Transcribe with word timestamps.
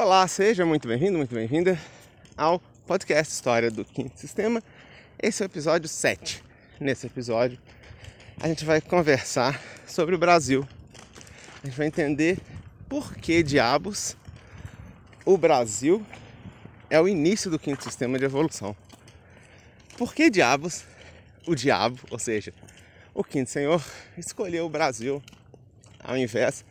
Olá, 0.00 0.28
seja 0.28 0.64
muito 0.64 0.86
bem-vindo, 0.86 1.18
muito 1.18 1.34
bem-vinda 1.34 1.76
ao 2.36 2.60
podcast 2.86 3.34
História 3.34 3.68
do 3.68 3.84
Quinto 3.84 4.16
Sistema. 4.16 4.62
Esse 5.20 5.42
é 5.42 5.44
o 5.44 5.48
episódio 5.48 5.88
7. 5.88 6.40
Nesse 6.78 7.08
episódio, 7.08 7.58
a 8.40 8.46
gente 8.46 8.64
vai 8.64 8.80
conversar 8.80 9.60
sobre 9.88 10.14
o 10.14 10.18
Brasil. 10.18 10.64
A 11.64 11.66
gente 11.66 11.76
vai 11.76 11.88
entender 11.88 12.38
por 12.88 13.16
que 13.16 13.42
diabos 13.42 14.16
o 15.26 15.36
Brasil 15.36 16.06
é 16.88 17.00
o 17.00 17.08
início 17.08 17.50
do 17.50 17.58
quinto 17.58 17.82
sistema 17.82 18.20
de 18.20 18.24
evolução. 18.24 18.76
Por 19.96 20.14
que 20.14 20.30
diabos 20.30 20.84
o 21.44 21.56
diabo, 21.56 21.98
ou 22.08 22.20
seja, 22.20 22.54
o 23.12 23.24
quinto 23.24 23.50
senhor, 23.50 23.84
escolheu 24.16 24.64
o 24.64 24.70
Brasil 24.70 25.20
ao 25.98 26.16
invés 26.16 26.64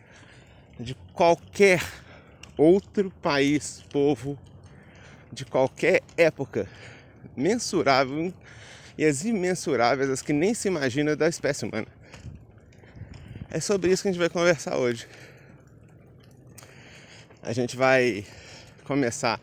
de 0.80 0.96
qualquer 1.12 1.82
outro 2.57 3.11
país, 3.21 3.83
povo 3.91 4.38
de 5.31 5.45
qualquer 5.45 6.02
época, 6.17 6.67
mensurável 7.35 8.34
e 8.98 9.05
as 9.05 9.23
imensuráveis, 9.23 10.09
as 10.09 10.21
que 10.21 10.34
nem 10.34 10.53
se 10.53 10.67
imagina 10.67 11.15
da 11.15 11.27
espécie 11.29 11.65
humana. 11.65 11.88
É 13.49 13.59
sobre 13.59 13.91
isso 13.91 14.01
que 14.01 14.09
a 14.09 14.12
gente 14.12 14.20
vai 14.20 14.29
conversar 14.29 14.77
hoje. 14.77 15.07
A 17.43 17.53
gente 17.53 17.77
vai 17.77 18.25
começar 18.84 19.39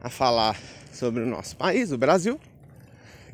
a 0.00 0.08
falar 0.08 0.58
sobre 0.92 1.22
o 1.22 1.26
nosso 1.26 1.56
país, 1.56 1.90
o 1.90 1.98
Brasil, 1.98 2.40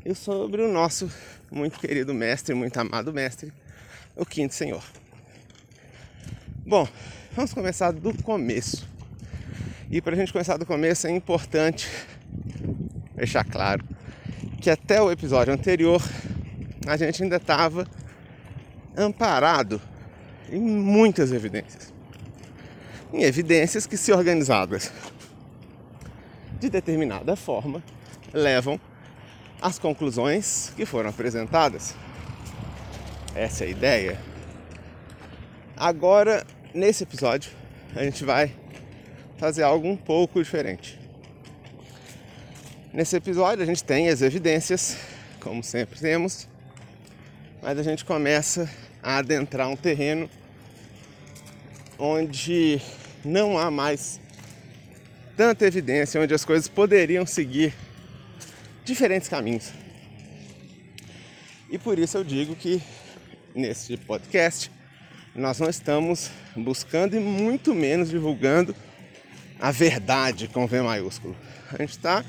e 0.05 0.15
sobre 0.15 0.63
o 0.63 0.73
nosso 0.73 1.11
muito 1.51 1.79
querido 1.79 2.15
mestre, 2.15 2.55
muito 2.55 2.77
amado 2.79 3.13
mestre, 3.13 3.53
o 4.17 4.25
Quinto 4.25 4.55
Senhor. 4.55 4.83
Bom, 6.67 6.89
vamos 7.33 7.53
começar 7.53 7.93
do 7.93 8.15
começo. 8.23 8.89
E 9.91 10.01
para 10.01 10.15
a 10.15 10.17
gente 10.17 10.33
começar 10.33 10.57
do 10.57 10.65
começo 10.65 11.09
é 11.09 11.11
importante 11.11 11.91
deixar 13.17 13.43
claro 13.43 13.85
que 14.61 14.71
até 14.71 15.03
o 15.03 15.11
episódio 15.11 15.53
anterior 15.53 16.01
a 16.87 16.97
gente 16.97 17.21
ainda 17.25 17.37
estava 17.37 17.85
amparado 18.97 19.83
em 20.49 20.61
muitas 20.61 21.33
evidências. 21.33 21.93
Em 23.13 23.25
evidências 23.25 23.85
que, 23.85 23.97
se 23.97 24.13
organizadas 24.13 24.93
de 26.61 26.71
determinada 26.71 27.35
forma, 27.35 27.83
levam 28.33 28.81
às 29.61 29.77
conclusões 29.77 30.73
que 30.77 30.87
foram 30.87 31.11
apresentadas. 31.11 31.97
Essa 33.35 33.65
é 33.65 33.67
a 33.67 33.71
ideia. 33.71 34.21
Agora, 35.77 36.47
nesse 36.73 37.03
episódio, 37.03 37.51
a 37.97 38.05
gente 38.05 38.25
vai 38.25 38.55
fazer 39.41 39.63
algo 39.63 39.89
um 39.89 39.97
pouco 39.97 40.43
diferente. 40.43 41.01
Nesse 42.93 43.17
episódio, 43.17 43.63
a 43.63 43.67
gente 43.67 43.83
tem 43.83 44.11
as 44.11 44.21
evidências, 44.21 44.99
como 45.41 45.65
sempre 45.65 45.99
temos, 45.99 46.47
mas 47.63 47.79
a 47.79 47.83
gente 47.83 48.05
começa 48.05 48.69
a 49.03 49.17
adentrar 49.17 49.67
um 49.67 49.77
terreno 49.77 50.29
onde 51.99 52.83
não 53.25 53.57
há 53.57 53.71
mais 53.71 54.21
tanta 55.39 55.65
evidência, 55.65 56.21
onde 56.21 56.35
as 56.35 56.45
coisas 56.45 56.69
poderiam 56.69 57.25
seguir 57.25 57.73
diferentes 58.85 59.27
caminhos. 59.27 59.73
E 61.71 61.79
por 61.79 61.99
isso 61.99 62.19
eu 62.19 62.25
digo 62.25 62.55
que 62.55 62.83
nesse 63.55 63.97
podcast 63.97 64.71
nós 65.35 65.59
não 65.59 65.71
estamos 65.71 66.31
buscando 66.55 67.17
e 67.17 67.21
muito 67.21 67.75
menos 67.75 68.11
divulgando 68.11 68.77
a 69.61 69.71
verdade 69.71 70.49
com 70.49 70.67
V 70.67 70.81
maiúsculo. 70.81 71.37
A 71.73 71.77
gente 71.77 71.91
está 71.91 72.25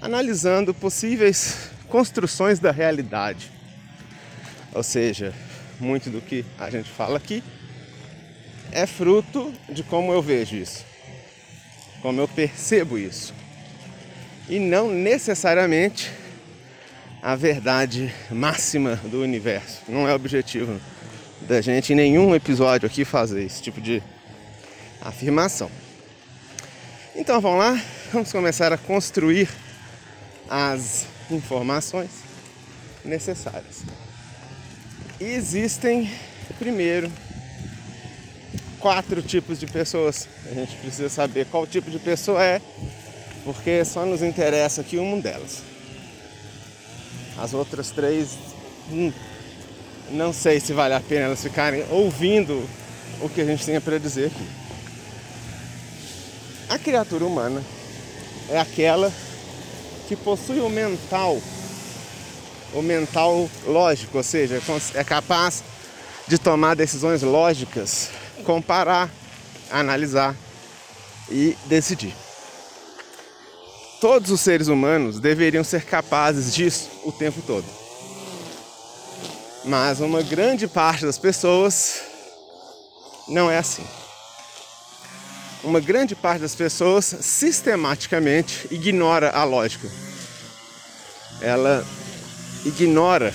analisando 0.00 0.74
possíveis 0.74 1.70
construções 1.88 2.58
da 2.58 2.70
realidade. 2.70 3.50
Ou 4.72 4.82
seja, 4.82 5.32
muito 5.80 6.10
do 6.10 6.20
que 6.20 6.44
a 6.58 6.70
gente 6.70 6.88
fala 6.88 7.16
aqui 7.16 7.42
é 8.70 8.86
fruto 8.86 9.52
de 9.68 9.82
como 9.82 10.12
eu 10.12 10.22
vejo 10.22 10.54
isso, 10.54 10.84
como 12.02 12.20
eu 12.20 12.28
percebo 12.28 12.98
isso. 12.98 13.34
E 14.48 14.58
não 14.58 14.90
necessariamente 14.90 16.10
a 17.22 17.34
verdade 17.34 18.14
máxima 18.30 18.96
do 18.96 19.22
universo. 19.22 19.82
Não 19.88 20.08
é 20.08 20.14
objetivo 20.14 20.80
da 21.42 21.60
gente 21.60 21.92
em 21.92 21.96
nenhum 21.96 22.34
episódio 22.34 22.86
aqui 22.86 23.04
fazer 23.04 23.42
esse 23.42 23.62
tipo 23.62 23.80
de 23.80 24.02
afirmação. 25.00 25.70
Então 27.14 27.40
vamos 27.40 27.58
lá, 27.58 27.82
vamos 28.12 28.30
começar 28.30 28.72
a 28.72 28.78
construir 28.78 29.48
as 30.48 31.06
informações 31.28 32.10
necessárias. 33.04 33.82
Existem, 35.20 36.08
primeiro, 36.56 37.10
quatro 38.78 39.20
tipos 39.22 39.58
de 39.58 39.66
pessoas. 39.66 40.28
A 40.50 40.54
gente 40.54 40.76
precisa 40.76 41.08
saber 41.08 41.46
qual 41.46 41.66
tipo 41.66 41.90
de 41.90 41.98
pessoa 41.98 42.44
é, 42.44 42.62
porque 43.44 43.84
só 43.84 44.06
nos 44.06 44.22
interessa 44.22 44.80
aqui 44.80 44.96
uma 44.96 45.20
delas. 45.20 45.62
As 47.36 47.52
outras 47.54 47.90
três, 47.90 48.38
hum, 48.88 49.12
não 50.12 50.32
sei 50.32 50.60
se 50.60 50.72
vale 50.72 50.94
a 50.94 51.00
pena 51.00 51.22
elas 51.22 51.42
ficarem 51.42 51.84
ouvindo 51.90 52.68
o 53.20 53.28
que 53.28 53.40
a 53.40 53.44
gente 53.44 53.66
tem 53.66 53.80
para 53.80 53.98
dizer 53.98 54.26
aqui. 54.26 54.59
A 56.70 56.78
criatura 56.78 57.26
humana 57.26 57.64
é 58.48 58.56
aquela 58.56 59.12
que 60.06 60.14
possui 60.14 60.60
o 60.60 60.68
mental, 60.68 61.36
o 62.72 62.80
mental 62.80 63.50
lógico, 63.66 64.18
ou 64.18 64.22
seja, 64.22 64.62
é 64.94 65.02
capaz 65.02 65.64
de 66.28 66.38
tomar 66.38 66.76
decisões 66.76 67.22
lógicas, 67.22 68.10
comparar, 68.44 69.10
analisar 69.68 70.36
e 71.28 71.56
decidir. 71.66 72.14
Todos 74.00 74.30
os 74.30 74.40
seres 74.40 74.68
humanos 74.68 75.18
deveriam 75.18 75.64
ser 75.64 75.84
capazes 75.84 76.54
disso 76.54 76.88
o 77.02 77.10
tempo 77.10 77.42
todo. 77.42 77.66
Mas 79.64 79.98
uma 79.98 80.22
grande 80.22 80.68
parte 80.68 81.04
das 81.04 81.18
pessoas 81.18 82.00
não 83.26 83.50
é 83.50 83.58
assim 83.58 83.84
uma 85.62 85.80
grande 85.80 86.14
parte 86.14 86.40
das 86.40 86.54
pessoas 86.54 87.04
sistematicamente 87.20 88.66
ignora 88.70 89.30
a 89.30 89.44
lógica. 89.44 89.88
Ela 91.40 91.86
ignora 92.64 93.34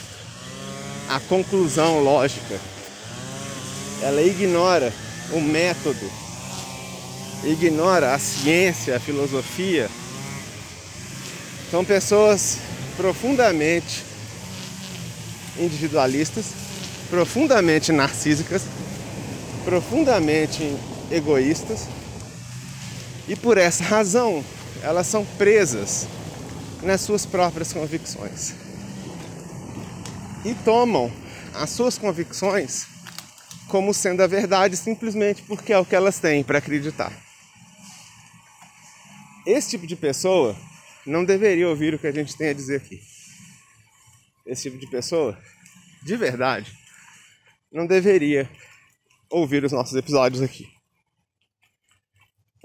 a 1.09 1.19
conclusão 1.19 1.99
lógica. 1.99 2.59
Ela 4.01 4.21
ignora 4.21 4.91
o 5.31 5.39
método. 5.39 6.11
Ignora 7.43 8.13
a 8.13 8.19
ciência, 8.19 8.95
a 8.95 8.99
filosofia. 8.99 9.89
São 11.69 11.85
pessoas 11.85 12.57
profundamente 12.97 14.03
individualistas, 15.59 16.45
profundamente 17.09 17.91
narcísicas, 17.91 18.63
profundamente 19.63 20.75
egoístas 21.11 21.87
e 23.27 23.35
por 23.35 23.57
essa 23.57 23.83
razão, 23.83 24.43
elas 24.81 25.07
são 25.07 25.25
presas 25.37 26.07
nas 26.83 27.01
suas 27.01 27.25
próprias 27.25 27.73
convicções. 27.73 28.53
E 30.43 30.53
tomam 30.63 31.11
as 31.53 31.71
suas 31.71 31.97
convicções 31.97 32.85
como 33.67 33.93
sendo 33.93 34.21
a 34.21 34.27
verdade 34.27 34.77
simplesmente 34.77 35.41
porque 35.43 35.73
é 35.73 35.77
o 35.77 35.85
que 35.85 35.95
elas 35.95 36.19
têm 36.19 36.43
para 36.43 36.59
acreditar. 36.59 37.11
Esse 39.45 39.71
tipo 39.71 39.87
de 39.87 39.95
pessoa 39.95 40.55
não 41.05 41.23
deveria 41.23 41.67
ouvir 41.67 41.93
o 41.93 41.99
que 41.99 42.07
a 42.07 42.11
gente 42.11 42.35
tem 42.35 42.49
a 42.49 42.53
dizer 42.53 42.77
aqui. 42.77 43.01
Esse 44.45 44.63
tipo 44.63 44.77
de 44.77 44.87
pessoa, 44.87 45.37
de 46.03 46.15
verdade, 46.15 46.71
não 47.71 47.87
deveria 47.87 48.49
ouvir 49.29 49.63
os 49.63 49.71
nossos 49.71 49.95
episódios 49.95 50.41
aqui. 50.41 50.74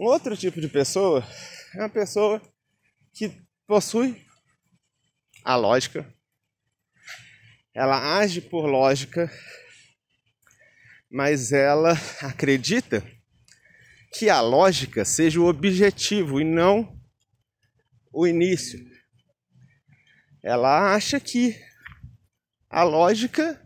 Um 0.00 0.06
outro 0.06 0.34
tipo 0.34 0.62
de 0.62 0.66
pessoa 0.66 1.22
é 1.74 1.78
uma 1.80 1.88
pessoa 1.90 2.40
que 3.12 3.38
possui 3.66 4.26
a 5.44 5.56
lógica, 5.56 6.10
ela 7.74 8.16
age 8.16 8.40
por 8.40 8.64
lógica, 8.64 9.30
mas 11.10 11.52
ela 11.52 11.92
acredita 12.22 13.06
que 14.14 14.30
a 14.30 14.40
lógica 14.40 15.04
seja 15.04 15.38
o 15.38 15.46
objetivo 15.46 16.40
e 16.40 16.44
não 16.44 16.98
o 18.10 18.26
início. 18.26 18.80
Ela 20.42 20.94
acha 20.94 21.20
que 21.20 21.62
a 22.70 22.82
lógica 22.84 23.62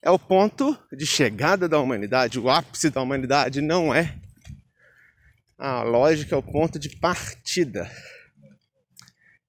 é 0.00 0.12
o 0.12 0.18
ponto 0.18 0.78
de 0.92 1.04
chegada 1.04 1.68
da 1.68 1.80
humanidade, 1.80 2.38
o 2.38 2.48
ápice 2.48 2.88
da 2.88 3.02
humanidade, 3.02 3.60
não 3.60 3.92
é 3.92 4.22
A 5.56 5.82
lógica 5.82 6.34
é 6.34 6.38
o 6.38 6.42
ponto 6.42 6.78
de 6.78 6.96
partida. 6.98 7.90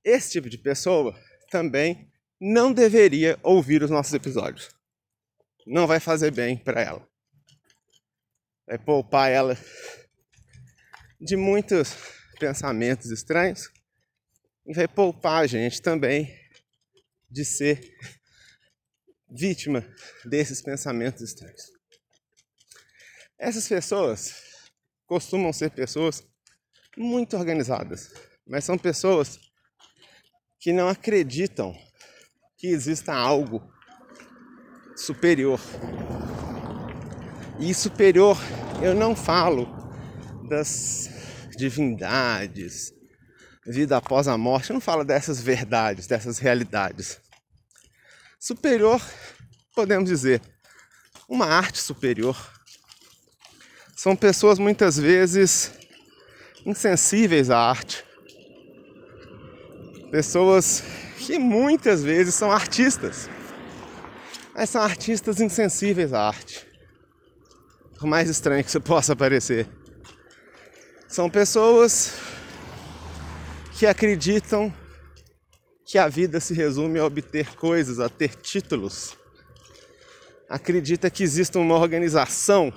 Esse 0.03 0.31
tipo 0.31 0.49
de 0.49 0.57
pessoa 0.57 1.19
também 1.49 2.11
não 2.39 2.71
deveria 2.71 3.39
ouvir 3.41 3.81
os 3.81 3.89
nossos 3.89 4.13
episódios. 4.13 4.69
Não 5.65 5.87
vai 5.87 5.99
fazer 5.99 6.31
bem 6.31 6.57
para 6.57 6.81
ela. 6.81 7.07
Vai 8.67 8.77
poupar 8.77 9.31
ela 9.31 9.57
de 11.19 11.35
muitos 11.35 11.95
pensamentos 12.39 13.09
estranhos 13.09 13.71
e 14.65 14.73
vai 14.73 14.87
poupar 14.87 15.43
a 15.43 15.47
gente 15.47 15.81
também 15.81 16.37
de 17.29 17.43
ser 17.43 17.95
vítima 19.29 19.83
desses 20.23 20.61
pensamentos 20.61 21.21
estranhos. 21.21 21.71
Essas 23.37 23.67
pessoas 23.67 24.44
costumam 25.05 25.53
ser 25.53 25.71
pessoas 25.71 26.23
muito 26.97 27.35
organizadas, 27.37 28.13
mas 28.47 28.63
são 28.63 28.77
pessoas 28.77 29.39
que 30.59 30.71
não 30.73 30.87
acreditam 30.87 31.75
que 32.57 32.67
exista 32.67 33.13
algo 33.13 33.61
superior. 34.95 35.59
E 37.59 37.73
superior, 37.73 38.37
eu 38.81 38.93
não 38.93 39.15
falo 39.15 39.67
das 40.49 41.09
divindades, 41.57 42.93
vida 43.65 43.97
após 43.97 44.27
a 44.27 44.37
morte, 44.37 44.69
eu 44.69 44.75
não 44.75 44.81
falo 44.81 45.03
dessas 45.03 45.41
verdades, 45.41 46.07
dessas 46.07 46.37
realidades. 46.37 47.19
Superior, 48.39 49.01
podemos 49.73 50.09
dizer, 50.09 50.41
uma 51.27 51.45
arte 51.45 51.79
superior. 51.79 52.54
São 54.05 54.15
pessoas 54.15 54.59
muitas 54.59 54.97
vezes 54.99 55.71
insensíveis 56.63 57.49
à 57.49 57.57
arte. 57.57 58.05
Pessoas 60.11 60.83
que 61.17 61.39
muitas 61.39 62.03
vezes 62.03 62.35
são 62.35 62.51
artistas, 62.51 63.27
mas 64.53 64.69
são 64.69 64.83
artistas 64.83 65.41
insensíveis 65.41 66.13
à 66.13 66.27
arte. 66.27 66.67
Por 67.97 68.05
mais 68.05 68.29
estranho 68.29 68.63
que 68.63 68.69
isso 68.69 68.79
possa 68.79 69.15
parecer. 69.15 69.67
São 71.07 71.27
pessoas 71.27 72.13
que 73.71 73.87
acreditam 73.87 74.71
que 75.83 75.97
a 75.97 76.07
vida 76.07 76.39
se 76.39 76.53
resume 76.53 76.99
a 76.99 77.05
obter 77.05 77.55
coisas, 77.55 77.99
a 77.99 78.07
ter 78.07 78.35
títulos. 78.35 79.17
Acredita 80.47 81.09
que 81.09 81.23
existe 81.23 81.57
uma 81.57 81.73
organização 81.73 82.71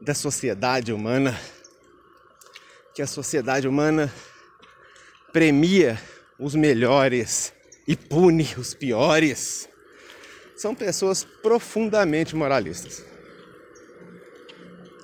da 0.00 0.14
sociedade 0.14 0.92
humana, 0.92 1.38
que 2.94 3.02
a 3.02 3.06
sociedade 3.06 3.68
humana 3.68 4.12
premia 5.32 6.00
os 6.38 6.54
melhores 6.54 7.52
e 7.86 7.94
pune 7.94 8.48
os 8.56 8.72
piores. 8.72 9.68
São 10.56 10.74
pessoas 10.74 11.24
profundamente 11.24 12.34
moralistas. 12.34 13.04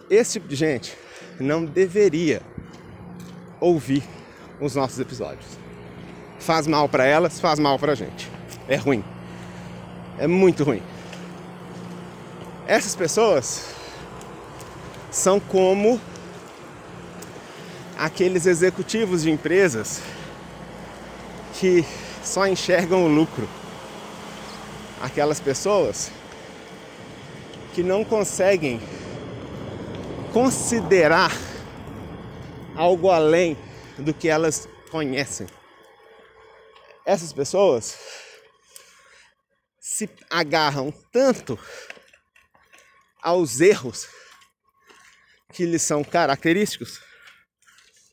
Esse 0.08 0.34
tipo 0.34 0.48
de 0.48 0.56
gente 0.56 0.96
não 1.38 1.64
deveria 1.64 2.40
ouvir 3.60 4.02
os 4.60 4.74
nossos 4.74 4.98
episódios. 4.98 5.46
Faz 6.38 6.66
mal 6.66 6.88
para 6.88 7.04
elas, 7.04 7.40
faz 7.40 7.58
mal 7.58 7.78
para 7.78 7.92
a 7.92 7.94
gente. 7.94 8.30
É 8.68 8.76
ruim. 8.76 9.04
É 10.18 10.26
muito 10.26 10.64
ruim. 10.64 10.82
Essas 12.66 12.94
pessoas 12.94 13.75
são 15.16 15.40
como 15.40 15.98
aqueles 17.96 18.44
executivos 18.44 19.22
de 19.22 19.30
empresas 19.30 20.02
que 21.54 21.82
só 22.22 22.46
enxergam 22.46 23.06
o 23.06 23.08
lucro. 23.08 23.48
Aquelas 25.00 25.40
pessoas 25.40 26.10
que 27.74 27.82
não 27.82 28.04
conseguem 28.04 28.78
considerar 30.34 31.32
algo 32.74 33.10
além 33.10 33.56
do 33.96 34.12
que 34.12 34.28
elas 34.28 34.68
conhecem. 34.90 35.46
Essas 37.06 37.32
pessoas 37.32 37.96
se 39.80 40.10
agarram 40.28 40.92
tanto 41.10 41.58
aos 43.22 43.62
erros 43.62 44.06
que 45.56 45.64
lhes 45.64 45.80
são 45.80 46.04
característicos 46.04 47.00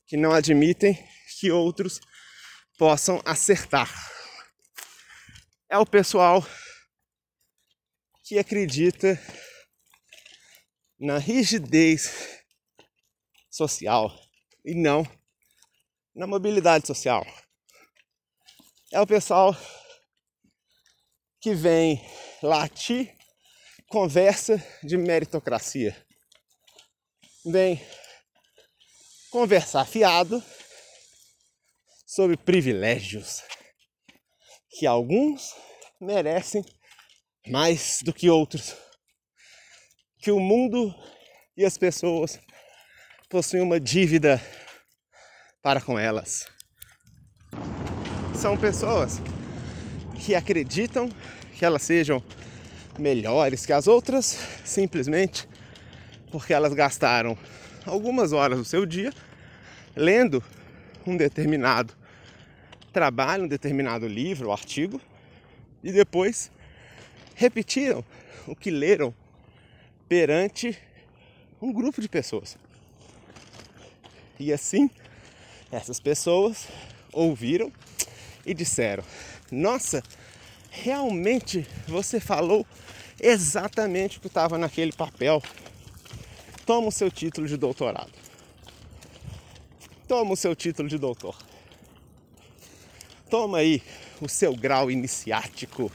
que 0.08 0.16
não 0.16 0.32
admitem 0.32 0.98
que 1.38 1.52
outros 1.52 2.00
possam 2.78 3.22
acertar. 3.26 3.94
É 5.70 5.78
o 5.78 5.86
pessoal 5.86 6.42
que 8.24 8.40
acredita 8.40 9.20
na 10.98 11.18
rigidez 11.18 12.40
social 13.52 14.18
e 14.64 14.74
não 14.74 15.06
na 16.16 16.26
mobilidade 16.26 16.88
social. 16.88 17.26
É 18.90 19.02
o 19.02 19.08
pessoal 19.08 19.54
que 21.42 21.54
vem 21.54 22.02
latir 22.42 23.14
conversa 23.90 24.66
de 24.82 24.96
meritocracia. 24.98 26.03
Vem 27.46 27.86
conversar 29.30 29.86
fiado 29.86 30.42
sobre 32.06 32.38
privilégios 32.38 33.44
que 34.70 34.88
alguns 34.88 35.54
merecem 36.00 36.64
mais 37.48 38.00
do 38.02 38.14
que 38.14 38.30
outros. 38.30 38.74
Que 40.20 40.32
o 40.32 40.40
mundo 40.40 40.96
e 41.58 41.66
as 41.66 41.78
pessoas 41.78 42.40
possuem 43.30 43.62
uma 43.62 43.78
dívida 43.78 44.42
para 45.62 45.82
com 45.82 46.00
elas. 46.00 46.48
São 48.40 48.58
pessoas 48.58 49.18
que 50.26 50.34
acreditam 50.34 51.10
que 51.58 51.66
elas 51.66 51.82
sejam 51.82 52.24
melhores 52.98 53.66
que 53.66 53.74
as 53.74 53.86
outras 53.86 54.38
simplesmente 54.64 55.46
porque 56.34 56.52
elas 56.52 56.74
gastaram 56.74 57.38
algumas 57.86 58.34
horas 58.34 58.58
do 58.58 58.66
seu 58.66 58.88
dia 58.88 59.14
lendo 59.96 60.44
um 61.06 61.16
determinado 61.16 61.94
trabalho, 62.92 63.44
um 63.44 63.48
determinado 63.48 64.08
livro 64.08 64.48
ou 64.48 64.52
artigo 64.52 65.00
e 65.84 65.92
depois 65.92 66.50
repetiram 67.36 68.04
o 68.48 68.56
que 68.56 68.72
leram 68.72 69.14
perante 70.10 70.76
um 71.62 71.72
grupo 71.72 72.02
de 72.02 72.10
pessoas. 72.10 72.58
E 74.40 74.52
assim, 74.52 74.90
essas 75.72 76.00
pessoas 76.00 76.68
ouviram 77.12 77.72
e 78.44 78.56
disseram: 78.56 79.04
Nossa, 79.52 80.02
realmente 80.72 81.68
você 81.88 82.20
falou 82.20 82.66
exatamente 83.22 84.18
o 84.18 84.22
que 84.22 84.26
estava 84.26 84.58
naquele 84.58 84.92
papel. 84.92 85.40
Toma 86.66 86.88
o 86.88 86.92
seu 86.92 87.12
título 87.12 87.46
de 87.46 87.58
doutorado. 87.58 88.12
Toma 90.08 90.32
o 90.32 90.38
seu 90.38 90.56
título 90.56 90.88
de 90.88 90.98
doutor. 90.98 91.36
Toma 93.30 93.58
aí 93.58 93.82
o 94.22 94.30
seu 94.30 94.56
grau 94.56 94.90
iniciático, 94.90 95.92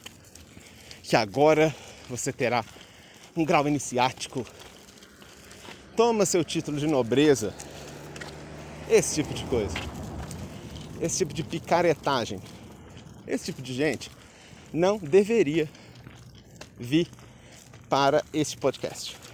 que 1.03 1.17
agora 1.17 1.75
você 2.09 2.33
terá 2.33 2.65
um 3.35 3.45
grau 3.45 3.67
iniciático. 3.67 4.45
Toma 5.97 6.27
seu 6.27 6.45
título 6.45 6.79
de 6.79 6.87
nobreza. 6.87 7.55
Esse 8.91 9.23
tipo 9.23 9.33
de 9.33 9.45
coisa. 9.45 9.77
Esse 11.01 11.19
tipo 11.19 11.33
de 11.33 11.43
picaretagem. 11.43 12.41
Esse 13.27 13.47
tipo 13.47 13.63
de 13.63 13.73
gente 13.73 14.11
não 14.73 14.99
deveria 14.99 15.69
vir 16.79 17.09
para 17.89 18.23
este 18.35 18.57
podcast. 18.57 19.28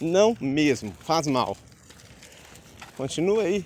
Não 0.00 0.36
mesmo, 0.40 0.92
faz 1.00 1.26
mal. 1.26 1.56
Continua 2.96 3.44
aí 3.44 3.64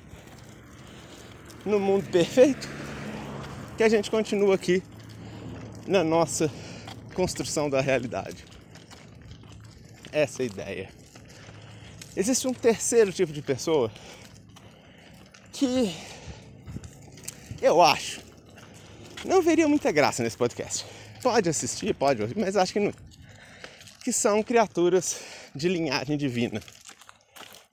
no 1.64 1.78
mundo 1.78 2.08
perfeito 2.10 2.68
que 3.76 3.82
a 3.82 3.88
gente 3.88 4.10
continua 4.10 4.54
aqui 4.54 4.82
na 5.86 6.02
nossa 6.02 6.50
construção 7.14 7.68
da 7.68 7.80
realidade. 7.80 8.44
Essa 10.10 10.42
é 10.42 10.44
a 10.44 10.46
ideia. 10.46 10.88
Existe 12.14 12.46
um 12.46 12.52
terceiro 12.52 13.12
tipo 13.12 13.32
de 13.32 13.40
pessoa 13.40 13.90
que 15.52 15.94
eu 17.60 17.80
acho 17.80 18.22
não 19.24 19.40
veria 19.40 19.68
muita 19.68 19.92
graça 19.92 20.22
nesse 20.22 20.36
podcast. 20.36 20.84
Pode 21.22 21.48
assistir, 21.48 21.94
pode 21.94 22.20
ouvir, 22.20 22.36
mas 22.36 22.56
acho 22.56 22.72
que 22.72 22.80
não. 22.80 22.92
Que 24.02 24.12
são 24.12 24.42
criaturas 24.42 25.20
de 25.54 25.68
linhagem 25.68 26.16
divina 26.16 26.62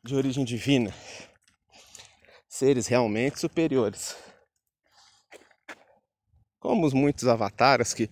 de 0.04 0.16
origem 0.16 0.46
divina, 0.46 0.94
seres 2.48 2.88
realmente 2.88 3.40
superiores. 3.40 4.16
Como 6.60 6.86
os 6.86 6.94
muitos 6.94 7.28
avatares 7.28 7.94
que 7.94 8.10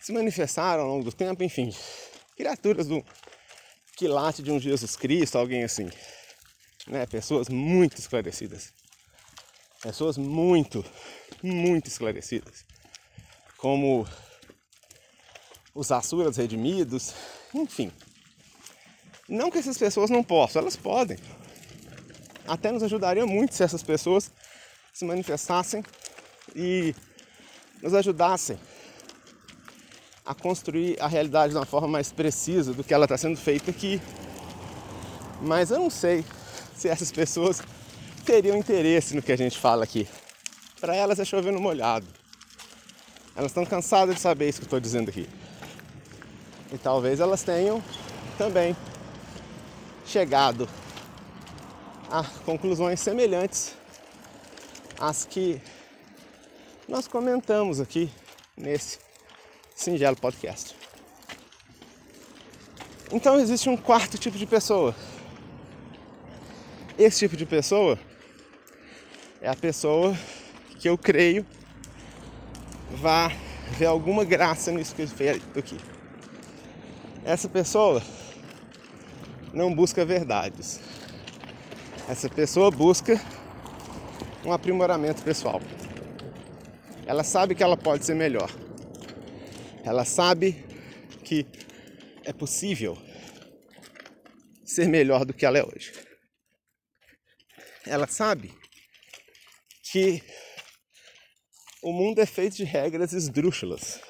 se 0.00 0.12
manifestaram 0.12 0.84
ao 0.84 0.88
longo 0.88 1.04
do 1.04 1.12
tempo, 1.12 1.42
enfim, 1.42 1.74
criaturas 2.36 2.86
do 2.86 3.04
quilate 3.96 4.42
de 4.42 4.50
um 4.50 4.58
Jesus 4.58 4.96
Cristo, 4.96 5.38
alguém 5.38 5.64
assim, 5.64 5.90
né? 6.86 7.06
Pessoas 7.06 7.48
muito 7.48 7.98
esclarecidas. 7.98 8.72
Pessoas 9.82 10.16
muito, 10.16 10.84
muito 11.42 11.88
esclarecidas. 11.88 12.64
Como 13.56 14.06
os 15.74 15.90
Asuras 15.90 16.36
redimidos, 16.36 17.14
enfim. 17.54 17.92
Não 19.30 19.48
que 19.48 19.58
essas 19.58 19.78
pessoas 19.78 20.10
não 20.10 20.24
possam, 20.24 20.60
elas 20.60 20.74
podem. 20.74 21.16
Até 22.48 22.72
nos 22.72 22.82
ajudaria 22.82 23.24
muito 23.24 23.54
se 23.54 23.62
essas 23.62 23.80
pessoas 23.80 24.28
se 24.92 25.04
manifestassem 25.04 25.84
e 26.54 26.92
nos 27.80 27.94
ajudassem 27.94 28.58
a 30.26 30.34
construir 30.34 31.00
a 31.00 31.06
realidade 31.06 31.52
de 31.52 31.58
uma 31.58 31.64
forma 31.64 31.86
mais 31.86 32.10
precisa 32.10 32.74
do 32.74 32.82
que 32.82 32.92
ela 32.92 33.04
está 33.04 33.16
sendo 33.16 33.36
feita 33.36 33.70
aqui. 33.70 34.02
Mas 35.40 35.70
eu 35.70 35.78
não 35.78 35.90
sei 35.90 36.24
se 36.74 36.88
essas 36.88 37.12
pessoas 37.12 37.62
teriam 38.24 38.56
interesse 38.56 39.14
no 39.14 39.22
que 39.22 39.30
a 39.30 39.36
gente 39.36 39.56
fala 39.56 39.84
aqui. 39.84 40.08
Para 40.80 40.96
elas 40.96 41.20
é 41.20 41.24
chovendo 41.24 41.60
molhado. 41.60 42.06
Elas 43.36 43.52
estão 43.52 43.64
cansadas 43.64 44.16
de 44.16 44.20
saber 44.20 44.48
isso 44.48 44.58
que 44.58 44.64
eu 44.64 44.66
estou 44.66 44.80
dizendo 44.80 45.08
aqui. 45.08 45.28
E 46.72 46.78
talvez 46.78 47.20
elas 47.20 47.44
tenham 47.44 47.80
também 48.36 48.76
chegado 50.10 50.68
a 52.10 52.24
conclusões 52.44 52.98
semelhantes 52.98 53.76
às 54.98 55.24
que 55.24 55.62
nós 56.88 57.06
comentamos 57.06 57.80
aqui 57.80 58.10
nesse 58.56 58.98
singelo 59.72 60.16
podcast. 60.16 60.74
Então 63.12 63.38
existe 63.38 63.68
um 63.68 63.76
quarto 63.76 64.18
tipo 64.18 64.36
de 64.36 64.46
pessoa. 64.46 64.96
Esse 66.98 67.20
tipo 67.20 67.36
de 67.36 67.46
pessoa 67.46 67.96
é 69.40 69.48
a 69.48 69.54
pessoa 69.54 70.16
que 70.80 70.88
eu 70.88 70.98
creio 70.98 71.46
vá 72.90 73.30
ver 73.78 73.86
alguma 73.86 74.24
graça 74.24 74.72
nisso 74.72 74.92
que 74.92 75.02
ele 75.02 75.10
fez 75.10 75.40
aqui. 75.56 75.78
Essa 77.24 77.48
pessoa 77.48 78.02
não 79.52 79.74
busca 79.74 80.04
verdades. 80.04 80.80
Essa 82.08 82.28
pessoa 82.28 82.70
busca 82.70 83.14
um 84.44 84.52
aprimoramento 84.52 85.22
pessoal. 85.22 85.60
Ela 87.06 87.24
sabe 87.24 87.54
que 87.54 87.62
ela 87.62 87.76
pode 87.76 88.04
ser 88.04 88.14
melhor. 88.14 88.50
Ela 89.84 90.04
sabe 90.04 90.64
que 91.24 91.46
é 92.24 92.32
possível 92.32 92.96
ser 94.64 94.88
melhor 94.88 95.24
do 95.24 95.34
que 95.34 95.44
ela 95.44 95.58
é 95.58 95.64
hoje. 95.64 95.92
Ela 97.86 98.06
sabe 98.06 98.54
que 99.90 100.22
o 101.82 101.92
mundo 101.92 102.20
é 102.20 102.26
feito 102.26 102.56
de 102.56 102.64
regras 102.64 103.12
esdrúxulas, 103.12 104.00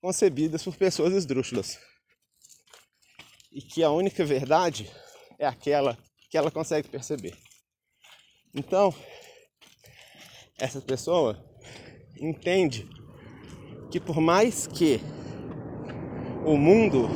concebidas 0.00 0.62
por 0.62 0.76
pessoas 0.76 1.12
esdrúxulas. 1.12 1.78
E 3.54 3.62
que 3.62 3.82
a 3.82 3.90
única 3.90 4.24
verdade 4.24 4.90
é 5.38 5.46
aquela 5.46 5.96
que 6.28 6.36
ela 6.36 6.50
consegue 6.50 6.88
perceber. 6.88 7.38
Então, 8.52 8.92
essa 10.58 10.80
pessoa 10.80 11.38
entende 12.20 12.88
que 13.90 14.00
por 14.00 14.20
mais 14.20 14.66
que 14.66 15.00
o 16.44 16.56
mundo, 16.56 17.08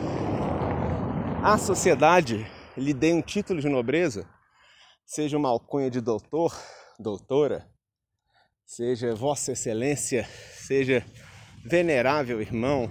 a 1.43 1.59
sociedade 1.59 2.47
lhe 2.77 2.95
dê 2.95 3.13
um 3.13 3.21
título 3.21 3.61
de 3.61 3.69
nobreza, 3.69 4.29
seja 5.05 5.37
uma 5.37 5.49
alcunha 5.49 5.91
de 5.91 6.01
doutor, 6.01 6.57
doutora, 6.99 7.69
seja 8.65 9.15
Vossa 9.15 9.53
Excelência, 9.53 10.25
seja 10.55 11.05
venerável 11.65 12.41
irmão. 12.41 12.91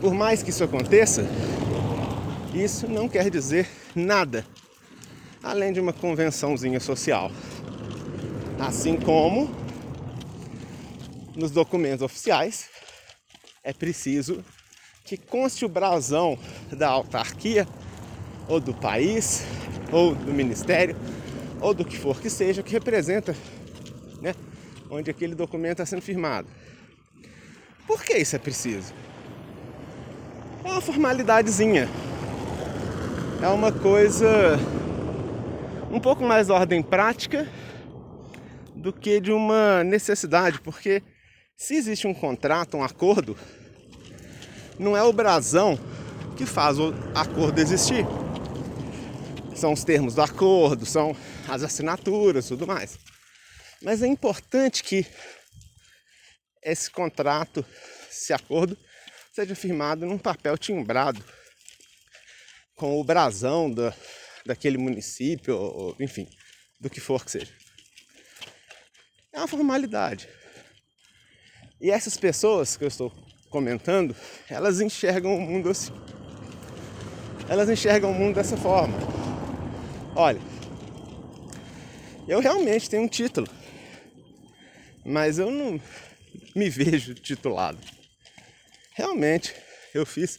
Por 0.00 0.14
mais 0.14 0.42
que 0.42 0.48
isso 0.48 0.64
aconteça, 0.64 1.26
isso 2.54 2.88
não 2.88 3.06
quer 3.06 3.28
dizer 3.30 3.68
nada 3.94 4.46
além 5.42 5.74
de 5.74 5.80
uma 5.80 5.92
convençãozinha 5.92 6.80
social. 6.80 7.30
Assim 8.58 8.96
como 8.96 9.54
nos 11.36 11.50
documentos 11.50 12.02
oficiais 12.02 12.70
é 13.62 13.74
preciso 13.74 14.42
que 15.04 15.18
conste 15.18 15.66
o 15.66 15.68
brasão 15.68 16.38
da 16.72 16.88
autarquia 16.88 17.68
ou 18.48 18.58
do 18.58 18.72
país 18.72 19.44
ou 19.92 20.14
do 20.14 20.32
ministério 20.32 20.96
ou 21.60 21.74
do 21.74 21.84
que 21.84 21.98
for 21.98 22.18
que 22.20 22.30
seja, 22.30 22.62
que 22.62 22.72
representa 22.72 23.36
né, 24.22 24.34
onde 24.90 25.10
aquele 25.10 25.34
documento 25.34 25.72
está 25.72 25.86
sendo 25.86 26.00
firmado. 26.00 26.48
Por 27.86 28.02
que 28.02 28.16
isso 28.16 28.34
é 28.34 28.38
preciso? 28.38 28.94
É 30.62 30.68
uma 30.68 30.80
formalidadezinha. 30.80 31.88
É 33.42 33.48
uma 33.48 33.72
coisa 33.72 34.58
um 35.90 35.98
pouco 35.98 36.22
mais 36.22 36.48
de 36.48 36.52
ordem 36.52 36.82
prática 36.82 37.48
do 38.76 38.92
que 38.92 39.20
de 39.20 39.32
uma 39.32 39.82
necessidade, 39.82 40.60
porque 40.60 41.02
se 41.56 41.74
existe 41.74 42.06
um 42.06 42.14
contrato, 42.14 42.76
um 42.76 42.84
acordo, 42.84 43.36
não 44.78 44.96
é 44.96 45.02
o 45.02 45.12
brasão 45.12 45.78
que 46.36 46.44
faz 46.44 46.78
o 46.78 46.94
acordo 47.14 47.58
existir. 47.58 48.06
São 49.54 49.72
os 49.72 49.82
termos 49.82 50.14
do 50.14 50.22
acordo, 50.22 50.84
são 50.84 51.16
as 51.48 51.62
assinaturas, 51.62 52.48
tudo 52.48 52.66
mais. 52.66 52.98
Mas 53.82 54.02
é 54.02 54.06
importante 54.06 54.82
que 54.82 55.06
esse 56.62 56.90
contrato, 56.90 57.64
esse 58.10 58.32
acordo, 58.32 58.76
seja 59.40 59.54
firmado 59.54 60.04
num 60.04 60.18
papel 60.18 60.58
timbrado 60.58 61.24
com 62.76 63.00
o 63.00 63.04
brasão 63.04 63.70
da, 63.70 63.94
daquele 64.44 64.76
município, 64.76 65.56
ou, 65.56 65.96
enfim, 65.98 66.28
do 66.78 66.90
que 66.90 67.00
for 67.00 67.24
que 67.24 67.30
seja. 67.30 67.52
É 69.32 69.38
uma 69.38 69.48
formalidade. 69.48 70.28
E 71.80 71.90
essas 71.90 72.18
pessoas 72.18 72.76
que 72.76 72.84
eu 72.84 72.88
estou 72.88 73.10
comentando, 73.48 74.14
elas 74.48 74.78
enxergam 74.80 75.34
o 75.34 75.40
mundo 75.40 75.70
assim. 75.70 75.92
Elas 77.48 77.70
enxergam 77.70 78.10
o 78.10 78.14
mundo 78.14 78.34
dessa 78.34 78.58
forma. 78.58 78.98
Olha, 80.14 80.40
eu 82.28 82.40
realmente 82.40 82.90
tenho 82.90 83.04
um 83.04 83.08
título, 83.08 83.48
mas 85.02 85.38
eu 85.38 85.50
não 85.50 85.80
me 86.54 86.68
vejo 86.68 87.14
titulado. 87.14 87.99
Realmente, 89.00 89.54
eu 89.94 90.04
fiz 90.04 90.38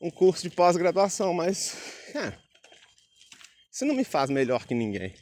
um 0.00 0.10
curso 0.10 0.42
de 0.42 0.50
pós-graduação, 0.50 1.32
mas 1.32 1.76
cara, 2.12 2.36
isso 3.70 3.84
não 3.84 3.94
me 3.94 4.02
faz 4.02 4.28
melhor 4.28 4.66
que 4.66 4.74
ninguém. 4.74 5.14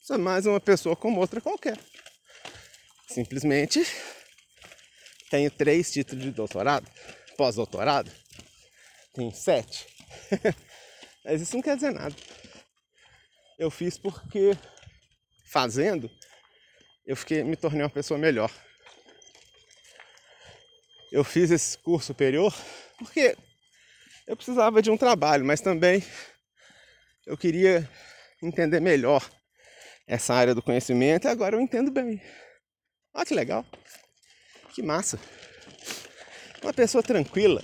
Sou 0.00 0.18
mais 0.18 0.46
uma 0.46 0.58
pessoa 0.58 0.96
como 0.96 1.20
outra 1.20 1.40
qualquer. 1.40 1.78
Simplesmente 3.06 3.86
tenho 5.30 5.48
três 5.48 5.92
títulos 5.92 6.24
de 6.24 6.32
doutorado, 6.32 6.90
pós-doutorado, 7.36 8.10
tenho 9.12 9.32
sete. 9.32 9.86
Mas 11.24 11.40
isso 11.40 11.54
não 11.54 11.62
quer 11.62 11.76
dizer 11.76 11.92
nada. 11.92 12.16
Eu 13.56 13.70
fiz 13.70 13.96
porque 13.96 14.58
fazendo 15.46 16.10
eu 17.06 17.14
fiquei, 17.14 17.44
me 17.44 17.54
tornei 17.54 17.82
uma 17.82 17.90
pessoa 17.90 18.18
melhor. 18.18 18.50
Eu 21.14 21.22
fiz 21.22 21.52
esse 21.52 21.78
curso 21.78 22.08
superior 22.08 22.52
porque 22.98 23.36
eu 24.26 24.36
precisava 24.36 24.82
de 24.82 24.90
um 24.90 24.96
trabalho, 24.96 25.44
mas 25.44 25.60
também 25.60 26.02
eu 27.24 27.38
queria 27.38 27.88
entender 28.42 28.80
melhor 28.80 29.24
essa 30.08 30.34
área 30.34 30.56
do 30.56 30.60
conhecimento 30.60 31.28
e 31.28 31.30
agora 31.30 31.54
eu 31.54 31.60
entendo 31.60 31.92
bem. 31.92 32.20
Olha 33.14 33.24
que 33.24 33.32
legal. 33.32 33.64
Que 34.74 34.82
massa. 34.82 35.20
Uma 36.60 36.72
pessoa 36.72 37.00
tranquila. 37.00 37.62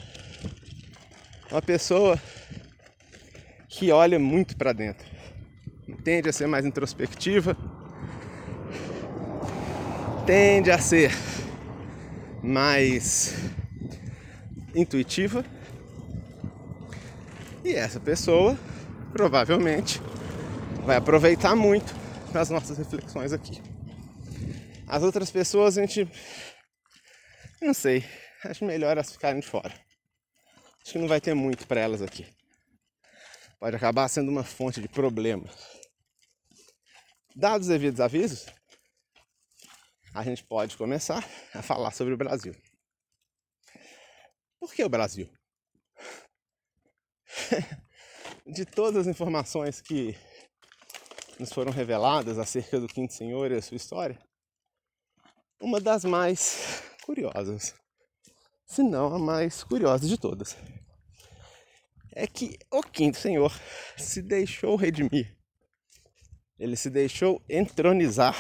Uma 1.51 1.61
pessoa 1.61 2.23
que 3.69 3.91
olha 3.91 4.21
muito 4.21 4.57
para 4.57 4.73
dentro. 4.73 5.09
Tende 6.05 6.29
a 6.29 6.33
ser 6.33 6.47
mais 6.47 6.65
introspectiva. 6.65 7.57
Tende 10.25 10.71
a 10.71 10.79
ser 10.79 11.11
mais 12.43 13.35
intuitiva. 14.75 15.45
E 17.65 17.75
essa 17.75 18.01
pessoa 18.01 18.59
provavelmente 19.13 20.01
vai 20.85 20.97
aproveitar 20.97 21.55
muito 21.55 21.95
das 22.33 22.51
nossas 22.51 22.79
reflexões 22.79 23.33
aqui. 23.33 23.61
As 24.87 25.03
outras 25.03 25.31
pessoas 25.31 25.77
a 25.77 25.83
gente 25.83 26.09
não 27.61 27.75
sei, 27.75 28.05
acho 28.45 28.65
melhor 28.65 28.93
elas 28.93 29.13
ficarem 29.13 29.41
de 29.41 29.47
fora. 29.47 29.75
Acho 30.83 30.93
que 30.93 30.99
não 30.99 31.09
vai 31.09 31.21
ter 31.21 31.35
muito 31.35 31.67
para 31.67 31.81
elas 31.81 32.01
aqui. 32.01 32.27
Pode 33.59 33.77
acabar 33.77 34.09
sendo 34.09 34.31
uma 34.31 34.43
fonte 34.43 34.81
de 34.81 34.89
problema. 34.89 35.45
Dados 37.37 37.67
os 37.67 37.73
devidos 37.73 38.01
avisos, 38.01 38.47
a 40.15 40.23
gente 40.25 40.45
pode 40.45 40.77
começar 40.77 41.25
a 41.55 41.63
falar 41.63 41.91
sobre 41.93 42.15
o 42.15 42.17
Brasil. 42.17 42.55
Por 44.59 44.73
que 44.75 44.85
o 44.85 44.89
Brasil? 44.89 45.29
de 48.47 48.65
todas 48.65 48.97
as 48.97 49.07
informações 49.07 49.81
que 49.81 50.17
nos 51.39 51.53
foram 51.53 51.73
reveladas 51.73 52.39
acerca 52.39 52.81
do 52.81 52.89
Quinto 52.89 53.15
Senhor 53.15 53.51
e 53.51 53.57
a 53.57 53.63
sua 53.63 53.77
história, 53.77 54.19
uma 55.61 55.81
das 55.81 56.05
mais 56.05 56.83
curiosas, 57.03 57.75
se 58.67 58.83
não 58.83 59.15
a 59.15 59.19
mais 59.19 59.65
curiosa 59.65 60.07
de 60.07 60.19
todas, 60.19 60.57
é 62.13 62.27
que 62.27 62.59
o 62.71 62.83
Quinto 62.83 63.19
Senhor 63.19 63.53
se 63.97 64.21
deixou 64.21 64.77
redimir, 64.77 65.37
ele 66.59 66.77
se 66.77 66.91
deixou 66.91 67.43
entronizar, 67.49 68.37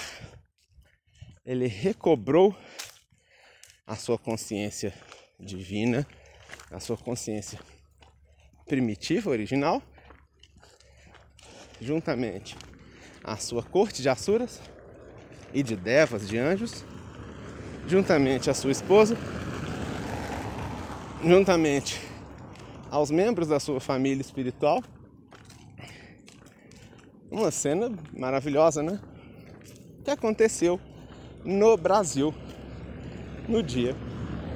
ele 1.50 1.66
recobrou 1.66 2.56
a 3.84 3.96
sua 3.96 4.16
consciência 4.16 4.94
divina, 5.36 6.06
a 6.70 6.78
sua 6.78 6.96
consciência 6.96 7.58
primitiva, 8.68 9.30
original, 9.30 9.82
juntamente 11.80 12.56
à 13.24 13.36
sua 13.36 13.64
corte 13.64 14.00
de 14.00 14.08
Assuras 14.08 14.62
e 15.52 15.60
de 15.60 15.74
Devas, 15.74 16.28
de 16.28 16.38
anjos, 16.38 16.84
juntamente 17.84 18.48
à 18.48 18.54
sua 18.54 18.70
esposa, 18.70 19.16
juntamente 21.20 22.00
aos 22.88 23.10
membros 23.10 23.48
da 23.48 23.58
sua 23.58 23.80
família 23.80 24.20
espiritual. 24.22 24.84
Uma 27.28 27.50
cena 27.50 27.92
maravilhosa, 28.16 28.84
né? 28.84 29.00
Que 30.04 30.12
aconteceu 30.12 30.80
no 31.44 31.76
Brasil 31.76 32.34
no 33.48 33.62
dia 33.62 33.96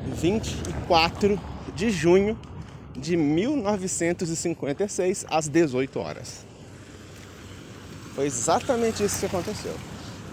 24 0.07 1.41
de 1.75 1.91
junho 1.91 2.39
de 2.97 3.17
1956 3.17 5.27
às 5.29 5.49
18 5.49 5.99
horas. 5.99 6.47
Foi 8.15 8.27
exatamente 8.27 9.03
isso 9.03 9.21
que 9.21 9.27
aconteceu. 9.27 9.75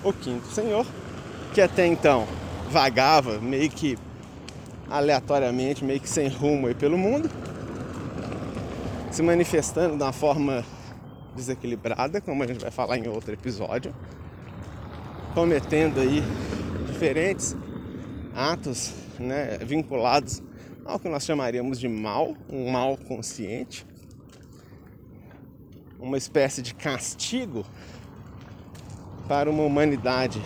O 0.04 0.14
quinto 0.14 0.48
senhor, 0.48 0.86
que 1.54 1.62
até 1.62 1.88
então 1.88 2.28
vagava 2.70 3.40
meio 3.40 3.70
que 3.70 3.98
aleatoriamente, 4.90 5.84
meio 5.84 6.00
que 6.00 6.10
sem 6.10 6.28
rumo 6.28 6.68
aí 6.68 6.76
pelo 6.76 6.98
mundo, 6.98 7.30
se 9.10 9.24
manifestando 9.24 9.98
de 9.98 10.04
uma 10.04 10.14
forma 10.14 10.64
desequilibrada, 11.36 12.22
como 12.22 12.44
a 12.44 12.48
gente 12.48 12.62
vai 12.62 12.72
falar 12.72 12.98
em 12.98 13.08
outro 13.08 13.34
episódio, 13.34 13.94
cometendo 15.34 16.00
aí 16.00 16.22
diferentes 16.88 17.56
atos 18.34 18.94
né, 19.20 19.58
vinculados 19.60 20.42
ao 20.86 21.00
que 21.00 21.08
nós 21.08 21.24
chamaríamos 21.24 21.80
de 21.80 21.88
mal, 21.88 22.36
um 22.50 22.70
mal 22.70 22.98
consciente, 22.98 23.86
uma 26.00 26.18
espécie 26.18 26.62
de 26.62 26.74
castigo 26.74 27.66
para 29.28 29.50
uma 29.50 29.64
humanidade 29.64 30.42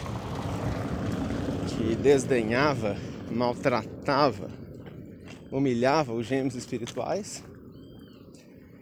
que 1.69 1.95
desdenhava, 1.95 2.95
maltratava, 3.31 4.49
humilhava 5.51 6.13
os 6.13 6.27
gêmeos 6.27 6.55
espirituais, 6.55 7.43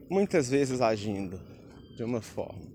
muitas 0.10 0.50
vezes 0.50 0.82
agindo 0.82 1.40
de 1.96 2.04
uma 2.04 2.22
forma 2.22 2.74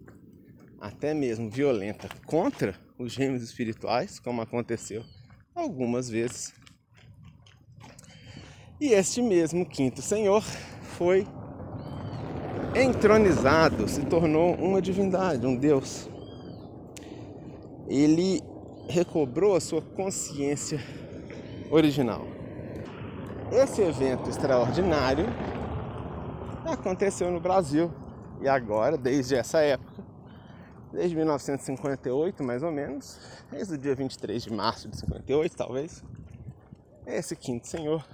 até 0.80 1.12
mesmo 1.12 1.50
violenta 1.50 2.08
contra 2.24 2.74
os 2.98 3.12
gêmeos 3.12 3.42
espirituais, 3.42 4.18
como 4.18 4.42
aconteceu 4.42 5.04
algumas 5.54 6.08
vezes 6.08 6.52
e 8.80 8.92
este 8.92 9.20
mesmo 9.20 9.66
quinto 9.66 10.00
senhor 10.00 10.40
foi 10.96 11.26
entronizado, 12.76 13.88
se 13.88 14.06
tornou 14.06 14.54
uma 14.54 14.80
divindade, 14.80 15.44
um 15.44 15.56
deus. 15.56 16.08
Ele 17.88 18.40
recobrou 18.88 19.56
a 19.56 19.61
sua 19.61 19.82
consciência 19.82 20.80
original. 21.72 22.24
Esse 23.50 23.82
evento 23.82 24.30
extraordinário 24.30 25.26
aconteceu 26.64 27.32
no 27.32 27.40
Brasil 27.40 27.90
e 28.40 28.48
agora, 28.48 28.96
desde 28.96 29.34
essa 29.34 29.58
época, 29.58 30.04
desde 30.92 31.14
1958 31.16 32.42
mais 32.42 32.62
ou 32.62 32.72
menos, 32.72 33.18
desde 33.51 33.74
o 33.74 33.79
dia 33.79 33.94
23 33.94 34.42
de 34.42 34.53
março 34.53 34.88
de 34.88 34.96
58 34.98 35.57
talvez, 35.57 36.03
esse 37.07 37.35
quinto 37.35 37.66
senhor 37.66 38.05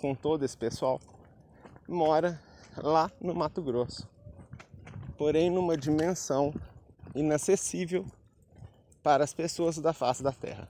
com 0.00 0.14
todo 0.14 0.44
esse 0.44 0.56
pessoal, 0.56 1.00
mora 1.88 2.40
lá 2.76 3.10
no 3.20 3.34
Mato 3.34 3.62
Grosso. 3.62 4.08
Porém, 5.16 5.50
numa 5.50 5.76
dimensão 5.76 6.52
inacessível 7.14 8.04
para 9.02 9.22
as 9.22 9.32
pessoas 9.32 9.78
da 9.78 9.92
face 9.92 10.22
da 10.22 10.32
Terra. 10.32 10.68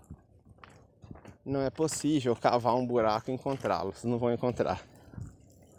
Não 1.44 1.61
é 1.61 1.70
possível 1.70 2.35
cavar 2.35 2.74
um 2.74 2.87
buraco 2.87 3.31
e 3.31 3.35
encontrá-los, 3.35 4.05
não 4.05 4.18
vão 4.18 4.33
encontrar. 4.33 4.83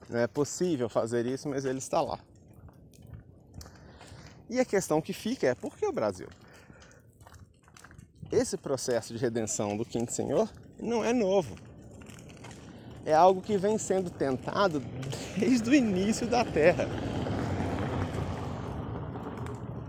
Não 0.10 0.19
é 0.19 0.28
possível 0.28 0.88
fazer 0.88 1.26
isso, 1.26 1.50
mas 1.50 1.65
ele 1.65 1.80
está 1.80 2.02
lá. 2.02 2.19
E 4.49 4.60
a 4.60 4.65
questão 4.65 5.01
que 5.01 5.13
fica 5.13 5.47
é 5.47 5.55
por 5.55 5.75
que 5.75 5.86
o 5.86 5.91
Brasil? 5.91 6.27
Esse 8.31 8.58
processo 8.58 9.13
de 9.13 9.19
redenção 9.19 9.77
do 9.77 9.86
Quinto 9.86 10.12
Senhor 10.12 10.49
não 10.79 11.03
é 11.03 11.13
novo 11.13 11.55
é 13.05 13.13
algo 13.13 13.39
que 13.39 13.55
vem 13.55 13.77
sendo 13.77 14.10
tentado 14.10 14.81
desde 15.38 15.69
o 15.69 15.73
início 15.75 16.25
da 16.25 16.43
Terra. 16.43 16.89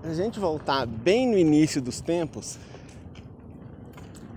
A 0.05 0.12
gente 0.12 0.38
voltar 0.38 0.87
bem 0.87 1.27
no 1.27 1.38
início 1.38 1.81
dos 1.81 2.01
tempos, 2.01 2.59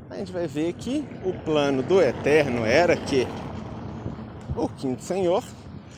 a 0.09 0.15
gente 0.15 0.31
vai 0.31 0.47
ver 0.47 0.73
que 0.73 1.05
o 1.23 1.33
plano 1.43 1.83
do 1.83 2.01
Eterno 2.01 2.65
era 2.65 2.95
que 2.95 3.27
o 4.55 4.67
Quinto 4.67 5.03
Senhor 5.03 5.43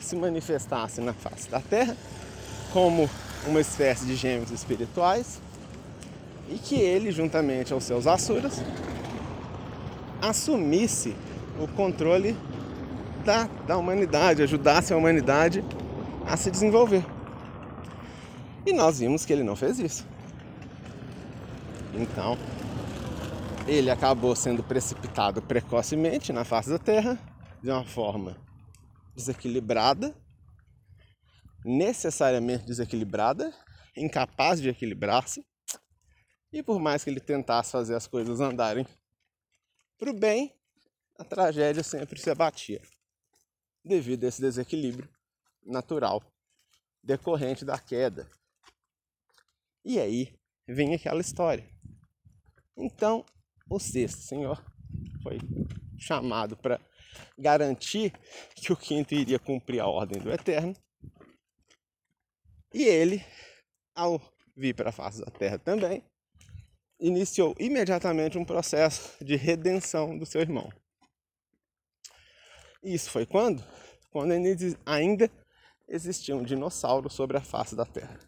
se 0.00 0.16
manifestasse 0.16 1.00
na 1.00 1.14
face 1.14 1.48
da 1.48 1.60
Terra 1.60 1.96
como 2.72 3.08
uma 3.46 3.60
espécie 3.60 4.04
de 4.06 4.14
gêmeos 4.14 4.50
espirituais 4.50 5.40
e 6.48 6.58
que 6.58 6.76
ele, 6.76 7.10
juntamente 7.10 7.72
aos 7.72 7.84
seus 7.84 8.06
Asuras, 8.06 8.62
assumisse 10.20 11.16
o 11.58 11.66
controle 11.68 12.36
da, 13.24 13.44
da 13.66 13.76
humanidade, 13.76 14.42
ajudasse 14.42 14.92
a 14.92 14.96
humanidade 14.96 15.64
a 16.26 16.36
se 16.36 16.50
desenvolver. 16.50 17.04
E 18.64 18.72
nós 18.72 19.00
vimos 19.00 19.24
que 19.24 19.32
ele 19.32 19.42
não 19.42 19.56
fez 19.56 19.78
isso. 19.78 20.06
Então, 21.94 22.38
ele 23.66 23.90
acabou 23.90 24.34
sendo 24.34 24.62
precipitado 24.62 25.42
precocemente 25.42 26.32
na 26.32 26.44
face 26.44 26.70
da 26.70 26.78
Terra, 26.78 27.18
de 27.62 27.70
uma 27.70 27.84
forma 27.84 28.36
desequilibrada, 29.14 30.14
necessariamente 31.64 32.64
desequilibrada, 32.64 33.52
incapaz 33.96 34.60
de 34.60 34.68
equilibrar-se. 34.68 35.44
E 36.52 36.62
por 36.62 36.78
mais 36.78 37.04
que 37.04 37.10
ele 37.10 37.20
tentasse 37.20 37.72
fazer 37.72 37.94
as 37.94 38.06
coisas 38.06 38.40
andarem 38.40 38.86
para 39.98 40.10
o 40.10 40.14
bem, 40.14 40.54
a 41.18 41.24
tragédia 41.24 41.82
sempre 41.82 42.18
se 42.18 42.30
abatia 42.30 42.82
devido 43.84 44.24
a 44.24 44.28
esse 44.28 44.40
desequilíbrio 44.40 45.08
natural 45.64 46.22
decorrente 47.02 47.64
da 47.64 47.78
queda. 47.78 48.28
E 49.84 49.98
aí 49.98 50.34
vem 50.66 50.94
aquela 50.94 51.20
história. 51.20 51.68
Então, 52.76 53.24
o 53.68 53.78
sexto 53.78 54.22
senhor 54.22 54.62
foi 55.22 55.38
chamado 55.98 56.56
para 56.56 56.80
garantir 57.38 58.12
que 58.54 58.72
o 58.72 58.76
quinto 58.76 59.14
iria 59.14 59.38
cumprir 59.38 59.80
a 59.80 59.86
ordem 59.86 60.20
do 60.20 60.32
eterno. 60.32 60.74
E 62.72 62.82
ele, 62.84 63.24
ao 63.94 64.20
vir 64.56 64.74
para 64.74 64.90
a 64.90 64.92
face 64.92 65.20
da 65.20 65.30
terra 65.30 65.58
também, 65.58 66.02
iniciou 66.98 67.54
imediatamente 67.58 68.38
um 68.38 68.44
processo 68.44 69.22
de 69.24 69.36
redenção 69.36 70.16
do 70.16 70.24
seu 70.24 70.40
irmão. 70.40 70.72
Isso 72.82 73.10
foi 73.10 73.26
quando? 73.26 73.62
Quando 74.10 74.32
ainda 74.86 75.30
existia 75.88 76.34
um 76.34 76.42
dinossauro 76.42 77.10
sobre 77.10 77.36
a 77.36 77.40
face 77.40 77.76
da 77.76 77.84
Terra. 77.84 78.18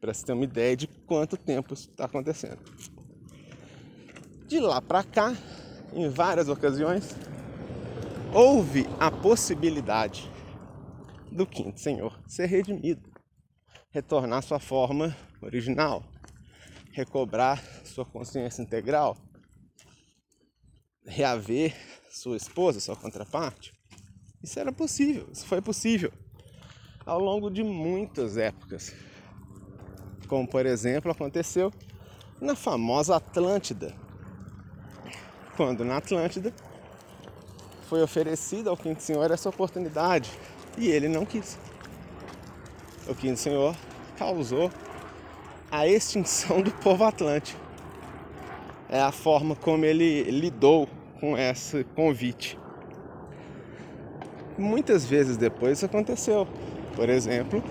Para 0.00 0.12
você 0.12 0.26
ter 0.26 0.32
uma 0.32 0.44
ideia 0.44 0.76
de 0.76 0.86
quanto 0.86 1.36
tempo 1.36 1.74
isso 1.74 1.90
está 1.90 2.04
acontecendo. 2.04 2.58
De 4.46 4.60
lá 4.60 4.80
para 4.80 5.02
cá, 5.02 5.34
em 5.92 6.08
várias 6.08 6.48
ocasiões, 6.48 7.16
houve 8.32 8.86
a 9.00 9.10
possibilidade 9.10 10.30
do 11.32 11.46
quinto 11.46 11.80
Senhor 11.80 12.20
ser 12.26 12.46
redimido, 12.46 13.02
retornar 13.94 14.42
sua 14.42 14.58
forma 14.58 15.16
original, 15.40 16.02
recobrar 16.90 17.62
sua 17.84 18.04
consciência 18.04 18.60
integral, 18.60 19.16
reaver 21.06 21.72
sua 22.10 22.36
esposa, 22.36 22.80
sua 22.80 22.96
contraparte. 22.96 23.72
Isso 24.42 24.58
era 24.58 24.72
possível, 24.72 25.28
isso 25.32 25.46
foi 25.46 25.62
possível 25.62 26.12
ao 27.06 27.20
longo 27.20 27.48
de 27.48 27.62
muitas 27.62 28.36
épocas. 28.36 28.92
Como, 30.26 30.48
por 30.48 30.66
exemplo, 30.66 31.12
aconteceu 31.12 31.72
na 32.40 32.56
famosa 32.56 33.14
Atlântida, 33.14 33.94
quando 35.56 35.84
na 35.84 35.98
Atlântida 35.98 36.52
foi 37.88 38.02
oferecida 38.02 38.70
ao 38.70 38.76
Quinto 38.76 39.04
Senhor 39.04 39.30
essa 39.30 39.48
oportunidade 39.48 40.32
e 40.76 40.88
ele 40.88 41.06
não 41.06 41.24
quis. 41.24 41.56
O 43.06 43.14
Quinto 43.14 43.38
Senhor 43.38 43.76
causou 44.16 44.70
a 45.70 45.86
extinção 45.86 46.62
do 46.62 46.70
povo 46.70 47.04
atlântico. 47.04 47.60
É 48.88 49.00
a 49.00 49.12
forma 49.12 49.54
como 49.54 49.84
ele 49.84 50.22
lidou 50.30 50.88
com 51.20 51.36
esse 51.36 51.84
convite. 51.96 52.58
Muitas 54.56 55.04
vezes 55.04 55.36
depois 55.36 55.78
isso 55.78 55.86
aconteceu. 55.86 56.46
Por 56.94 57.08
exemplo, 57.08 57.62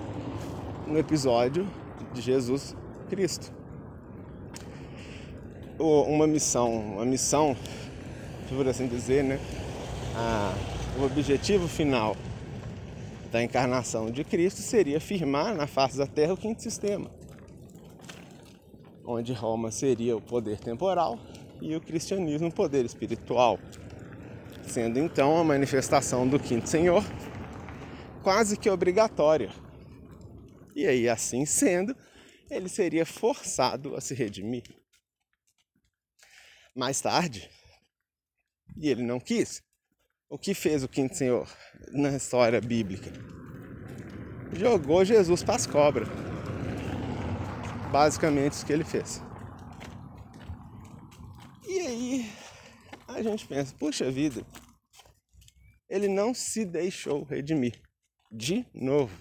no 0.86 0.98
episódio 0.98 1.66
de 2.12 2.20
Jesus 2.20 2.76
Cristo. 3.08 3.52
Uma 5.78 6.26
missão, 6.26 6.72
uma 6.72 7.04
missão, 7.04 7.56
por 8.48 8.68
assim 8.68 8.86
dizer, 8.86 9.24
né? 9.24 9.40
Ah, 10.14 10.54
o 10.98 11.04
objetivo 11.04 11.66
final 11.66 12.14
da 13.34 13.42
encarnação 13.42 14.12
de 14.12 14.22
Cristo 14.22 14.60
seria 14.60 15.00
firmar 15.00 15.56
na 15.56 15.66
face 15.66 15.98
da 15.98 16.06
terra 16.06 16.34
o 16.34 16.36
quinto 16.36 16.62
sistema, 16.62 17.10
onde 19.04 19.32
Roma 19.32 19.72
seria 19.72 20.16
o 20.16 20.20
poder 20.20 20.60
temporal 20.60 21.18
e 21.60 21.74
o 21.74 21.80
cristianismo 21.80 22.46
o 22.46 22.54
poder 22.54 22.84
espiritual, 22.84 23.58
sendo 24.62 25.00
então 25.00 25.36
a 25.36 25.42
manifestação 25.42 26.28
do 26.28 26.38
quinto 26.38 26.68
Senhor 26.68 27.02
quase 28.22 28.56
que 28.56 28.70
obrigatória. 28.70 29.52
E 30.72 30.86
aí, 30.86 31.08
assim 31.08 31.44
sendo, 31.44 31.92
ele 32.48 32.68
seria 32.68 33.04
forçado 33.04 33.96
a 33.96 34.00
se 34.00 34.14
redimir. 34.14 34.62
Mais 36.72 37.00
tarde, 37.00 37.50
e 38.76 38.88
ele 38.88 39.02
não 39.02 39.18
quis, 39.18 39.60
o 40.34 40.38
que 40.38 40.52
fez 40.52 40.82
o 40.82 40.88
quinto 40.88 41.16
senhor 41.16 41.48
na 41.92 42.16
história 42.16 42.60
bíblica? 42.60 43.08
Jogou 44.52 45.04
Jesus 45.04 45.44
para 45.44 45.54
as 45.54 45.64
cobras. 45.64 46.08
Basicamente 47.92 48.54
isso 48.54 48.66
que 48.66 48.72
ele 48.72 48.82
fez. 48.82 49.22
E 51.64 51.78
aí 51.78 52.32
a 53.06 53.22
gente 53.22 53.46
pensa, 53.46 53.76
puxa 53.78 54.10
vida, 54.10 54.44
ele 55.88 56.08
não 56.08 56.34
se 56.34 56.64
deixou 56.64 57.22
redimir 57.22 57.80
de 58.28 58.66
novo. 58.74 59.16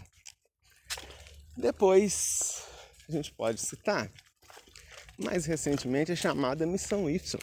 Depois 1.56 2.66
a 3.08 3.12
gente 3.12 3.32
pode 3.32 3.62
citar 3.62 4.12
mais 5.16 5.46
recentemente 5.46 6.12
a 6.12 6.16
chamada 6.16 6.66
Missão 6.66 7.08
Y, 7.08 7.40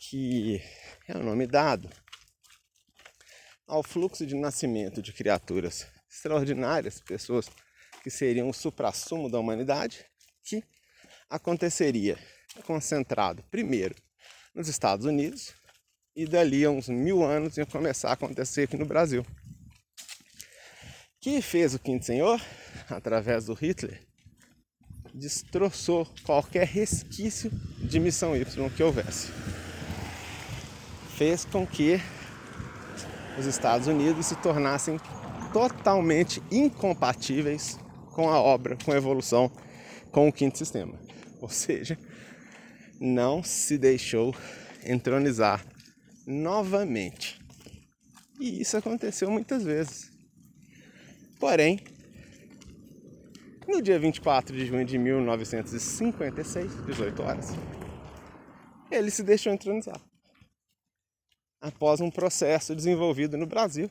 que 0.00 0.60
é 1.10 1.16
o 1.16 1.24
nome 1.24 1.44
dado 1.44 1.90
ao 3.66 3.82
fluxo 3.82 4.24
de 4.24 4.36
nascimento 4.36 5.02
de 5.02 5.12
criaturas 5.12 5.86
extraordinárias, 6.08 7.00
pessoas 7.00 7.48
que 8.02 8.10
seriam 8.10 8.48
o 8.48 8.54
suprassumo 8.54 9.28
da 9.28 9.38
humanidade, 9.38 10.04
que 10.44 10.62
aconteceria 11.28 12.16
concentrado 12.64 13.42
primeiro 13.50 13.94
nos 14.54 14.68
Estados 14.68 15.04
Unidos 15.04 15.52
e 16.14 16.26
dali 16.26 16.64
a 16.64 16.70
uns 16.70 16.88
mil 16.88 17.24
anos 17.24 17.56
ia 17.56 17.66
começar 17.66 18.10
a 18.10 18.14
acontecer 18.14 18.62
aqui 18.62 18.76
no 18.76 18.86
Brasil. 18.86 19.26
Que 21.20 21.42
fez 21.42 21.74
o 21.74 21.78
Quinto 21.78 22.06
Senhor, 22.06 22.40
através 22.88 23.46
do 23.46 23.54
Hitler, 23.54 24.00
destroçou 25.12 26.06
qualquer 26.24 26.66
resquício 26.66 27.50
de 27.78 27.98
missão 27.98 28.36
Y 28.36 28.70
que 28.70 28.82
houvesse. 28.82 29.28
Fez 31.20 31.44
com 31.44 31.66
que 31.66 32.00
os 33.38 33.44
Estados 33.44 33.86
Unidos 33.86 34.24
se 34.24 34.34
tornassem 34.36 34.98
totalmente 35.52 36.42
incompatíveis 36.50 37.78
com 38.14 38.30
a 38.30 38.40
obra, 38.40 38.74
com 38.82 38.90
a 38.90 38.96
evolução, 38.96 39.52
com 40.10 40.26
o 40.26 40.32
quinto 40.32 40.56
sistema. 40.56 40.98
Ou 41.38 41.50
seja, 41.50 41.98
não 42.98 43.42
se 43.42 43.76
deixou 43.76 44.34
entronizar 44.82 45.62
novamente. 46.26 47.38
E 48.40 48.62
isso 48.62 48.78
aconteceu 48.78 49.30
muitas 49.30 49.62
vezes. 49.62 50.10
Porém, 51.38 51.80
no 53.68 53.82
dia 53.82 53.98
24 53.98 54.56
de 54.56 54.64
junho 54.64 54.86
de 54.86 54.96
1956, 54.96 56.86
18 56.86 57.22
horas, 57.22 57.50
ele 58.90 59.10
se 59.10 59.22
deixou 59.22 59.52
entronizar. 59.52 60.00
Após 61.60 62.00
um 62.00 62.10
processo 62.10 62.74
desenvolvido 62.74 63.36
no 63.36 63.46
Brasil, 63.46 63.90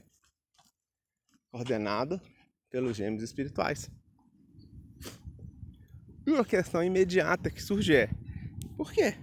coordenado 1.51 2.19
pelos 2.69 2.97
gêmeos 2.97 3.23
espirituais. 3.23 3.89
E 6.25 6.31
uma 6.31 6.45
questão 6.45 6.83
imediata 6.83 7.49
que 7.49 7.61
surge 7.61 7.95
é: 7.95 8.09
por 8.77 8.91
quê? 8.91 9.15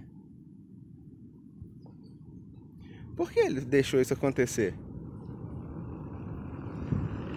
Por 3.15 3.31
que 3.31 3.39
ele 3.39 3.61
deixou 3.61 3.99
isso 3.99 4.13
acontecer? 4.13 4.75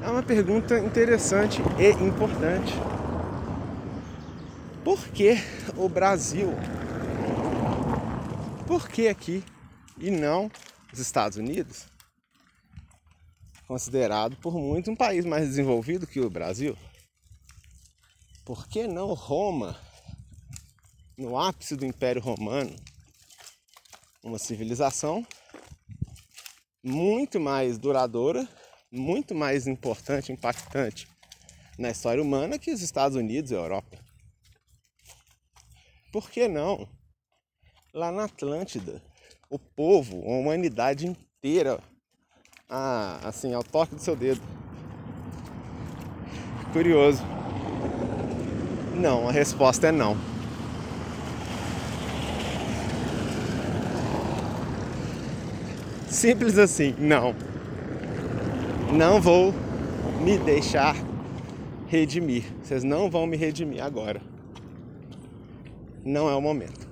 É 0.03 0.09
uma 0.09 0.23
pergunta 0.23 0.79
interessante 0.79 1.61
e 1.79 1.91
importante. 2.05 2.73
Por 4.85 5.09
que 5.09 5.37
o 5.77 5.89
Brasil? 5.89 6.49
Por 8.67 8.89
que 8.89 9.09
aqui 9.09 9.43
e 9.99 10.11
não 10.11 10.51
os 10.93 10.99
Estados 10.99 11.37
Unidos? 11.37 11.87
Considerado 13.67 14.37
por 14.37 14.55
muitos 14.55 14.93
um 14.93 14.97
país 14.97 15.25
mais 15.25 15.47
desenvolvido 15.49 16.07
que 16.07 16.21
o 16.21 16.31
Brasil. 16.31 16.77
Por 18.45 18.67
que 18.67 18.87
não 18.87 19.15
Roma, 19.15 19.79
no 21.17 21.39
ápice 21.39 21.77
do 21.77 21.87
Império 21.87 22.21
Romano? 22.21 22.75
Uma 24.23 24.39
civilização 24.39 25.27
muito 26.83 27.39
mais 27.39 27.79
duradoura 27.79 28.49
muito 28.91 29.35
mais 29.35 29.67
importante, 29.67 30.33
impactante 30.33 31.09
na 31.79 31.91
história 31.91 32.23
humana 32.23 32.59
que 32.59 32.73
os 32.73 32.83
Estados 32.83 33.17
Unidos 33.17 33.51
e 33.51 33.55
a 33.55 33.59
Europa. 33.59 33.99
Por 36.13 36.29
que 36.29 36.49
não? 36.49 36.89
Lá 37.95 38.11
na 38.11 38.25
Atlântida, 38.25 39.03
o 39.51 39.59
povo, 39.59 40.23
a 40.25 40.39
humanidade 40.39 41.07
inteira, 41.07 41.79
ah, 42.69 43.21
assim, 43.25 43.53
ao 43.53 43.63
toque 43.63 43.95
do 43.95 44.01
seu 44.01 44.17
dedo. 44.17 44.41
Curioso. 46.73 47.23
Não, 48.95 49.29
a 49.29 49.33
resposta 49.33 49.89
é 49.89 49.93
não. 49.93 50.17
Simples 56.09 56.57
assim, 56.57 56.95
não 56.99 57.35
não 58.93 59.21
vou 59.21 59.55
me 60.21 60.37
deixar 60.39 60.97
redimir. 61.87 62.45
Vocês 62.63 62.83
não 62.83 63.11
vão 63.11 63.27
me 63.27 63.37
redimir 63.37 63.83
agora. 63.83 64.21
Não 66.05 66.29
é 66.29 66.35
o 66.35 66.41
momento. 66.41 66.90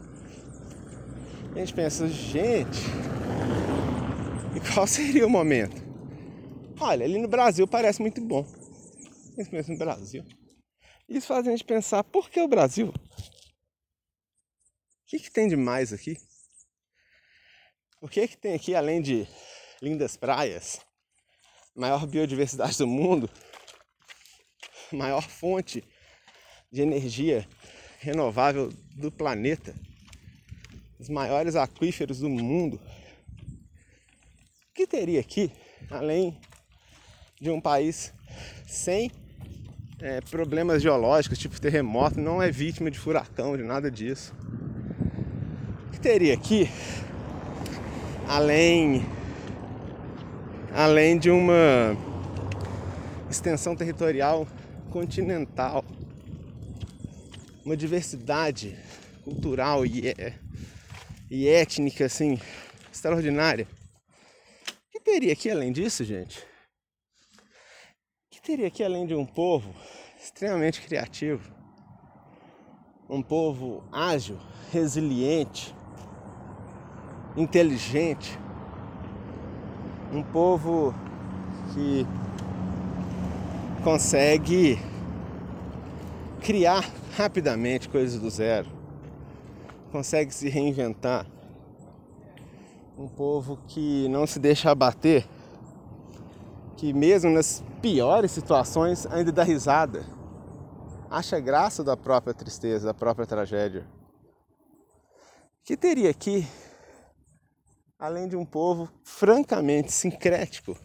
A 1.55 1.59
gente 1.59 1.75
pensa, 1.75 2.07
gente, 2.09 2.79
e 4.55 4.73
qual 4.73 4.87
seria 4.87 5.27
o 5.27 5.31
momento? 5.31 5.77
Olha, 6.81 7.05
ali 7.05 7.19
no 7.19 7.29
Brasil 7.29 7.67
parece 7.67 8.01
muito 8.01 8.21
bom. 8.21 8.47
A 9.37 9.43
gente 9.43 9.51
pensa 9.51 9.73
no 9.73 9.79
Brasil. 9.79 10.25
Isso 11.09 11.27
faz 11.27 11.47
a 11.47 11.51
gente 11.51 11.65
pensar, 11.65 12.05
por 12.05 12.29
que 12.31 12.41
o 12.41 12.49
Brasil? 12.49 12.89
O 12.89 12.93
que, 15.07 15.19
que 15.19 15.31
tem 15.31 15.49
de 15.49 15.57
mais 15.57 15.93
aqui? 15.93 16.17
O 18.01 18.09
que, 18.09 18.29
que 18.29 18.37
tem 18.37 18.55
aqui 18.55 18.75
além 18.75 19.01
de 19.01 19.27
lindas 19.83 20.17
praias, 20.17 20.81
maior 21.75 22.07
biodiversidade 22.07 22.79
do 22.79 22.87
mundo, 22.87 23.29
maior 24.93 25.23
fonte 25.23 25.83
de 26.71 26.83
energia 26.83 27.49
renovável 27.99 28.69
do 28.95 29.11
planeta, 29.11 29.75
os 30.99 31.09
maiores 31.09 31.55
aquíferos 31.55 32.21
do 32.21 32.29
mundo. 32.29 32.81
O 34.71 34.75
que 34.75 34.87
teria 34.87 35.21
aqui, 35.21 35.51
além 35.91 36.37
de 37.41 37.51
um 37.51 37.61
país 37.61 38.13
sem 38.67 39.11
é, 40.01 40.21
problemas 40.21 40.83
geológicos, 40.83 41.39
tipo 41.39 41.61
terremoto, 41.61 42.21
não 42.21 42.43
é 42.43 42.51
vítima 42.51 42.91
de 42.91 42.99
furacão, 42.99 43.57
de 43.57 43.63
nada 43.63 43.91
disso. 43.91 44.35
O 45.87 45.91
que 45.91 46.01
teria 46.01 46.35
aqui, 46.35 46.69
além, 48.27 49.05
além 50.73 51.19
de 51.19 51.31
uma 51.31 51.97
extensão 53.31 53.75
territorial 53.77 54.47
continental, 54.91 55.85
uma 57.65 57.77
diversidade 57.77 58.77
cultural 59.25 59.85
e, 59.85 60.09
é, 60.09 60.35
e 61.31 61.49
étnica 61.49 62.07
assim 62.07 62.39
extraordinária. 62.93 63.67
O 63.67 64.91
que 64.93 65.01
teria 65.01 65.33
aqui 65.33 65.51
além 65.51 65.73
disso, 65.73 66.05
gente? 66.05 66.39
O 66.39 68.31
que 68.31 68.41
teria 68.41 68.69
aqui 68.69 68.83
além 68.83 69.07
de 69.07 69.15
um 69.15 69.27
povo 69.27 69.75
extremamente 70.19 70.81
criativo, 70.81 71.53
um 73.09 73.23
povo 73.23 73.85
ágil, 73.93 74.39
resiliente, 74.73 75.75
inteligente, 77.37 78.39
um 80.13 80.23
povo 80.23 80.95
que 81.73 82.07
consegue 83.85 84.79
criar 86.41 86.85
rapidamente 87.17 87.89
coisas 87.89 88.21
do 88.21 88.29
zero, 88.31 88.78
consegue 89.89 90.33
se 90.33 90.49
reinventar. 90.49 91.27
Um 92.97 93.09
povo 93.09 93.59
que 93.67 94.09
não 94.09 94.27
se 94.27 94.39
deixa 94.39 94.71
abater, 94.71 95.27
que 96.77 96.93
mesmo 96.93 97.31
nas 97.31 97.63
piores 97.81 98.31
situações 98.31 99.07
ainda 99.07 99.33
dá 99.33 99.43
risada, 99.43 100.05
acha 101.11 101.41
graça 101.41 101.83
da 101.83 101.97
própria 101.97 102.35
tristeza, 102.35 102.87
da 102.87 102.95
própria 102.95 103.27
tragédia. 103.27 103.87
Que 105.65 105.77
teria 105.77 106.11
aqui, 106.11 106.47
além 107.99 108.29
de 108.29 108.37
um 108.37 108.45
povo 108.45 108.89
francamente 109.05 109.93
sincrético, 109.93 110.77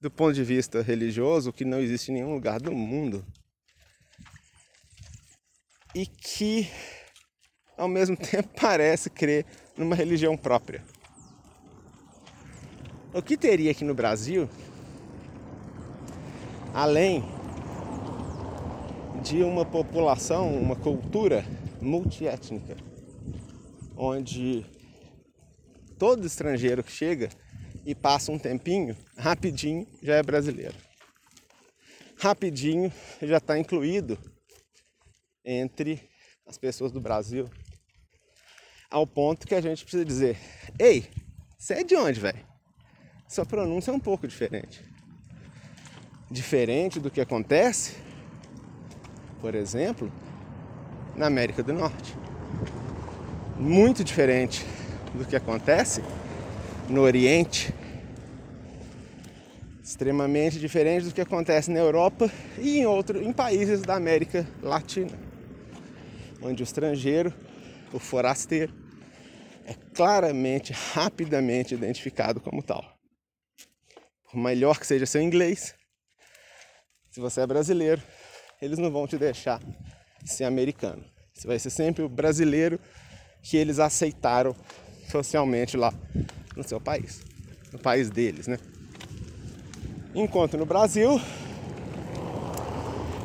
do 0.00 0.10
ponto 0.10 0.34
de 0.34 0.44
vista 0.44 0.80
religioso, 0.80 1.52
que 1.52 1.64
não 1.64 1.80
existe 1.80 2.10
em 2.10 2.14
nenhum 2.14 2.34
lugar 2.34 2.60
do 2.60 2.72
mundo. 2.72 3.24
E 5.94 6.06
que, 6.06 6.70
ao 7.78 7.88
mesmo 7.88 8.16
tempo, 8.18 8.48
parece 8.60 9.08
crer 9.08 9.46
numa 9.76 9.94
religião 9.94 10.36
própria. 10.36 10.84
O 13.14 13.22
que 13.22 13.36
teria 13.36 13.70
aqui 13.70 13.84
no 13.84 13.94
Brasil, 13.94 14.50
além 16.74 17.24
de 19.22 19.42
uma 19.42 19.64
população, 19.64 20.52
uma 20.52 20.76
cultura 20.76 21.44
multiétnica, 21.80 22.76
onde 23.96 24.66
todo 25.98 26.26
estrangeiro 26.26 26.84
que 26.84 26.92
chega 26.92 27.30
e 27.84 27.94
passa 27.94 28.30
um 28.30 28.38
tempinho, 28.38 28.96
rapidinho 29.16 29.86
já 30.02 30.16
é 30.16 30.22
brasileiro. 30.22 30.76
Rapidinho 32.18 32.92
já 33.22 33.38
está 33.38 33.58
incluído 33.58 34.18
entre 35.44 36.08
as 36.46 36.58
pessoas 36.58 36.92
do 36.92 37.00
Brasil, 37.00 37.48
ao 38.90 39.06
ponto 39.06 39.46
que 39.46 39.54
a 39.54 39.60
gente 39.60 39.82
precisa 39.82 40.04
dizer: 40.04 40.36
Ei, 40.78 41.08
você 41.58 41.74
é 41.74 41.84
de 41.84 41.94
onde, 41.96 42.20
velho? 42.20 42.46
Sua 43.26 43.44
pronúncia 43.44 43.90
é 43.90 43.94
um 43.94 44.00
pouco 44.00 44.26
diferente. 44.26 44.82
Diferente 46.30 46.98
do 46.98 47.10
que 47.10 47.20
acontece, 47.20 47.96
por 49.40 49.54
exemplo, 49.54 50.10
na 51.16 51.26
América 51.26 51.62
do 51.62 51.72
Norte. 51.72 52.14
Muito 53.56 54.04
diferente 54.04 54.64
do 55.14 55.24
que 55.24 55.36
acontece 55.36 56.02
no 56.88 57.02
Oriente, 57.02 57.74
extremamente 59.82 60.58
diferente 60.58 61.06
do 61.06 61.12
que 61.12 61.20
acontece 61.20 61.70
na 61.70 61.80
Europa 61.80 62.30
e 62.58 62.78
em 62.78 62.86
outros 62.86 63.20
em 63.20 63.32
países 63.32 63.82
da 63.82 63.96
América 63.96 64.46
Latina, 64.62 65.18
onde 66.40 66.62
o 66.62 66.64
estrangeiro, 66.64 67.34
o 67.92 67.98
forasteiro, 67.98 68.72
é 69.68 69.74
claramente, 69.94 70.72
rapidamente 70.72 71.74
identificado 71.74 72.40
como 72.40 72.62
tal. 72.62 72.82
Por 74.24 74.38
melhor 74.38 74.80
que 74.80 74.86
seja 74.86 75.04
seu 75.04 75.20
inglês, 75.20 75.74
se 77.10 77.20
você 77.20 77.42
é 77.42 77.46
brasileiro, 77.46 78.02
eles 78.62 78.78
não 78.78 78.90
vão 78.90 79.06
te 79.06 79.18
deixar 79.18 79.60
ser 80.24 80.44
americano. 80.44 81.04
Você 81.34 81.46
vai 81.46 81.58
ser 81.58 81.68
sempre 81.68 82.02
o 82.02 82.08
brasileiro 82.08 82.80
que 83.42 83.58
eles 83.58 83.78
aceitaram 83.78 84.56
socialmente 85.10 85.76
lá 85.76 85.92
no 86.56 86.66
seu 86.66 86.80
país, 86.80 87.20
no 87.70 87.78
país 87.78 88.08
deles, 88.08 88.46
né? 88.46 88.58
Enquanto 90.14 90.56
no 90.56 90.64
Brasil, 90.64 91.20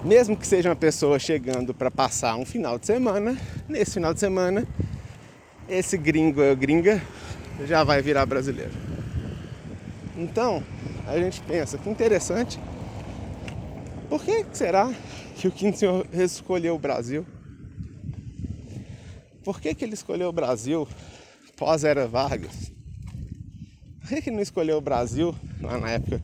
mesmo 0.03 0.35
que 0.35 0.45
seja 0.45 0.67
uma 0.67 0.75
pessoa 0.75 1.17
chegando 1.17 1.73
para 1.73 1.89
passar 1.89 2.35
um 2.35 2.45
final 2.45 2.77
de 2.77 2.85
semana, 2.85 3.37
nesse 3.69 3.93
final 3.93 4.13
de 4.13 4.19
semana, 4.19 4.67
esse 5.67 5.97
gringo 5.97 6.41
ou 6.41 6.55
gringa 6.55 7.01
já 7.65 7.83
vai 7.83 8.01
virar 8.01 8.25
brasileiro. 8.25 8.71
Então, 10.17 10.63
a 11.07 11.17
gente 11.17 11.41
pensa 11.41 11.77
que 11.77 11.89
interessante. 11.89 12.59
Por 14.09 14.23
que 14.23 14.45
será 14.53 14.93
que 15.35 15.47
o 15.47 15.51
quinto 15.51 15.79
senhor 15.79 16.07
escolheu 16.13 16.75
o 16.75 16.79
Brasil? 16.79 17.25
Por 19.43 19.59
que, 19.59 19.73
que 19.75 19.83
ele 19.83 19.93
escolheu 19.93 20.29
o 20.29 20.31
Brasil 20.31 20.87
pós-era 21.57 22.07
Vargas? 22.07 22.71
Por 23.99 24.09
que, 24.09 24.21
que 24.21 24.31
não 24.31 24.41
escolheu 24.41 24.77
o 24.77 24.81
Brasil 24.81 25.35
lá 25.61 25.77
na 25.77 25.91
época 25.91 26.21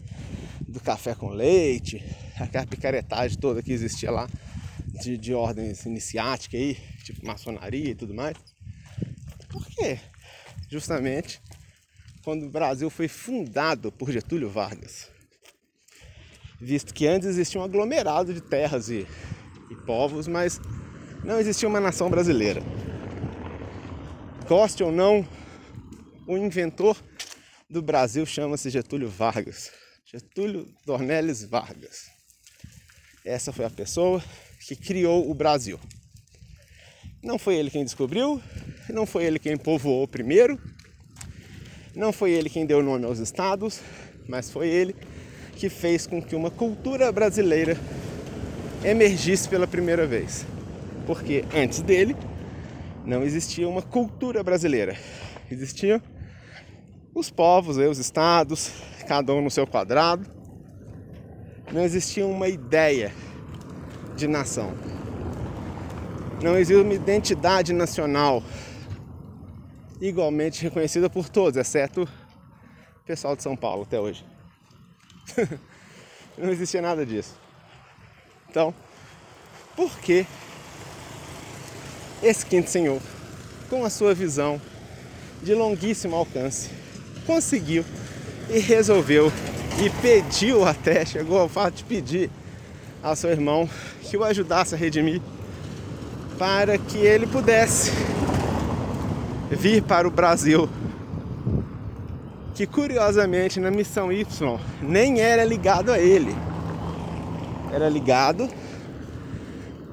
do 0.67 0.79
café 0.79 1.15
com 1.15 1.29
leite, 1.29 2.03
aquela 2.39 2.65
picaretagem 2.65 3.37
toda 3.37 3.63
que 3.63 3.71
existia 3.71 4.11
lá 4.11 4.29
de, 5.01 5.17
de 5.17 5.33
ordens 5.33 5.85
iniciáticas 5.85 6.59
aí, 6.59 6.77
tipo 7.03 7.25
maçonaria 7.25 7.91
e 7.91 7.95
tudo 7.95 8.13
mais? 8.13 8.35
Por 9.49 9.65
quê? 9.65 9.99
Justamente 10.69 11.41
quando 12.23 12.45
o 12.45 12.49
Brasil 12.49 12.89
foi 12.89 13.07
fundado 13.07 13.91
por 13.91 14.11
Getúlio 14.11 14.49
Vargas. 14.49 15.09
Visto 16.61 16.93
que 16.93 17.07
antes 17.07 17.27
existia 17.27 17.59
um 17.59 17.63
aglomerado 17.63 18.33
de 18.33 18.41
terras 18.41 18.89
e, 18.89 19.07
e 19.71 19.75
povos, 19.85 20.27
mas 20.27 20.59
não 21.23 21.39
existia 21.39 21.67
uma 21.67 21.79
nação 21.79 22.09
brasileira. 22.09 22.61
Goste 24.47 24.83
ou 24.83 24.91
não, 24.91 25.27
o 26.27 26.37
inventor 26.37 26.97
do 27.69 27.81
Brasil 27.81 28.25
chama-se 28.25 28.69
Getúlio 28.69 29.09
Vargas. 29.09 29.71
Getúlio 30.05 30.67
Dornelles 30.85 31.43
Vargas. 31.43 32.09
Essa 33.23 33.53
foi 33.53 33.65
a 33.65 33.69
pessoa 33.69 34.23
que 34.67 34.75
criou 34.75 35.29
o 35.29 35.33
Brasil. 35.33 35.79
Não 37.21 37.37
foi 37.37 37.55
ele 37.55 37.69
quem 37.69 37.83
descobriu, 37.83 38.41
não 38.89 39.05
foi 39.05 39.25
ele 39.25 39.39
quem 39.39 39.57
povoou 39.57 40.07
primeiro, 40.07 40.57
não 41.93 42.13
foi 42.13 42.31
ele 42.31 42.49
quem 42.49 42.65
deu 42.65 42.81
nome 42.81 43.03
aos 43.05 43.19
estados, 43.19 43.81
mas 44.25 44.49
foi 44.49 44.69
ele 44.69 44.95
que 45.57 45.67
fez 45.67 46.07
com 46.07 46.21
que 46.21 46.33
uma 46.33 46.49
cultura 46.49 47.11
brasileira 47.11 47.77
emergisse 48.85 49.49
pela 49.49 49.67
primeira 49.67 50.07
vez. 50.07 50.45
Porque 51.05 51.43
antes 51.53 51.81
dele 51.81 52.15
não 53.05 53.23
existia 53.23 53.67
uma 53.67 53.81
cultura 53.81 54.41
brasileira. 54.41 54.95
Existiam 55.51 56.01
os 57.13 57.29
povos, 57.29 57.75
os 57.75 57.97
estados, 57.97 58.71
cada 59.05 59.33
um 59.33 59.41
no 59.41 59.51
seu 59.51 59.67
quadrado. 59.67 60.25
Não 61.73 61.83
existia 61.83 62.25
uma 62.25 62.47
ideia 62.47 63.11
de 64.15 64.25
nação. 64.25 64.73
Não 66.41 66.55
existia 66.57 66.81
uma 66.81 66.93
identidade 66.93 67.73
nacional 67.73 68.41
igualmente 69.99 70.63
reconhecida 70.63 71.09
por 71.09 71.27
todos, 71.27 71.57
exceto 71.57 72.03
o 72.03 73.05
pessoal 73.05 73.35
de 73.35 73.43
São 73.43 73.57
Paulo 73.57 73.83
até 73.83 73.99
hoje. 73.99 74.25
Não 76.37 76.49
existia 76.49 76.81
nada 76.81 77.05
disso. 77.05 77.35
Então, 78.49 78.73
por 79.75 79.99
que 79.99 80.25
esse 82.23 82.45
quinto 82.45 82.69
senhor, 82.69 83.01
com 83.69 83.83
a 83.83 83.89
sua 83.89 84.13
visão 84.13 84.61
de 85.43 85.53
longuíssimo 85.53 86.15
alcance, 86.15 86.69
conseguiu 87.25 87.83
e 88.49 88.59
resolveu 88.59 89.31
e 89.83 89.89
pediu 90.01 90.65
até, 90.65 91.05
chegou 91.05 91.37
ao 91.37 91.49
fato 91.49 91.75
de 91.75 91.83
pedir 91.83 92.29
ao 93.03 93.15
seu 93.15 93.29
irmão 93.29 93.69
que 94.01 94.17
o 94.17 94.23
ajudasse 94.23 94.73
a 94.73 94.77
redimir, 94.77 95.21
para 96.39 96.77
que 96.77 96.97
ele 96.97 97.27
pudesse 97.27 97.91
vir 99.51 99.83
para 99.83 100.07
o 100.07 100.11
Brasil. 100.11 100.69
Que 102.55 102.65
curiosamente 102.65 103.59
na 103.59 103.69
missão 103.69 104.11
Y 104.11 104.25
nem 104.81 105.19
era 105.19 105.43
ligado 105.43 105.91
a 105.91 105.99
ele, 105.99 106.33
era 107.73 107.89
ligado 107.89 108.49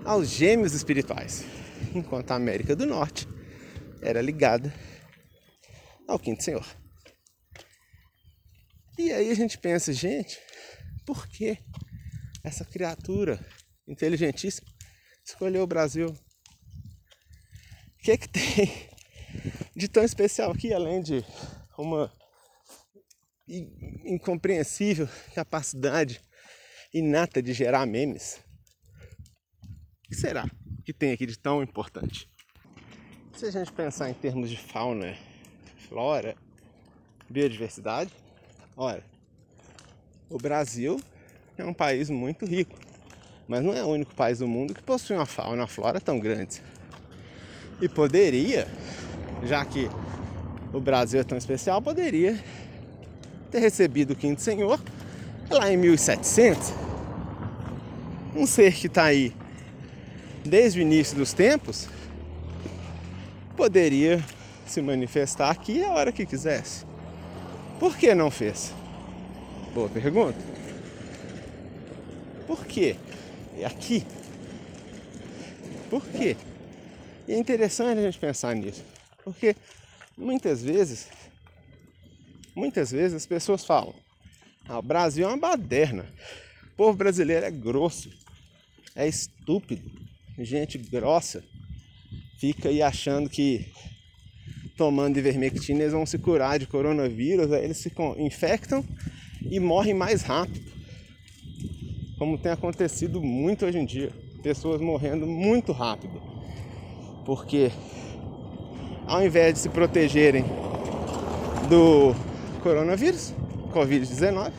aos 0.04 0.28
gêmeos 0.28 0.72
espirituais, 0.72 1.44
enquanto 1.92 2.30
a 2.30 2.36
América 2.36 2.76
do 2.76 2.86
Norte 2.86 3.28
era 4.00 4.22
ligada 4.22 4.72
ao 6.06 6.18
Quinto 6.18 6.44
Senhor. 6.44 6.66
E 8.96 9.12
aí 9.12 9.30
a 9.30 9.34
gente 9.34 9.58
pensa, 9.58 9.92
gente, 9.92 10.38
por 11.04 11.26
que 11.26 11.58
essa 12.42 12.64
criatura 12.64 13.38
inteligentíssima 13.86 14.68
escolheu 15.24 15.62
o 15.62 15.66
Brasil? 15.66 16.14
Que 18.06 18.16
que 18.16 18.28
tem 18.28 18.88
de 19.74 19.88
tão 19.88 20.04
especial 20.04 20.52
aqui, 20.52 20.72
além 20.72 21.02
de 21.02 21.24
uma 21.76 22.08
incompreensível 24.04 25.08
capacidade 25.34 26.20
inata 26.94 27.42
de 27.42 27.52
gerar 27.52 27.84
memes? 27.84 28.40
O 29.64 30.08
que 30.08 30.14
será 30.14 30.48
que 30.84 30.92
tem 30.92 31.10
aqui 31.10 31.26
de 31.26 31.36
tão 31.36 31.64
importante? 31.64 32.30
Se 33.34 33.46
a 33.46 33.50
gente 33.50 33.72
pensar 33.72 34.08
em 34.08 34.14
termos 34.14 34.50
de 34.50 34.56
fauna, 34.56 35.18
flora, 35.88 36.36
biodiversidade, 37.28 38.12
olha, 38.76 39.02
o 40.30 40.38
Brasil 40.38 41.00
é 41.58 41.64
um 41.64 41.74
país 41.74 42.08
muito 42.08 42.46
rico, 42.46 42.78
mas 43.48 43.64
não 43.64 43.74
é 43.74 43.82
o 43.82 43.88
único 43.88 44.14
país 44.14 44.38
do 44.38 44.46
mundo 44.46 44.74
que 44.74 44.82
possui 44.82 45.16
uma 45.16 45.26
fauna 45.26 45.62
uma 45.62 45.66
flora 45.66 46.00
tão 46.00 46.20
grandes. 46.20 46.62
E 47.80 47.88
poderia, 47.88 48.66
já 49.44 49.64
que 49.64 49.90
o 50.72 50.80
Brasil 50.80 51.20
é 51.20 51.24
tão 51.24 51.36
especial, 51.36 51.80
poderia 51.82 52.38
ter 53.50 53.58
recebido 53.58 54.12
o 54.12 54.16
Quinto 54.16 54.40
Senhor 54.40 54.80
lá 55.50 55.70
em 55.70 55.76
1700. 55.76 56.72
Um 58.34 58.46
ser 58.46 58.72
que 58.74 58.86
está 58.86 59.04
aí 59.04 59.32
desde 60.44 60.78
o 60.78 60.82
início 60.82 61.16
dos 61.16 61.32
tempos 61.32 61.88
poderia 63.56 64.22
se 64.66 64.82
manifestar 64.82 65.50
aqui 65.50 65.84
a 65.84 65.92
hora 65.92 66.12
que 66.12 66.26
quisesse. 66.26 66.84
Por 67.78 67.96
que 67.96 68.14
não 68.14 68.30
fez? 68.30 68.72
Boa 69.74 69.88
pergunta. 69.88 70.38
Por 72.46 72.64
quê? 72.64 72.96
E 73.56 73.64
aqui? 73.64 74.04
Por 75.90 76.02
quê? 76.06 76.36
E 77.28 77.32
é 77.32 77.38
interessante 77.38 77.98
a 77.98 78.02
gente 78.02 78.18
pensar 78.18 78.54
nisso, 78.54 78.84
porque 79.24 79.56
muitas 80.16 80.62
vezes, 80.62 81.08
muitas 82.54 82.90
vezes 82.92 83.14
as 83.14 83.26
pessoas 83.26 83.64
falam: 83.64 83.94
ah, 84.68 84.78
o 84.78 84.82
Brasil 84.82 85.24
é 85.24 85.28
uma 85.28 85.36
baderna, 85.36 86.06
o 86.72 86.76
povo 86.76 86.96
brasileiro 86.96 87.44
é 87.44 87.50
grosso, 87.50 88.10
é 88.94 89.08
estúpido, 89.08 89.90
gente 90.38 90.78
grossa, 90.78 91.42
fica 92.38 92.68
aí 92.68 92.80
achando 92.80 93.28
que 93.28 93.72
tomando 94.76 95.18
ivermectina 95.18 95.80
eles 95.80 95.92
vão 95.92 96.06
se 96.06 96.18
curar 96.18 96.58
de 96.58 96.66
coronavírus, 96.66 97.50
aí 97.50 97.64
eles 97.64 97.78
se 97.78 97.92
infectam 98.18 98.84
e 99.42 99.58
morrem 99.58 99.94
mais 99.94 100.22
rápido. 100.22 100.70
Como 102.18 102.38
tem 102.38 102.52
acontecido 102.52 103.20
muito 103.20 103.66
hoje 103.66 103.78
em 103.78 103.84
dia, 103.84 104.12
pessoas 104.42 104.80
morrendo 104.80 105.26
muito 105.26 105.72
rápido. 105.72 106.25
Porque 107.26 107.72
ao 109.06 109.22
invés 109.22 109.54
de 109.54 109.60
se 109.60 109.68
protegerem 109.68 110.44
do 111.68 112.14
coronavírus, 112.62 113.34
Covid-19, 113.72 114.52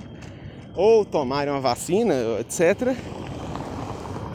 ou 0.75 1.03
tomarem 1.03 1.51
uma 1.51 1.62
vacina, 1.62 2.13
etc., 2.39 2.95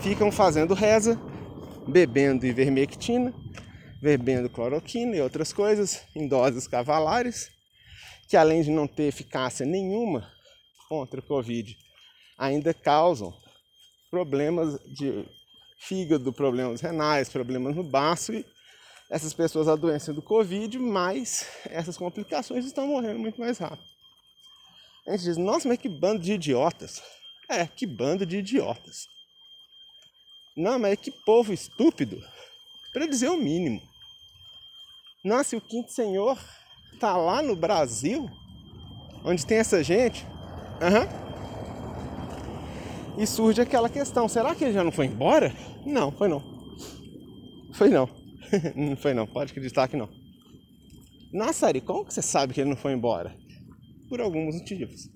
ficam 0.01 0.33
fazendo 0.33 0.75
reza 0.75 1.21
bebendo 1.87 2.47
ivermectina, 2.47 3.33
bebendo 4.01 4.51
cloroquina 4.51 5.15
e 5.15 5.21
outras 5.21 5.53
coisas 5.53 6.03
em 6.15 6.27
doses 6.27 6.67
cavalares, 6.67 7.51
que 8.29 8.37
além 8.37 8.63
de 8.63 8.71
não 8.71 8.87
ter 8.87 9.05
eficácia 9.05 9.65
nenhuma 9.67 10.27
contra 10.89 11.21
o 11.21 11.23
Covid, 11.23 11.77
ainda 12.37 12.75
causam 12.75 13.33
problemas 14.11 14.79
de 14.87 15.25
fígado, 15.87 16.33
problemas 16.33 16.81
renais, 16.81 17.29
problemas 17.29 17.75
no 17.75 17.83
baço 17.83 18.33
e 18.33 18.47
essas 19.11 19.35
pessoas 19.35 19.69
adoecem 19.69 20.15
do 20.15 20.23
Covid, 20.23 20.79
mas 20.79 21.47
essas 21.67 21.97
complicações 21.97 22.65
estão 22.65 22.87
morrendo 22.87 23.19
muito 23.19 23.39
mais 23.41 23.59
rápido. 23.59 23.85
A 25.07 25.13
gente 25.13 25.25
diz, 25.25 25.37
nossa, 25.37 25.69
mas 25.69 25.79
que 25.79 25.89
bando 25.89 26.23
de 26.23 26.33
idiotas. 26.33 27.03
É, 27.49 27.67
que 27.67 27.85
bando 27.85 28.25
de 28.25 28.39
idiotas. 28.39 29.09
Não, 30.57 30.79
mas 30.79 30.99
que 30.99 31.11
povo 31.11 31.53
estúpido, 31.53 32.23
para 32.93 33.07
dizer 33.07 33.29
o 33.29 33.37
mínimo. 33.37 33.83
Nossa, 35.25 35.55
e 35.55 35.59
o 35.59 35.61
quinto 35.61 35.93
senhor 35.93 36.39
tá 37.01 37.17
lá 37.17 37.43
no 37.43 37.57
Brasil, 37.57 38.31
onde 39.25 39.45
tem 39.45 39.59
essa 39.59 39.83
gente. 39.83 40.25
Uhum. 40.81 41.32
E 43.19 43.27
surge 43.27 43.61
aquela 43.61 43.89
questão, 43.89 44.29
será 44.29 44.55
que 44.55 44.65
ele 44.65 44.73
já 44.73 44.83
não 44.83 44.93
foi 44.93 45.07
embora? 45.07 45.53
Não, 45.85 46.11
foi 46.11 46.29
não. 46.29 46.43
Foi 47.75 47.89
não. 47.89 48.09
não 48.75 48.97
foi 48.97 49.15
não, 49.15 49.27
pode 49.27 49.53
acreditar 49.53 49.89
que 49.89 49.97
não. 49.97 50.09
Nossa, 51.33 51.67
Ari, 51.67 51.81
como 51.81 52.05
que 52.05 52.13
você 52.13 52.23
sabe 52.23 52.53
que 52.53 52.61
ele 52.61 52.71
não 52.71 52.77
foi 52.77 52.93
embora? 52.93 53.35
Por 54.09 54.21
alguns 54.21 54.55
motivos. 54.55 55.11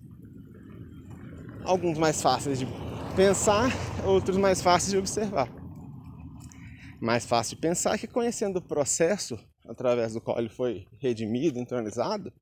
Alguns 1.65 1.99
mais 1.99 2.23
fáceis 2.23 2.59
de 2.59 2.67
pensar, 3.15 3.71
outros 4.05 4.37
mais 4.37 4.63
fáceis 4.63 4.93
de 4.93 4.99
observar. 4.99 5.49
Mais 7.01 7.27
fácil 7.27 7.57
de 7.57 7.63
pensar 7.63 7.99
que 7.99 8.07
conhecendo 8.07 8.59
o 8.59 8.63
processo 8.63 9.39
através 9.69 10.15
do 10.15 10.21
qual 10.21 10.39
ele 10.39 10.49
foi 10.49 10.87
redimido, 11.01 11.59
entronizado, 11.59 12.33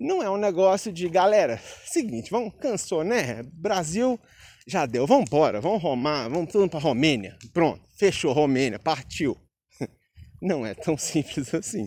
não 0.00 0.22
é 0.22 0.30
um 0.30 0.38
negócio 0.38 0.90
de 0.90 1.06
galera, 1.10 1.60
seguinte, 1.84 2.30
vamos, 2.30 2.54
cansou, 2.58 3.04
né? 3.04 3.42
Brasil 3.52 4.18
já 4.66 4.86
deu, 4.86 5.06
vamos 5.06 5.26
embora, 5.26 5.60
vamos 5.60 5.82
romar, 5.82 6.30
vamos 6.30 6.50
tudo 6.50 6.70
para 6.70 6.80
Romênia. 6.80 7.36
Pronto, 7.52 7.82
fechou 7.98 8.32
Romênia, 8.32 8.78
partiu. 8.78 9.36
Não 10.40 10.64
é 10.64 10.72
tão 10.72 10.96
simples 10.96 11.52
assim. 11.54 11.86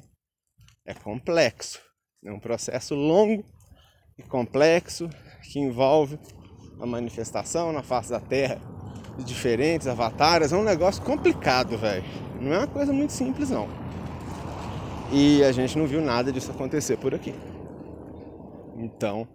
É 0.85 0.93
complexo. 0.93 1.81
É 2.23 2.31
um 2.31 2.39
processo 2.39 2.93
longo 2.93 3.43
e 4.17 4.21
complexo 4.21 5.09
que 5.51 5.59
envolve 5.59 6.19
a 6.79 6.85
manifestação 6.85 7.73
na 7.73 7.81
face 7.81 8.11
da 8.11 8.19
Terra 8.19 8.61
de 9.17 9.23
diferentes 9.23 9.87
avatares 9.87 10.51
é 10.51 10.55
um 10.57 10.63
negócio 10.63 11.01
complicado, 11.03 11.77
velho. 11.77 12.03
Não 12.39 12.53
é 12.53 12.57
uma 12.59 12.67
coisa 12.67 12.91
muito 12.93 13.13
simples, 13.13 13.49
não. 13.49 13.67
E 15.11 15.43
a 15.43 15.51
gente 15.51 15.77
não 15.77 15.85
viu 15.85 16.01
nada 16.01 16.31
disso 16.31 16.51
acontecer 16.51 16.97
por 16.97 17.13
aqui. 17.13 17.33
Então, 18.77 19.27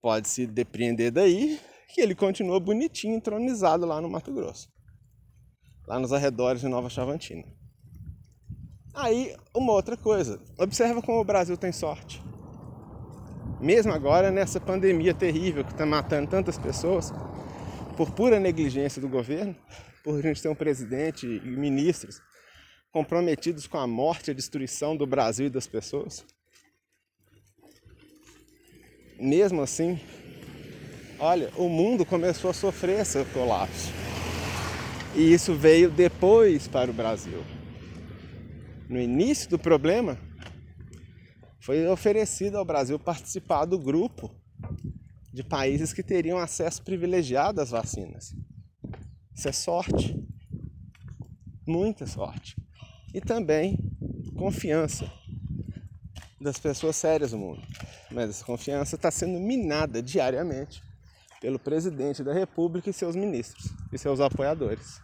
pode 0.00 0.28
se 0.28 0.46
depreender 0.46 1.10
daí 1.10 1.60
que 1.88 2.00
ele 2.00 2.14
continua 2.14 2.60
bonitinho, 2.60 3.16
entronizado 3.16 3.84
lá 3.86 4.00
no 4.00 4.08
Mato 4.08 4.32
Grosso. 4.32 4.68
Lá 5.86 5.98
nos 5.98 6.12
arredores 6.12 6.60
de 6.60 6.68
Nova 6.68 6.88
Chavantina. 6.88 7.44
Aí, 8.94 9.34
uma 9.54 9.72
outra 9.72 9.96
coisa. 9.96 10.40
Observa 10.58 11.02
como 11.02 11.20
o 11.20 11.24
Brasil 11.24 11.56
tem 11.56 11.72
sorte 11.72 12.22
mesmo 13.60 13.92
agora 13.92 14.30
nessa 14.30 14.58
pandemia 14.58 15.12
terrível 15.12 15.64
que 15.64 15.72
está 15.72 15.84
matando 15.84 16.30
tantas 16.30 16.58
pessoas, 16.58 17.12
por 17.96 18.10
pura 18.10 18.40
negligência 18.40 19.00
do 19.00 19.08
governo, 19.08 19.54
por 20.02 20.18
a 20.18 20.22
gente 20.22 20.40
ter 20.40 20.48
um 20.48 20.54
presidente 20.54 21.26
e 21.26 21.50
ministros 21.50 22.20
comprometidos 22.90 23.66
com 23.66 23.78
a 23.78 23.86
morte 23.86 24.28
e 24.28 24.30
a 24.30 24.34
destruição 24.34 24.96
do 24.96 25.06
Brasil 25.06 25.46
e 25.46 25.50
das 25.50 25.66
pessoas. 25.66 26.24
Mesmo 29.20 29.60
assim, 29.60 30.00
olha, 31.18 31.50
o 31.58 31.68
mundo 31.68 32.06
começou 32.06 32.50
a 32.50 32.54
sofrer 32.54 33.00
esse 33.00 33.22
colapso. 33.26 33.92
E 35.14 35.32
isso 35.32 35.54
veio 35.54 35.90
depois 35.90 36.66
para 36.66 36.90
o 36.90 36.94
Brasil. 36.94 37.44
No 38.88 38.98
início 38.98 39.50
do 39.50 39.58
problema, 39.58 40.16
foi 41.60 41.86
oferecido 41.86 42.56
ao 42.56 42.64
Brasil 42.64 42.98
participar 42.98 43.66
do 43.66 43.78
grupo 43.78 44.34
de 45.30 45.44
países 45.44 45.92
que 45.92 46.02
teriam 46.02 46.38
acesso 46.38 46.82
privilegiado 46.82 47.60
às 47.60 47.68
vacinas. 47.68 48.34
Isso 49.34 49.48
é 49.48 49.52
sorte, 49.52 50.16
muita 51.66 52.06
sorte. 52.06 52.56
E 53.12 53.20
também 53.20 53.78
confiança 54.34 55.19
das 56.40 56.58
pessoas 56.58 56.96
sérias 56.96 57.32
do 57.32 57.38
mundo. 57.38 57.62
Mas 58.10 58.30
essa 58.30 58.44
confiança 58.44 58.96
está 58.96 59.10
sendo 59.10 59.38
minada 59.38 60.02
diariamente 60.02 60.82
pelo 61.40 61.58
presidente 61.58 62.22
da 62.22 62.32
República 62.32 62.88
e 62.90 62.92
seus 62.92 63.14
ministros 63.14 63.72
e 63.92 63.98
seus 63.98 64.20
apoiadores, 64.20 65.00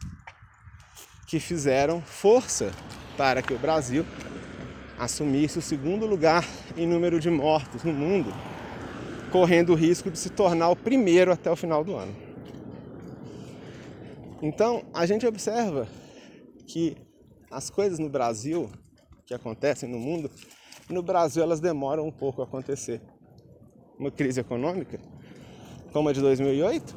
que 1.26 1.40
fizeram 1.40 2.00
força 2.00 2.72
para 3.16 3.42
que 3.42 3.52
o 3.52 3.58
Brasil 3.58 4.04
assumisse 4.98 5.58
o 5.58 5.62
segundo 5.62 6.06
lugar 6.06 6.46
em 6.76 6.86
número 6.86 7.20
de 7.20 7.30
mortos 7.30 7.82
no 7.84 7.92
mundo, 7.92 8.32
correndo 9.30 9.72
o 9.72 9.74
risco 9.74 10.10
de 10.10 10.18
se 10.18 10.30
tornar 10.30 10.70
o 10.70 10.76
primeiro 10.76 11.32
até 11.32 11.50
o 11.50 11.56
final 11.56 11.84
do 11.84 11.96
ano. 11.96 12.14
Então, 14.42 14.84
a 14.92 15.06
gente 15.06 15.26
observa 15.26 15.88
que 16.66 16.96
as 17.50 17.70
coisas 17.70 17.98
no 17.98 18.08
Brasil, 18.08 18.70
que 19.24 19.34
acontecem 19.34 19.88
no 19.88 19.98
mundo, 19.98 20.30
no 20.88 21.02
Brasil 21.02 21.42
elas 21.42 21.60
demoram 21.60 22.06
um 22.06 22.12
pouco 22.12 22.40
a 22.40 22.44
acontecer. 22.44 23.00
Uma 23.98 24.10
crise 24.10 24.40
econômica, 24.40 25.00
como 25.92 26.08
a 26.08 26.12
de 26.12 26.20
2008, 26.20 26.94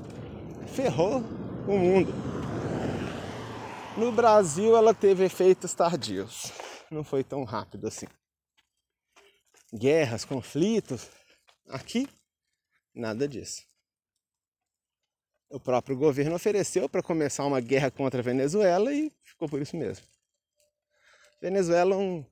ferrou 0.68 1.24
o 1.68 1.78
mundo. 1.78 2.14
No 3.98 4.12
Brasil 4.12 4.76
ela 4.76 4.94
teve 4.94 5.26
efeitos 5.26 5.74
tardios, 5.74 6.52
não 6.92 7.04
foi 7.04 7.24
tão 7.24 7.44
rápido 7.44 7.88
assim. 7.88 8.08
Guerras, 9.74 10.26
conflitos, 10.26 11.08
aqui 11.70 12.08
nada 12.94 13.28
disso. 13.28 13.64
O 15.50 15.60
próprio 15.60 15.98
governo 15.98 16.36
ofereceu 16.36 16.88
para 16.88 17.02
começar 17.02 17.46
uma 17.46 17.60
guerra 17.60 17.90
contra 17.90 18.20
a 18.20 18.24
Venezuela 18.24 18.94
e 18.94 19.12
ficou 19.24 19.50
por 19.50 19.62
isso 19.62 19.76
mesmo. 19.76 20.06
Venezuela 21.42 21.96
é 21.96 21.98
um 21.98 22.26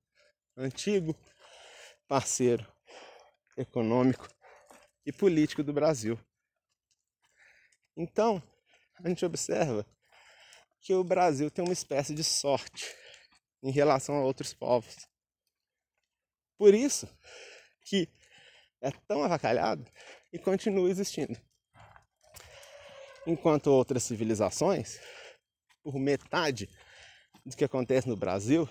antigo 0.56 1.16
parceiro 2.08 2.66
econômico 3.58 4.28
e 5.06 5.12
político 5.12 5.64
do 5.64 5.74
Brasil. 5.74 6.20
Então, 7.96 8.42
a 9.04 9.10
gente 9.10 9.26
observa 9.26 9.86
que 10.82 10.94
o 10.94 11.04
Brasil 11.04 11.50
tem 11.50 11.64
uma 11.66 11.74
espécie 11.74 12.14
de 12.14 12.24
sorte 12.24 12.96
em 13.64 13.72
relação 13.72 14.16
a 14.16 14.24
outros 14.24 14.54
povos. 14.54 15.08
Por 16.58 16.74
isso 16.74 17.08
que 17.82 18.08
é 18.82 18.92
tão 19.08 19.24
avacalhado 19.24 19.86
e 20.32 20.40
continua 20.40 20.90
existindo. 20.90 21.40
Enquanto 23.26 23.68
outras 23.68 24.04
civilizações, 24.04 25.00
por 25.84 25.96
metade 25.96 26.70
do 27.46 27.56
que 27.56 27.66
acontece 27.66 28.08
no 28.08 28.16
Brasil, 28.16 28.68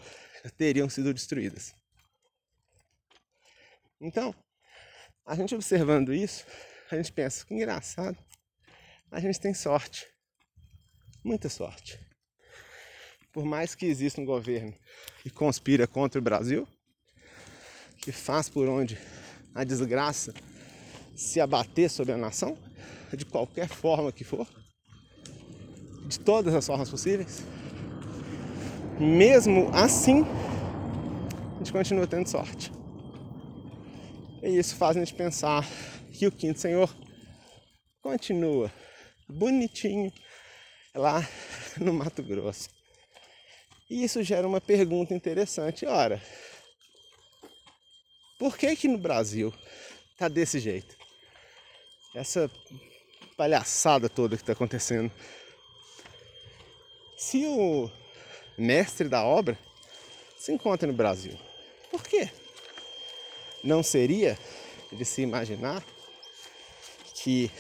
teriam 0.56 0.88
sido 0.88 1.12
destruídas. 1.12 1.74
Então, 4.00 4.34
a 5.24 5.34
gente 5.34 5.54
observando 5.54 6.12
isso, 6.12 6.44
a 6.90 6.96
gente 6.96 7.12
pensa 7.12 7.44
que 7.44 7.54
engraçado, 7.54 8.16
a 9.10 9.20
gente 9.20 9.40
tem 9.40 9.54
sorte, 9.54 10.06
muita 11.24 11.48
sorte. 11.48 11.98
Por 13.32 13.44
mais 13.44 13.74
que 13.74 13.86
exista 13.86 14.20
um 14.20 14.24
governo 14.24 14.74
que 15.22 15.30
conspira 15.30 15.86
contra 15.86 16.18
o 16.18 16.22
Brasil, 16.22 16.68
que 17.98 18.12
faz 18.12 18.48
por 18.48 18.68
onde 18.68 18.98
a 19.54 19.64
desgraça 19.64 20.34
se 21.14 21.40
abater 21.40 21.90
sobre 21.90 22.12
a 22.12 22.16
nação, 22.16 22.58
de 23.16 23.24
qualquer 23.24 23.68
forma 23.68 24.12
que 24.12 24.24
for, 24.24 24.46
de 26.06 26.20
todas 26.20 26.54
as 26.54 26.66
formas 26.66 26.90
possíveis, 26.90 27.42
mesmo 29.00 29.70
assim, 29.74 30.22
a 31.54 31.58
gente 31.58 31.72
continua 31.72 32.06
tendo 32.06 32.28
sorte. 32.28 32.75
E 34.46 34.58
isso 34.58 34.76
faz 34.76 34.96
a 34.96 35.00
gente 35.00 35.12
pensar 35.12 35.66
que 36.12 36.24
o 36.24 36.30
quinto 36.30 36.60
Senhor 36.60 36.88
continua 38.00 38.72
bonitinho 39.28 40.12
lá 40.94 41.20
no 41.76 41.92
Mato 41.92 42.22
Grosso. 42.22 42.70
E 43.90 44.04
isso 44.04 44.22
gera 44.22 44.46
uma 44.46 44.60
pergunta 44.60 45.12
interessante. 45.12 45.84
Ora, 45.84 46.22
por 48.38 48.56
que 48.56 48.76
que 48.76 48.86
no 48.86 48.98
Brasil 48.98 49.52
tá 50.16 50.28
desse 50.28 50.60
jeito? 50.60 50.96
Essa 52.14 52.48
palhaçada 53.36 54.08
toda 54.08 54.36
que 54.36 54.44
está 54.44 54.52
acontecendo. 54.52 55.10
Se 57.18 57.44
o 57.46 57.90
mestre 58.56 59.08
da 59.08 59.24
obra 59.24 59.58
se 60.38 60.52
encontra 60.52 60.86
no 60.86 60.94
Brasil, 60.94 61.36
por 61.90 62.04
quê? 62.04 62.30
Não 63.66 63.82
seria 63.82 64.38
de 64.92 65.04
se 65.04 65.22
imaginar 65.22 65.84
que 67.16 67.50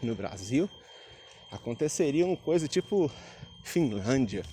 no 0.00 0.14
Brasil 0.14 0.70
aconteceria 1.50 2.24
uma 2.24 2.36
coisa 2.36 2.68
tipo 2.68 3.10
Finlândia, 3.64 4.44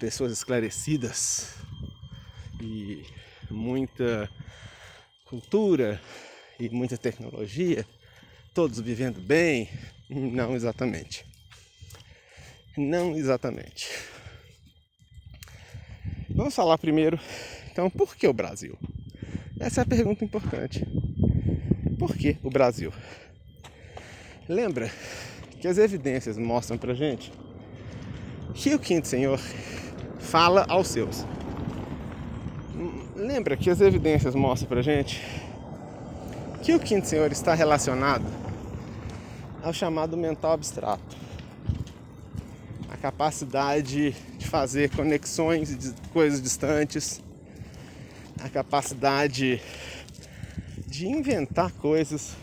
pessoas 0.00 0.32
esclarecidas 0.32 1.54
e 2.60 3.06
muita 3.48 4.28
cultura 5.26 6.02
e 6.58 6.68
muita 6.68 6.98
tecnologia, 6.98 7.86
todos 8.52 8.80
vivendo 8.80 9.20
bem? 9.20 9.70
Não 10.10 10.56
exatamente. 10.56 11.24
Não 12.76 13.16
exatamente. 13.16 13.90
Vamos 16.28 16.52
falar 16.52 16.78
primeiro, 16.78 17.16
então, 17.70 17.88
por 17.88 18.16
que 18.16 18.26
o 18.26 18.32
Brasil? 18.32 18.76
Essa 19.60 19.80
é 19.80 19.82
a 19.82 19.86
pergunta 19.86 20.24
importante. 20.24 20.86
Por 21.98 22.16
que 22.16 22.36
o 22.44 22.50
Brasil? 22.50 22.92
Lembra 24.48 24.90
que 25.60 25.66
as 25.66 25.78
evidências 25.78 26.38
mostram 26.38 26.78
pra 26.78 26.94
gente 26.94 27.32
que 28.54 28.74
o 28.74 28.78
quinto 28.78 29.08
senhor 29.08 29.38
fala 30.20 30.64
aos 30.68 30.88
seus. 30.88 31.24
Lembra 33.16 33.56
que 33.56 33.68
as 33.68 33.80
evidências 33.80 34.34
mostram 34.34 34.68
pra 34.68 34.80
gente 34.80 35.20
que 36.62 36.74
o 36.74 36.78
quinto 36.78 37.06
senhor 37.06 37.32
está 37.32 37.52
relacionado 37.54 38.24
ao 39.62 39.72
chamado 39.72 40.16
mental 40.16 40.52
abstrato. 40.52 41.16
A 42.90 42.96
capacidade 42.96 44.14
de 44.38 44.46
fazer 44.46 44.90
conexões 44.94 45.76
de 45.76 45.92
coisas 46.12 46.40
distantes, 46.40 47.22
a 48.40 48.48
capacidade 48.48 49.60
de 50.86 51.06
inventar 51.06 51.72
coisas 51.72 52.36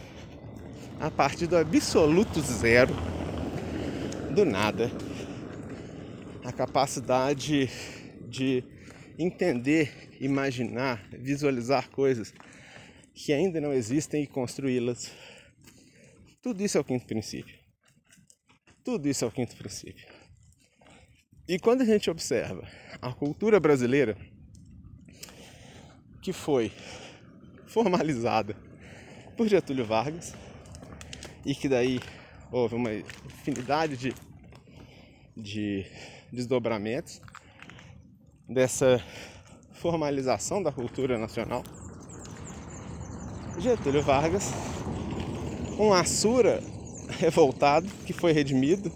a 1.00 1.10
partir 1.10 1.48
do 1.48 1.58
absoluto 1.58 2.42
zero, 2.42 2.94
do 4.34 4.46
nada. 4.46 4.92
A 6.44 6.52
capacidade 6.52 7.70
de 8.28 8.64
entender, 9.18 10.16
imaginar, 10.20 11.08
visualizar 11.12 11.90
coisas 11.90 12.34
que 13.14 13.34
ainda 13.34 13.62
não 13.62 13.74
existem 13.74 14.24
e 14.24 14.28
construí-las. 14.28 15.12
Tudo 16.42 16.62
isso 16.62 16.78
é 16.78 16.82
o 16.82 16.84
quinto 16.84 17.06
princípio. 17.06 17.58
Tudo 18.84 19.08
isso 19.08 19.26
é 19.26 19.28
o 19.28 19.32
quinto 19.32 19.56
princípio. 19.56 20.06
E 21.48 21.58
quando 21.58 21.82
a 21.82 21.86
gente 21.86 22.10
observa 22.10 22.68
a 23.02 23.14
cultura 23.14 23.60
brasileira, 23.60 24.18
que 26.26 26.34
foi 26.34 26.72
formalizada 27.68 28.58
por 29.38 29.48
Getúlio 29.48 29.86
Vargas 29.86 30.34
e 31.46 31.54
que 31.54 31.70
daí 31.70 32.00
houve 32.52 32.74
uma 32.74 32.92
infinidade 32.92 33.96
de, 33.96 34.16
de 35.38 35.86
desdobramentos 36.34 37.22
dessa 38.50 39.00
formalização 39.74 40.64
da 40.64 40.72
cultura 40.72 41.16
nacional. 41.20 41.62
Getúlio 43.60 44.02
Vargas, 44.02 44.52
um 45.78 45.94
Assura 45.94 46.60
revoltado 47.20 47.88
que 48.08 48.14
foi 48.14 48.32
redimido 48.32 48.92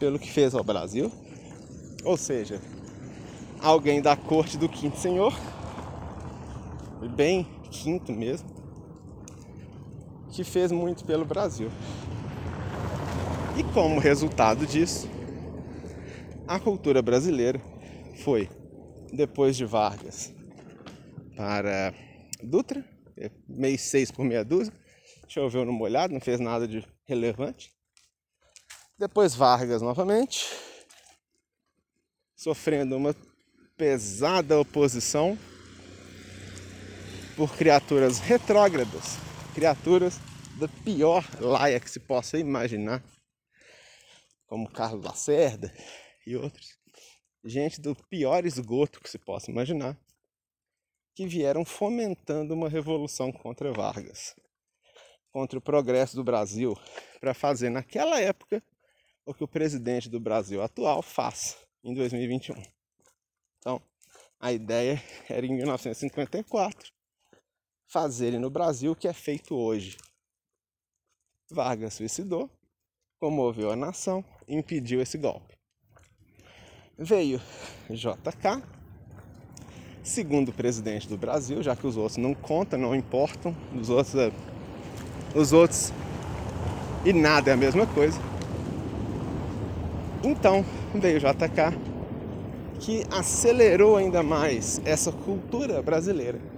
pelo 0.00 0.18
que 0.18 0.28
fez 0.28 0.52
ao 0.52 0.64
Brasil, 0.64 1.12
ou 2.02 2.16
seja, 2.16 2.60
alguém 3.60 4.02
da 4.02 4.16
corte 4.16 4.58
do 4.58 4.68
quinto 4.68 4.98
senhor 4.98 5.32
bem 7.08 7.44
quinto 7.70 8.12
mesmo, 8.12 8.48
que 10.30 10.44
fez 10.44 10.70
muito 10.70 11.04
pelo 11.04 11.24
Brasil. 11.24 11.70
E 13.56 13.64
como 13.72 14.00
resultado 14.00 14.66
disso, 14.66 15.08
a 16.46 16.58
cultura 16.58 17.02
brasileira 17.02 17.60
foi, 18.22 18.48
depois 19.12 19.56
de 19.56 19.64
Vargas, 19.64 20.32
para 21.36 21.94
Dutra, 22.42 22.84
meio 23.48 23.78
seis 23.78 24.10
por 24.10 24.24
meia 24.24 24.44
dúzia, 24.44 24.72
choveu 25.28 25.64
no 25.64 25.72
molhado, 25.72 26.12
não 26.12 26.20
fez 26.20 26.40
nada 26.40 26.66
de 26.66 26.86
relevante. 27.04 27.72
Depois 28.98 29.34
Vargas 29.34 29.80
novamente, 29.80 30.46
sofrendo 32.36 32.96
uma 32.96 33.14
pesada 33.76 34.58
oposição 34.58 35.38
por 37.40 37.56
criaturas 37.56 38.18
retrógradas, 38.18 39.16
criaturas 39.54 40.18
da 40.58 40.68
pior 40.84 41.24
laia 41.40 41.80
que 41.80 41.90
se 41.90 41.98
possa 41.98 42.38
imaginar, 42.38 43.02
como 44.46 44.70
Carlos 44.70 45.02
Lacerda 45.02 45.72
e 46.26 46.36
outros, 46.36 46.76
gente 47.42 47.80
do 47.80 47.96
pior 48.10 48.44
esgoto 48.44 49.00
que 49.00 49.08
se 49.08 49.18
possa 49.18 49.50
imaginar, 49.50 49.98
que 51.14 51.26
vieram 51.26 51.64
fomentando 51.64 52.52
uma 52.52 52.68
revolução 52.68 53.32
contra 53.32 53.72
Vargas, 53.72 54.36
contra 55.32 55.58
o 55.58 55.62
progresso 55.62 56.16
do 56.16 56.22
Brasil, 56.22 56.76
para 57.20 57.32
fazer 57.32 57.70
naquela 57.70 58.20
época 58.20 58.62
o 59.24 59.32
que 59.32 59.42
o 59.42 59.48
presidente 59.48 60.10
do 60.10 60.20
Brasil 60.20 60.62
atual 60.62 61.00
faz 61.00 61.56
em 61.82 61.94
2021. 61.94 62.62
Então, 63.56 63.80
a 64.38 64.52
ideia 64.52 65.02
era 65.26 65.46
em 65.46 65.56
1954 65.56 66.99
fazerem 67.90 68.38
no 68.38 68.48
Brasil 68.48 68.92
o 68.92 68.96
que 68.96 69.08
é 69.08 69.12
feito 69.12 69.54
hoje. 69.54 69.96
Vargas 71.50 71.94
suicidou, 71.94 72.48
comoveu 73.18 73.72
a 73.72 73.76
nação 73.76 74.24
impediu 74.46 75.02
esse 75.02 75.18
golpe. 75.18 75.58
Veio 76.96 77.40
JK, 77.88 78.62
segundo 80.02 80.52
presidente 80.52 81.08
do 81.08 81.18
Brasil, 81.18 81.62
já 81.62 81.74
que 81.74 81.86
os 81.86 81.96
outros 81.96 82.16
não 82.16 82.32
contam, 82.32 82.78
não 82.78 82.94
importam, 82.94 83.56
os 83.74 83.90
outros, 83.90 84.14
é, 84.14 84.32
os 85.34 85.52
outros 85.52 85.92
e 87.04 87.12
nada 87.12 87.50
é 87.50 87.54
a 87.54 87.56
mesma 87.56 87.86
coisa. 87.86 88.20
Então 90.22 90.64
veio 90.94 91.18
JK, 91.18 91.76
que 92.78 93.04
acelerou 93.10 93.96
ainda 93.96 94.22
mais 94.22 94.80
essa 94.84 95.10
cultura 95.10 95.82
brasileira 95.82 96.49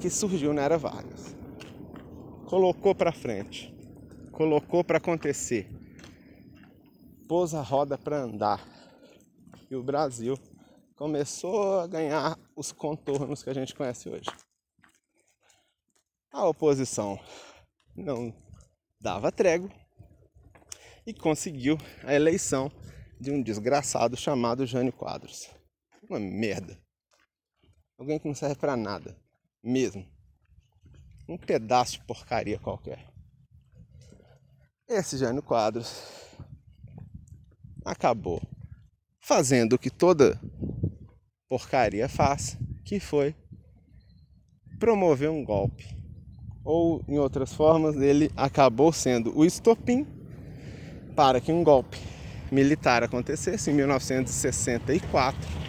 que 0.00 0.10
surgiu 0.10 0.52
na 0.52 0.62
era 0.62 0.78
Vargas. 0.78 1.34
Colocou 2.46 2.94
para 2.94 3.12
frente, 3.12 3.74
colocou 4.30 4.84
para 4.84 4.98
acontecer, 4.98 5.68
pôs 7.28 7.54
a 7.54 7.62
roda 7.62 7.98
para 7.98 8.18
andar. 8.18 8.64
E 9.70 9.74
o 9.74 9.82
Brasil 9.82 10.38
começou 10.94 11.80
a 11.80 11.86
ganhar 11.86 12.38
os 12.54 12.70
contornos 12.70 13.42
que 13.42 13.50
a 13.50 13.54
gente 13.54 13.74
conhece 13.74 14.08
hoje. 14.08 14.30
A 16.32 16.46
oposição 16.46 17.18
não 17.96 18.32
dava 19.00 19.32
trégua 19.32 19.70
e 21.06 21.14
conseguiu 21.14 21.78
a 22.04 22.14
eleição 22.14 22.70
de 23.18 23.30
um 23.30 23.42
desgraçado 23.42 24.16
chamado 24.16 24.66
Jânio 24.66 24.92
Quadros. 24.92 25.50
Uma 26.08 26.20
merda. 26.20 26.78
Alguém 27.98 28.18
que 28.18 28.28
não 28.28 28.34
serve 28.34 28.56
para 28.56 28.76
nada 28.76 29.16
mesmo. 29.66 30.06
Um 31.28 31.36
pedaço 31.36 31.98
de 31.98 32.04
porcaria 32.04 32.58
qualquer. 32.58 33.04
Esse 34.88 35.18
Jânio 35.18 35.42
Quadros 35.42 36.04
acabou 37.84 38.40
fazendo 39.20 39.72
o 39.72 39.78
que 39.78 39.90
toda 39.90 40.40
porcaria 41.48 42.08
faz, 42.08 42.56
que 42.84 43.00
foi 43.00 43.34
promover 44.78 45.30
um 45.30 45.44
golpe. 45.44 45.96
Ou, 46.64 47.02
em 47.08 47.18
outras 47.18 47.52
formas, 47.52 47.96
ele 47.96 48.30
acabou 48.36 48.92
sendo 48.92 49.36
o 49.36 49.44
estopim 49.44 50.06
para 51.16 51.40
que 51.40 51.50
um 51.50 51.64
golpe 51.64 51.98
militar 52.52 53.02
acontecesse 53.02 53.70
em 53.70 53.74
1964 53.74 55.65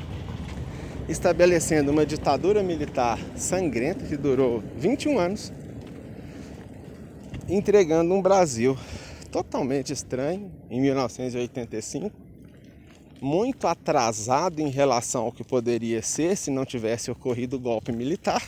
estabelecendo 1.08 1.92
uma 1.92 2.06
ditadura 2.06 2.62
militar 2.62 3.18
sangrenta 3.36 4.06
que 4.06 4.18
durou 4.18 4.62
21 4.76 5.20
anos, 5.20 5.54
entregando 7.48 8.14
um 8.14 8.22
Brasil 8.22 8.78
totalmente 9.32 9.94
estranho 9.94 10.52
em 10.70 10.82
1985, 10.82 12.12
muito 13.22 13.68
atrasado 13.68 14.60
em 14.60 14.70
relação 14.70 15.24
ao 15.24 15.32
que 15.32 15.44
poderia 15.44 16.02
ser 16.02 16.36
se 16.36 16.52
não 16.52 16.66
tivesse 16.66 17.10
ocorrido 17.10 17.56
o 17.56 17.60
golpe 17.60 17.92
militar, 17.92 18.44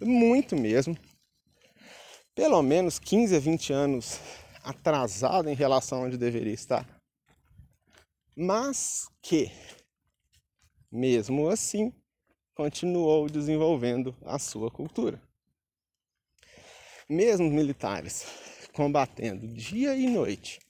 muito 0.00 0.56
mesmo, 0.56 0.96
pelo 2.34 2.62
menos 2.62 2.98
15 2.98 3.36
a 3.36 3.38
20 3.38 3.72
anos 3.72 4.18
atrasado 4.62 5.48
em 5.50 5.54
relação 5.54 5.98
a 5.98 6.06
onde 6.06 6.16
deveria 6.16 6.54
estar, 6.54 6.86
mas 8.34 9.08
que 9.22 9.50
mesmo 10.94 11.48
assim, 11.48 11.92
continuou 12.54 13.28
desenvolvendo 13.28 14.14
a 14.24 14.38
sua 14.38 14.70
cultura. 14.70 15.20
Mesmo 17.08 17.50
militares 17.50 18.24
combatendo 18.72 19.46
dia 19.48 19.94
e 19.96 20.08
noite 20.08 20.60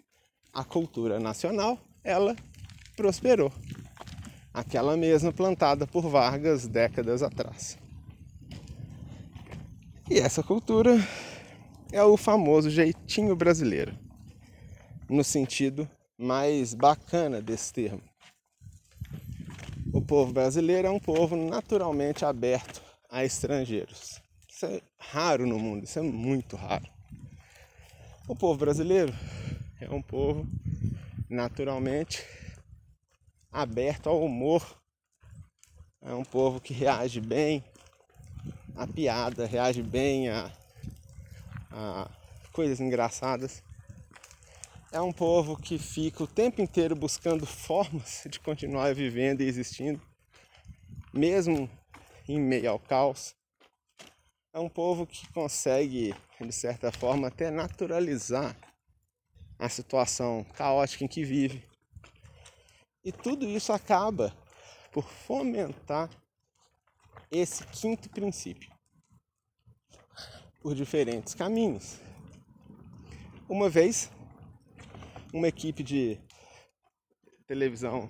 a 0.53 0.65
cultura 0.65 1.21
nacional, 1.21 1.79
ela 2.03 2.35
prosperou. 2.97 3.53
Aquela 4.53 4.97
mesma 4.97 5.33
plantada 5.33 5.87
por 5.87 6.09
Vargas 6.09 6.67
décadas 6.67 7.23
atrás. 7.23 7.77
E 10.09 10.19
essa 10.19 10.43
cultura 10.43 10.97
é 11.93 12.03
o 12.03 12.17
famoso 12.17 12.71
jeitinho 12.71 13.35
brasileiro, 13.35 13.99
no 15.09 15.25
sentido 15.25 15.89
mais 16.17 16.73
bacana 16.73 17.43
desse 17.43 17.73
termo 17.73 18.14
povo 20.05 20.33
brasileiro 20.33 20.87
é 20.87 20.91
um 20.91 21.01
povo 21.01 21.35
naturalmente 21.35 22.25
aberto 22.25 22.83
a 23.11 23.25
estrangeiros. 23.25 24.21
Isso 24.49 24.67
é 24.67 24.83
raro 24.99 25.47
no 25.47 25.59
mundo, 25.59 25.85
isso 25.85 25.99
é 25.99 26.03
muito 26.03 26.57
raro. 26.57 26.87
O 28.29 28.37
povo 28.37 28.59
brasileiro 28.59 29.13
é 29.81 29.91
um 29.91 30.03
povo 30.03 30.47
naturalmente 31.29 32.23
aberto 33.51 34.09
ao 34.09 34.23
humor. 34.23 34.63
É 36.03 36.13
um 36.13 36.25
povo 36.25 36.61
que 36.61 36.75
reage 36.75 37.21
bem 37.21 37.65
à 38.77 38.87
piada, 38.87 39.47
reage 39.47 39.83
bem 39.83 40.29
a, 40.29 40.53
a 41.73 42.11
coisas 42.53 42.79
engraçadas 42.79 43.64
é 44.95 45.01
um 45.01 45.13
povo 45.13 45.57
que 45.57 45.77
fica 45.77 46.23
o 46.23 46.27
tempo 46.27 46.63
inteiro 46.63 46.95
buscando 46.95 47.45
formas 47.45 48.23
de 48.31 48.39
continuar 48.39 48.95
vivendo 48.95 49.41
e 49.41 49.45
existindo, 49.45 50.01
mesmo 51.13 51.69
em 52.29 52.41
meio 52.41 52.71
ao 52.71 52.79
caos. 52.79 53.35
É 54.53 54.61
um 54.61 54.69
povo 54.69 55.05
que 55.05 55.27
consegue, 55.33 56.15
de 56.41 56.53
certa 56.53 56.93
forma, 56.93 57.27
até 57.27 57.51
naturalizar 57.51 58.57
a 59.59 59.69
situação 59.69 60.47
caótica 60.55 61.03
em 61.03 61.09
que 61.09 61.25
vive. 61.25 61.65
E 63.05 63.11
tudo 63.11 63.49
isso 63.49 63.73
acaba 63.73 64.33
por 64.93 65.11
fomentar 65.11 66.09
esse 67.33 67.67
quinto 67.67 68.09
princípio 68.11 68.73
por 70.61 70.73
diferentes 70.73 71.35
caminhos. 71.35 71.99
Uma 73.49 73.69
vez 73.69 74.09
uma 75.35 75.49
equipe 75.49 75.83
de 75.83 76.17
televisão 77.45 78.09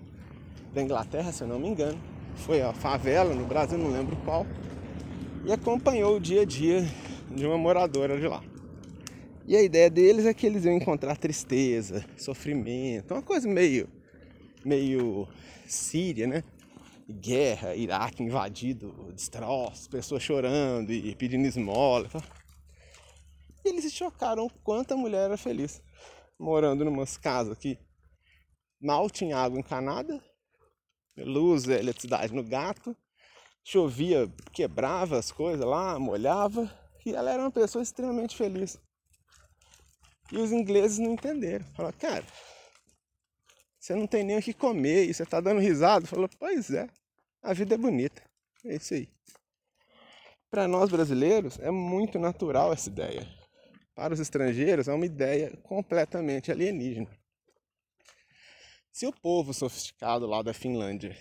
da 0.74 0.82
Inglaterra, 0.82 1.32
se 1.32 1.42
eu 1.42 1.48
não 1.48 1.58
me 1.58 1.68
engano, 1.68 1.98
foi 2.36 2.60
a 2.60 2.74
favela 2.74 3.34
no 3.34 3.46
Brasil, 3.46 3.78
não 3.78 3.90
lembro 3.90 4.14
qual, 4.26 4.46
e 5.42 5.50
acompanhou 5.50 6.16
o 6.16 6.20
dia 6.20 6.42
a 6.42 6.44
dia 6.44 6.86
de 7.34 7.46
uma 7.46 7.56
moradora 7.56 8.20
de 8.20 8.28
lá. 8.28 8.44
E 9.46 9.56
a 9.56 9.62
ideia 9.62 9.88
deles 9.88 10.26
é 10.26 10.34
que 10.34 10.46
eles 10.46 10.66
iam 10.66 10.74
encontrar 10.74 11.16
tristeza, 11.16 12.04
sofrimento, 12.14 13.14
uma 13.14 13.22
coisa 13.22 13.48
meio, 13.48 13.88
meio 14.62 15.26
síria, 15.66 16.26
né? 16.26 16.44
Guerra, 17.08 17.74
Iraque 17.74 18.22
invadido, 18.22 19.12
destroços, 19.14 19.88
pessoas 19.88 20.22
chorando 20.22 20.92
e 20.92 21.14
pedindo 21.14 21.46
esmola. 21.46 22.08
E 23.64 23.68
eles 23.70 23.84
se 23.84 23.90
chocaram 23.90 24.44
o 24.44 24.50
quanto 24.62 24.92
a 24.92 24.96
mulher 24.96 25.24
era 25.24 25.36
feliz 25.38 25.82
morando 26.38 26.84
numas 26.84 27.16
casas 27.16 27.56
que 27.58 27.78
mal 28.80 29.08
tinha 29.08 29.38
água 29.38 29.58
encanada, 29.58 30.22
luz, 31.16 31.66
eletricidade 31.66 32.34
no 32.34 32.42
gato, 32.42 32.96
chovia, 33.62 34.30
quebrava 34.52 35.18
as 35.18 35.30
coisas 35.30 35.64
lá, 35.64 35.98
molhava, 35.98 36.70
e 37.04 37.14
ela 37.14 37.30
era 37.30 37.42
uma 37.42 37.50
pessoa 37.50 37.82
extremamente 37.82 38.36
feliz. 38.36 38.78
E 40.32 40.38
os 40.38 40.52
ingleses 40.52 40.98
não 40.98 41.12
entenderam. 41.12 41.64
Falaram, 41.74 41.96
cara, 41.98 42.24
você 43.78 43.94
não 43.94 44.06
tem 44.06 44.24
nem 44.24 44.38
o 44.38 44.42
que 44.42 44.54
comer 44.54 45.04
e 45.04 45.14
você 45.14 45.26
tá 45.26 45.40
dando 45.40 45.60
risada. 45.60 46.06
Falou, 46.06 46.28
pois 46.38 46.70
é, 46.70 46.88
a 47.42 47.52
vida 47.52 47.74
é 47.74 47.78
bonita. 47.78 48.22
É 48.64 48.76
isso 48.76 48.94
aí. 48.94 49.08
Para 50.50 50.66
nós 50.66 50.90
brasileiros 50.90 51.58
é 51.58 51.70
muito 51.70 52.18
natural 52.18 52.72
essa 52.72 52.88
ideia 52.88 53.43
para 53.94 54.12
os 54.12 54.20
estrangeiros 54.20 54.88
é 54.88 54.92
uma 54.92 55.06
ideia 55.06 55.56
completamente 55.62 56.50
alienígena. 56.50 57.08
Se 58.92 59.06
o 59.06 59.12
povo 59.12 59.54
sofisticado 59.54 60.26
lá 60.26 60.42
da 60.42 60.52
Finlândia 60.52 61.16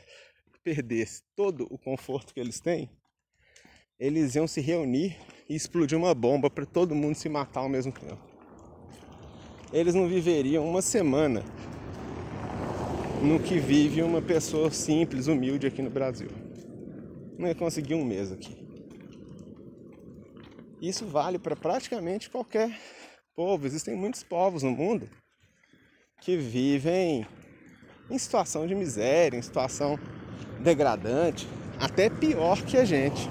perdesse 0.63 1.24
todo 1.36 1.67
o 1.69 1.78
conforto 1.78 2.34
que 2.34 2.39
eles 2.39 2.59
têm, 2.59 2.89
eles 3.99 4.36
iam 4.36 4.47
se 4.47 4.61
reunir 4.61 5.17
e 5.47 5.55
explodir 5.55 5.97
uma 5.97 6.13
bomba 6.13 6.49
para 6.49 6.65
todo 6.65 6.95
mundo 6.95 7.15
se 7.15 7.30
matar 7.30 7.61
ao 7.61 7.69
mesmo 7.69 7.91
tempo. 7.91 8.21
Eles 9.71 9.95
não 9.95 10.07
viveriam 10.07 10.67
uma 10.67 10.82
semana 10.82 11.43
no 13.24 13.39
que 13.39 13.57
vive 13.57 14.01
uma 14.01 14.21
pessoa 14.21 14.69
simples, 14.69 15.28
humilde 15.28 15.65
aqui 15.65 15.82
no 15.82 15.89
Brasil. 15.89 16.30
Não 17.38 17.47
ia 17.47 17.55
conseguir 17.55 17.95
um 17.95 18.05
mês 18.05 18.32
aqui. 18.32 18.62
Isso 20.84 21.05
vale 21.05 21.39
para 21.39 21.55
praticamente 21.55 22.29
qualquer 22.29 22.77
povo. 23.34 23.65
Existem 23.65 23.95
muitos 23.95 24.21
povos 24.21 24.63
no 24.63 24.71
mundo 24.71 25.09
que 26.19 26.36
vivem 26.36 27.25
em 28.09 28.17
situação 28.17 28.67
de 28.67 28.75
miséria, 28.75 29.38
em 29.38 29.41
situação 29.41 29.97
degradante, 30.59 31.47
até 31.79 32.09
pior 32.09 32.61
que 32.63 32.75
a 32.75 32.84
gente. 32.84 33.29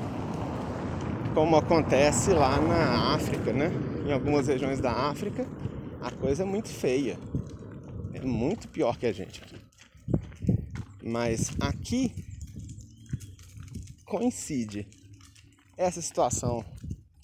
Como 1.35 1.55
acontece 1.55 2.31
lá 2.33 2.59
na 2.59 3.15
África, 3.15 3.53
né? 3.53 3.71
Em 4.07 4.13
algumas 4.13 4.47
regiões 4.47 4.81
da 4.81 4.91
África, 4.91 5.47
a 6.01 6.11
coisa 6.11 6.45
é 6.45 6.47
muito 6.47 6.71
feia. 6.71 7.19
É 8.15 8.21
muito 8.23 8.67
pior 8.67 8.97
que 8.97 9.05
a 9.05 9.13
gente 9.13 9.43
aqui. 9.43 9.57
Mas 11.03 11.51
aqui 11.61 12.15
coincide 14.07 14.89
essa 15.77 16.01
situação 16.01 16.65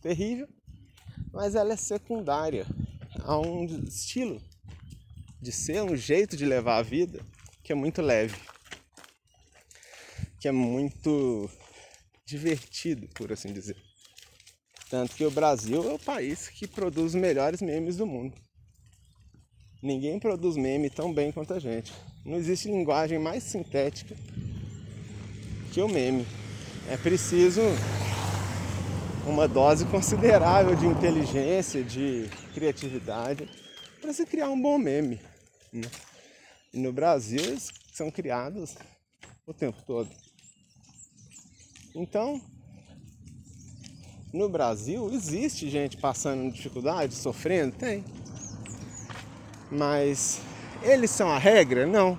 terrível, 0.09 0.49
mas 1.31 1.55
ela 1.55 1.75
é 1.75 1.77
secundária 1.77 2.67
a 3.25 3.39
um 3.39 3.67
estilo 3.67 4.41
de 5.39 5.53
ser, 5.53 5.83
um 5.83 5.95
jeito 5.95 6.35
de 6.35 6.47
levar 6.47 6.79
a 6.79 6.83
vida 6.83 7.21
que 7.63 7.73
é 7.73 7.75
muito 7.75 8.01
leve, 8.01 8.35
que 10.41 10.49
é 10.49 10.53
muito 10.53 11.51
divertido, 12.25 13.07
por 13.09 13.31
assim 13.31 13.53
dizer. 13.53 13.77
Tanto 14.89 15.15
que 15.15 15.27
o 15.27 15.31
Brasil 15.31 15.91
é 15.91 15.93
o 15.93 15.99
país 15.99 16.49
que 16.49 16.67
produz 16.67 17.09
os 17.09 17.21
melhores 17.21 17.61
memes 17.61 17.99
do 17.99 18.07
mundo. 18.07 18.35
Ninguém 19.83 20.19
produz 20.19 20.57
meme 20.57 20.89
tão 20.89 21.13
bem 21.13 21.31
quanto 21.31 21.53
a 21.53 21.59
gente. 21.59 21.93
Não 22.25 22.39
existe 22.39 22.69
linguagem 22.69 23.19
mais 23.19 23.43
sintética 23.43 24.17
que 25.71 25.83
o 25.83 25.89
meme. 25.89 26.27
É 26.89 26.97
preciso 26.97 27.61
uma 29.29 29.47
dose 29.47 29.85
considerável 29.87 30.75
de 30.75 30.87
inteligência, 30.87 31.85
de 31.85 32.29
criatividade 32.55 33.49
para 34.01 34.13
se 34.13 34.25
criar 34.25 34.49
um 34.49 34.61
bom 34.61 34.79
meme. 34.79 35.21
Né? 35.73 35.83
E 36.73 36.79
no 36.79 36.93
Brasil 36.93 37.41
eles 37.41 37.71
são 37.93 38.11
criados 38.11 38.75
o 39.47 39.53
tempo 39.53 39.83
todo. 39.87 40.09
Então, 41.95 42.41
no 44.33 44.49
Brasil 44.49 45.11
existe 45.13 45.69
gente 45.69 45.97
passando 45.97 46.53
dificuldade, 46.53 47.15
sofrendo? 47.15 47.77
Tem. 47.77 48.05
Mas 49.71 50.41
eles 50.83 51.11
são 51.11 51.31
a 51.31 51.39
regra? 51.39 51.87
Não. 51.87 52.19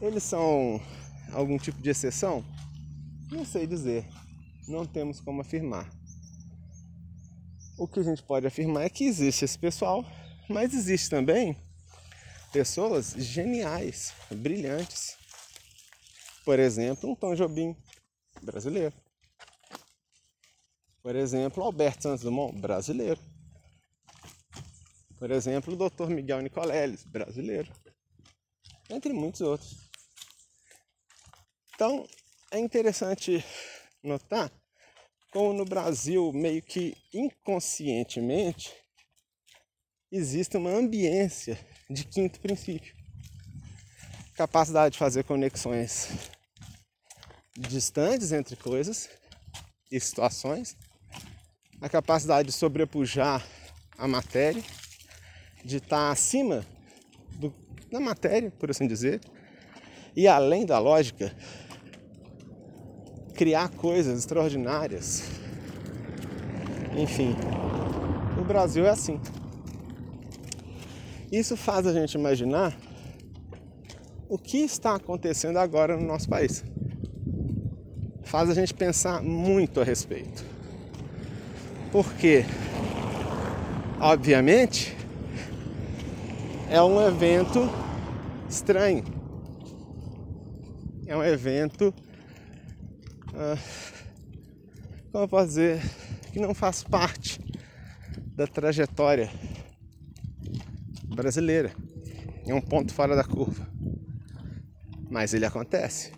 Eles 0.00 0.22
são 0.22 0.80
algum 1.32 1.58
tipo 1.58 1.80
de 1.82 1.90
exceção? 1.90 2.44
Não 3.30 3.44
sei 3.44 3.66
dizer. 3.66 4.06
Não 4.66 4.86
temos 4.86 5.20
como 5.20 5.40
afirmar. 5.40 5.90
O 7.76 7.86
que 7.86 8.00
a 8.00 8.02
gente 8.02 8.22
pode 8.22 8.46
afirmar 8.46 8.84
é 8.84 8.88
que 8.88 9.04
existe 9.04 9.44
esse 9.44 9.58
pessoal, 9.58 10.04
mas 10.48 10.72
existe 10.72 11.10
também 11.10 11.56
pessoas 12.52 13.12
geniais, 13.12 14.14
brilhantes. 14.30 15.16
Por 16.44 16.58
exemplo, 16.58 17.10
um 17.10 17.14
Tom 17.14 17.34
Jobim 17.34 17.76
brasileiro. 18.42 18.94
Por 21.02 21.16
exemplo, 21.16 21.62
Alberto 21.62 22.04
Santos 22.04 22.22
Dumont, 22.22 22.58
brasileiro. 22.58 23.20
Por 25.18 25.30
exemplo, 25.30 25.74
o 25.74 25.90
Dr. 25.90 26.08
Miguel 26.08 26.40
Nicoleles, 26.40 27.04
brasileiro. 27.04 27.72
Entre 28.88 29.12
muitos 29.12 29.40
outros. 29.40 29.90
Então, 31.74 32.06
é 32.50 32.58
interessante 32.58 33.44
notar 34.04 34.52
como 35.32 35.52
no 35.52 35.64
Brasil, 35.64 36.32
meio 36.32 36.62
que 36.62 36.96
inconscientemente, 37.12 38.72
existe 40.12 40.56
uma 40.56 40.70
ambiência 40.70 41.58
de 41.90 42.04
quinto 42.04 42.38
princípio. 42.38 42.94
Capacidade 44.36 44.92
de 44.92 44.98
fazer 44.98 45.24
conexões 45.24 46.30
distantes 47.56 48.30
entre 48.30 48.54
coisas 48.54 49.08
e 49.90 49.98
situações, 49.98 50.76
a 51.80 51.88
capacidade 51.88 52.46
de 52.46 52.54
sobrepujar 52.54 53.44
a 53.98 54.06
matéria 54.06 54.62
de 55.64 55.78
estar 55.78 56.10
acima 56.10 56.64
do, 57.32 57.52
da 57.90 57.98
matéria, 57.98 58.50
por 58.52 58.70
assim 58.70 58.86
dizer, 58.86 59.20
e 60.14 60.28
além 60.28 60.66
da 60.66 60.78
lógica, 60.78 61.34
criar 63.34 63.68
coisas 63.70 64.18
extraordinárias. 64.18 65.24
Enfim, 66.96 67.34
o 68.40 68.44
Brasil 68.44 68.86
é 68.86 68.90
assim. 68.90 69.20
Isso 71.30 71.56
faz 71.56 71.86
a 71.86 71.92
gente 71.92 72.14
imaginar 72.14 72.76
o 74.28 74.38
que 74.38 74.58
está 74.58 74.94
acontecendo 74.94 75.58
agora 75.58 75.96
no 75.96 76.06
nosso 76.06 76.28
país. 76.28 76.64
Faz 78.22 78.48
a 78.48 78.54
gente 78.54 78.72
pensar 78.72 79.22
muito 79.22 79.80
a 79.80 79.84
respeito. 79.84 80.44
Porque, 81.90 82.44
obviamente, 84.00 84.96
é 86.70 86.80
um 86.82 87.04
evento 87.06 87.68
estranho. 88.48 89.04
É 91.06 91.16
um 91.16 91.22
evento, 91.22 91.94
ah, 93.36 93.58
como 95.10 95.24
eu 95.24 95.28
posso 95.28 95.48
dizer, 95.48 95.80
que 96.32 96.40
não 96.40 96.54
faz 96.54 96.82
parte 96.82 97.40
da 98.34 98.46
trajetória 98.46 99.30
brasileira. 101.06 101.72
É 102.46 102.54
um 102.54 102.60
ponto 102.60 102.92
fora 102.92 103.14
da 103.14 103.24
curva. 103.24 103.68
Mas 105.10 105.32
ele 105.32 105.46
acontece. 105.46 106.12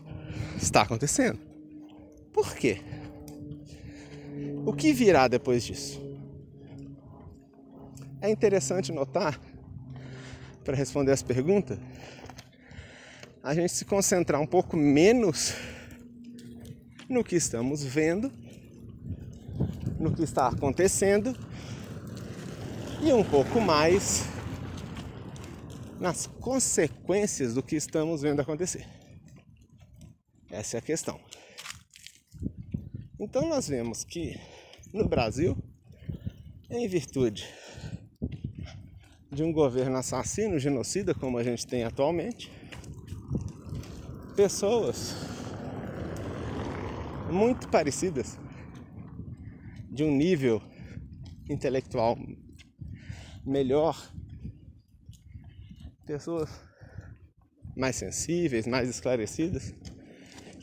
Está 0.57 0.83
acontecendo. 0.83 1.39
Por 2.33 2.55
quê? 2.55 2.81
O 4.65 4.73
que 4.73 4.93
virá 4.93 5.29
depois 5.29 5.65
disso? 5.65 6.03
É 8.21 8.31
interessante 8.31 8.93
notar 8.93 9.39
para 10.65 10.77
responder 10.77 11.13
essa 11.13 11.25
pergunta, 11.25 11.79
a 13.41 13.55
gente 13.55 13.73
se 13.73 13.85
concentrar 13.85 14.41
um 14.41 14.47
pouco 14.47 14.77
menos 14.77 15.55
no 17.09 17.23
que 17.23 17.37
estamos 17.37 17.85
vendo, 17.85 18.33
no 19.99 20.15
que 20.15 20.23
está 20.23 20.49
acontecendo 20.49 21.37
e 23.03 23.13
um 23.13 23.23
pouco 23.23 23.61
mais 23.61 24.25
nas 26.01 26.27
consequências 26.27 27.55
do 27.55 27.63
que 27.63 27.77
estamos 27.77 28.23
vendo 28.23 28.41
acontecer. 28.41 28.87
Essa 30.51 30.77
é 30.77 30.79
a 30.79 30.83
questão. 30.83 31.21
Então 33.19 33.49
nós 33.49 33.69
vemos 33.69 34.05
que 34.05 34.39
no 34.93 35.09
Brasil, 35.09 35.57
em 36.71 36.87
virtude 36.89 37.47
de 39.31 39.43
um 39.43 39.53
governo 39.53 39.97
assassino, 39.97 40.59
genocida, 40.59 41.15
como 41.15 41.39
a 41.39 41.43
gente 41.43 41.67
tem 41.67 41.85
atualmente, 41.85 42.51
pessoas 44.35 45.36
muito 47.31 47.69
parecidas, 47.69 48.39
de 49.91 50.05
um 50.05 50.15
nível 50.15 50.63
intelectual 51.49 52.17
melhor, 53.45 53.97
pessoas 56.05 56.51
mais 57.77 57.97
sensíveis, 57.97 58.67
mais 58.67 58.89
esclarecidas, 58.89 59.75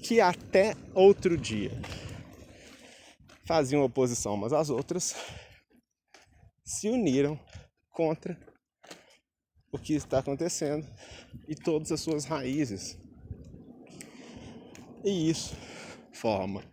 que 0.02 0.20
até 0.20 0.76
outro 0.94 1.38
dia 1.38 1.72
faziam 3.46 3.84
oposição 3.84 4.36
umas 4.36 4.54
às 4.54 4.70
outras, 4.70 5.16
se 6.64 6.90
uniram 6.90 7.40
contra 7.90 8.38
o 9.72 9.78
que 9.78 9.94
está 9.94 10.20
acontecendo 10.20 10.88
e 11.48 11.56
todas 11.56 11.92
as 11.92 12.00
suas 12.00 12.26
raízes. 12.26 12.98
E 15.04 15.30
isso 15.30 15.56
forma 16.14 16.64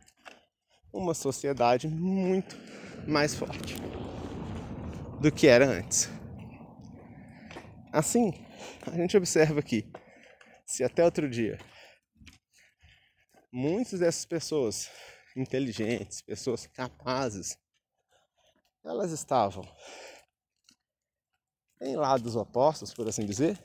uma 0.93 1.15
sociedade 1.15 1.89
muito 1.89 2.57
mais 3.07 3.35
forte 3.35 3.75
do 5.21 5.33
que 5.33 5.47
era 5.47 5.67
antes. 5.67 6.09
Assim, 7.93 8.33
a 8.87 8.97
gente 8.97 9.17
observa 9.17 9.63
que 9.63 9.91
se 10.67 10.85
até 10.85 11.05
outro 11.05 11.29
dia 11.29 11.59
muitas 13.53 13.99
dessas 13.99 14.25
pessoas 14.25 14.89
inteligentes, 15.37 16.23
pessoas 16.23 16.67
capazes, 16.67 17.59
elas 18.85 19.11
estavam 19.11 19.65
em 21.83 21.97
lados 21.97 22.37
opostos, 22.37 22.93
por 22.93 23.09
assim 23.09 23.25
dizer, 23.25 23.59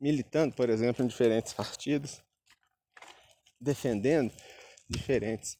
militando, 0.00 0.54
por 0.54 0.68
exemplo, 0.68 1.04
em 1.04 1.08
diferentes 1.08 1.52
partidos, 1.52 2.22
defendendo 3.60 4.32
diferentes 4.88 5.56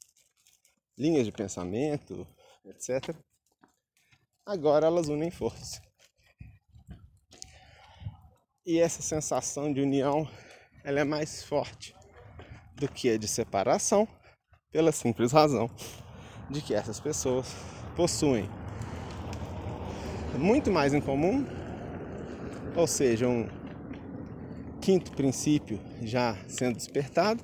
linhas 0.99 1.27
de 1.27 1.33
pensamento, 1.33 2.27
etc. 2.65 3.15
Agora 4.45 4.87
elas 4.87 5.09
unem 5.09 5.31
forças. 5.31 5.81
E 8.65 8.79
essa 8.79 9.03
sensação 9.03 9.73
de 9.73 9.81
união, 9.81 10.29
ela 10.85 11.01
é 11.01 11.05
mais 11.05 11.45
forte 11.45 11.95
do 12.75 12.89
que 12.89 13.11
a 13.11 13.17
de 13.17 13.29
separação, 13.29 14.09
pela 14.71 14.93
simples 14.93 15.33
razão 15.33 15.71
de 16.51 16.61
que 16.61 16.75
essas 16.75 17.01
pessoas 17.01 17.49
possuem 17.97 18.49
muito 20.39 20.71
mais 20.71 20.93
em 20.93 21.01
comum, 21.01 21.47
ou 22.77 22.87
seja, 22.87 23.27
um 23.27 23.49
quinto 24.81 25.13
princípio 25.13 25.81
já 26.03 26.37
sendo 26.47 26.77
despertado, 26.77 27.43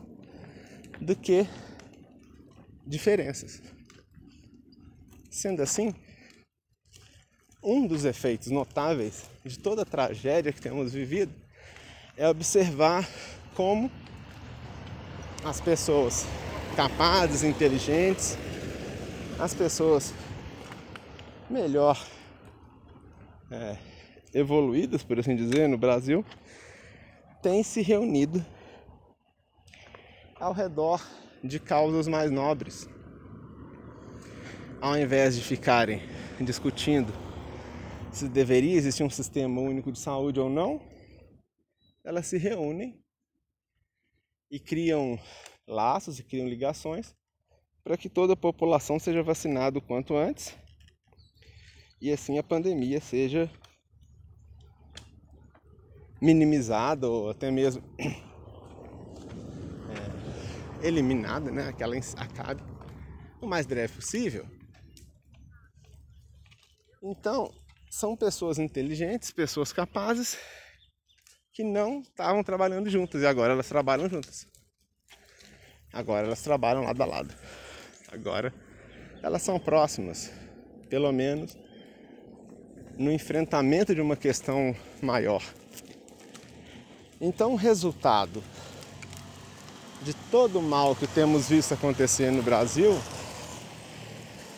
do 1.02 1.16
que 1.16 1.46
diferenças. 2.86 3.60
Sendo 5.30 5.62
assim, 5.62 5.94
um 7.62 7.86
dos 7.86 8.04
efeitos 8.04 8.48
notáveis 8.48 9.24
de 9.44 9.58
toda 9.58 9.82
a 9.82 9.84
tragédia 9.84 10.52
que 10.52 10.60
temos 10.60 10.92
vivido 10.92 11.32
é 12.16 12.28
observar 12.28 13.08
como 13.54 13.90
as 15.44 15.60
pessoas 15.60 16.24
capazes, 16.76 17.42
inteligentes, 17.42 18.36
as 19.38 19.54
pessoas 19.54 20.14
melhor 21.50 22.00
é, 23.50 23.76
evoluídas, 24.32 25.02
por 25.02 25.18
assim 25.18 25.34
dizer, 25.34 25.68
no 25.68 25.76
Brasil, 25.76 26.24
têm 27.42 27.62
se 27.62 27.82
reunido 27.82 28.44
ao 30.42 30.52
redor 30.52 31.00
de 31.44 31.60
causas 31.60 32.08
mais 32.08 32.28
nobres. 32.28 32.88
Ao 34.80 34.98
invés 34.98 35.36
de 35.36 35.44
ficarem 35.44 36.02
discutindo 36.40 37.12
se 38.10 38.28
deveria 38.28 38.76
existir 38.76 39.04
um 39.04 39.08
sistema 39.08 39.60
único 39.60 39.92
de 39.92 40.00
saúde 40.00 40.40
ou 40.40 40.50
não, 40.50 40.82
elas 42.04 42.26
se 42.26 42.36
reúnem 42.36 43.00
e 44.50 44.58
criam 44.58 45.16
laços 45.64 46.18
e 46.18 46.24
criam 46.24 46.48
ligações 46.48 47.14
para 47.84 47.96
que 47.96 48.08
toda 48.08 48.32
a 48.32 48.36
população 48.36 48.98
seja 48.98 49.22
vacinada 49.22 49.78
o 49.78 49.82
quanto 49.82 50.16
antes 50.16 50.54
e 52.00 52.10
assim 52.10 52.36
a 52.36 52.42
pandemia 52.42 53.00
seja 53.00 53.48
minimizada 56.20 57.08
ou 57.08 57.30
até 57.30 57.48
mesmo 57.48 57.82
eliminada, 60.82 61.50
né? 61.50 61.72
Que 61.72 61.82
ela 61.82 61.96
acabe 62.16 62.62
o 63.40 63.46
mais 63.46 63.66
breve 63.66 63.94
possível. 63.94 64.46
Então, 67.02 67.52
são 67.90 68.16
pessoas 68.16 68.58
inteligentes, 68.58 69.30
pessoas 69.30 69.72
capazes 69.72 70.38
que 71.52 71.64
não 71.64 72.00
estavam 72.00 72.42
trabalhando 72.42 72.88
juntas 72.88 73.22
e 73.22 73.26
agora 73.26 73.52
elas 73.52 73.68
trabalham 73.68 74.08
juntas. 74.08 74.46
Agora 75.92 76.26
elas 76.26 76.42
trabalham 76.42 76.84
lado 76.84 77.02
a 77.02 77.06
lado. 77.06 77.34
Agora 78.10 78.54
elas 79.22 79.42
são 79.42 79.58
próximas, 79.58 80.32
pelo 80.88 81.12
menos 81.12 81.56
no 82.98 83.10
enfrentamento 83.10 83.94
de 83.94 84.00
uma 84.00 84.16
questão 84.16 84.74
maior. 85.00 85.42
Então, 87.20 87.52
o 87.52 87.56
resultado 87.56 88.42
de 90.04 90.14
todo 90.14 90.58
o 90.58 90.62
mal 90.62 90.96
que 90.96 91.06
temos 91.06 91.48
visto 91.48 91.74
acontecer 91.74 92.32
no 92.32 92.42
Brasil 92.42 92.98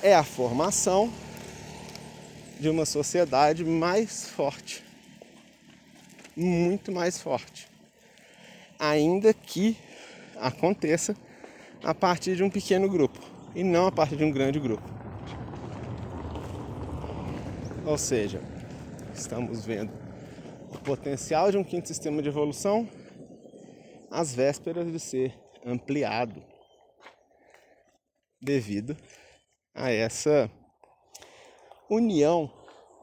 é 0.03 0.14
a 0.14 0.24
formação 0.24 1.12
de 2.59 2.68
uma 2.70 2.86
sociedade 2.86 3.62
mais 3.62 4.26
forte, 4.28 4.82
muito 6.34 6.90
mais 6.90 7.20
forte, 7.20 7.68
ainda 8.78 9.34
que 9.34 9.76
aconteça 10.36 11.14
a 11.82 11.95
partir 11.95 12.36
de 12.36 12.42
um 12.42 12.49
pequeno 12.49 12.88
grupo 12.88 13.20
e 13.55 13.62
não 13.62 13.86
a 13.86 13.92
partir 13.92 14.16
de 14.16 14.24
um 14.24 14.30
grande 14.30 14.59
grupo. 14.59 14.88
Ou 17.84 17.99
seja, 17.99 18.40
estamos 19.14 19.64
vendo 19.66 19.92
o 20.70 20.78
potencial 20.78 21.51
de 21.51 21.59
um 21.59 21.64
quinto 21.64 21.86
sistema 21.86 22.22
de 22.22 22.28
evolução 22.30 22.88
às 24.14 24.32
vésperas 24.32 24.90
de 24.92 25.00
ser 25.00 25.36
ampliado 25.66 26.40
devido 28.40 28.96
a 29.74 29.90
essa 29.90 30.48
união 31.90 32.48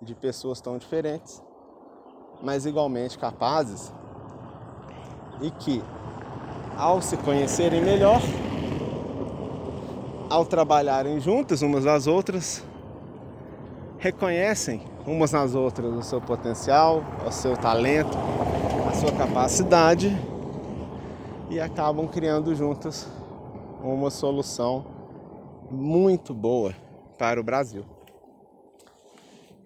de 0.01 0.15
pessoas 0.15 0.61
tão 0.61 0.77
diferentes, 0.77 1.43
mas 2.41 2.65
igualmente 2.65 3.19
capazes 3.19 3.91
e 5.41 5.51
que, 5.51 5.83
ao 6.77 7.01
se 7.01 7.17
conhecerem 7.17 7.81
melhor, 7.81 8.21
ao 10.29 10.45
trabalharem 10.45 11.19
juntas 11.19 11.61
umas 11.61 11.85
às 11.85 12.07
outras, 12.07 12.63
reconhecem 13.99 14.81
umas 15.05 15.33
nas 15.33 15.55
outras 15.55 15.93
o 15.93 16.01
seu 16.01 16.21
potencial, 16.21 17.03
o 17.27 17.31
seu 17.31 17.57
talento, 17.57 18.17
a 18.89 18.93
sua 18.93 19.11
capacidade 19.11 20.30
e 21.51 21.59
acabam 21.59 22.07
criando 22.07 22.55
juntas 22.55 23.05
uma 23.83 24.09
solução 24.09 24.85
muito 25.69 26.33
boa 26.33 26.73
para 27.19 27.41
o 27.41 27.43
Brasil. 27.43 27.85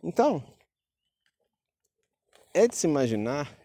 Então, 0.03 0.43
é 2.55 2.67
de 2.67 2.75
se 2.75 2.87
imaginar 2.87 3.55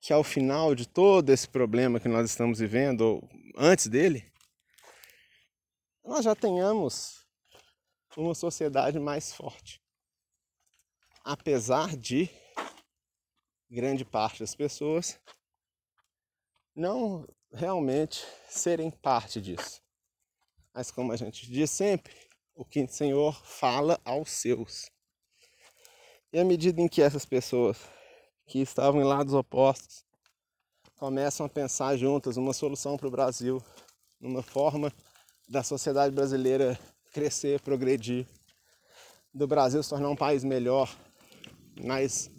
que 0.00 0.12
ao 0.12 0.24
final 0.24 0.74
de 0.74 0.88
todo 0.88 1.30
esse 1.30 1.48
problema 1.48 2.00
que 2.00 2.08
nós 2.08 2.28
estamos 2.28 2.58
vivendo, 2.58 3.02
ou 3.02 3.28
antes 3.56 3.86
dele, 3.86 4.28
nós 6.04 6.24
já 6.24 6.34
tenhamos 6.34 7.24
uma 8.16 8.34
sociedade 8.34 8.98
mais 8.98 9.32
forte. 9.32 9.80
Apesar 11.22 11.96
de 11.96 12.28
grande 13.70 14.04
parte 14.04 14.40
das 14.40 14.56
pessoas 14.56 15.20
não 16.78 17.26
realmente 17.52 18.24
serem 18.48 18.88
parte 18.88 19.40
disso. 19.40 19.82
Mas 20.72 20.92
como 20.92 21.10
a 21.10 21.16
gente 21.16 21.50
diz 21.50 21.70
sempre, 21.72 22.14
o 22.54 22.64
quinto 22.64 22.94
Senhor 22.94 23.34
fala 23.44 24.00
aos 24.04 24.30
seus. 24.30 24.88
E 26.32 26.38
à 26.38 26.44
medida 26.44 26.80
em 26.80 26.86
que 26.86 27.02
essas 27.02 27.24
pessoas 27.24 27.78
que 28.46 28.60
estavam 28.60 29.00
em 29.00 29.04
lados 29.04 29.34
opostos 29.34 30.04
começam 30.96 31.44
a 31.44 31.48
pensar 31.48 31.96
juntas 31.96 32.36
uma 32.36 32.52
solução 32.52 32.96
para 32.96 33.08
o 33.08 33.10
Brasil, 33.10 33.60
numa 34.20 34.42
forma 34.42 34.92
da 35.48 35.64
sociedade 35.64 36.14
brasileira 36.14 36.78
crescer, 37.12 37.60
progredir, 37.60 38.24
do 39.34 39.48
Brasil 39.48 39.82
se 39.82 39.90
tornar 39.90 40.10
um 40.10 40.16
país 40.16 40.44
melhor, 40.44 40.96
mais, 41.84 42.30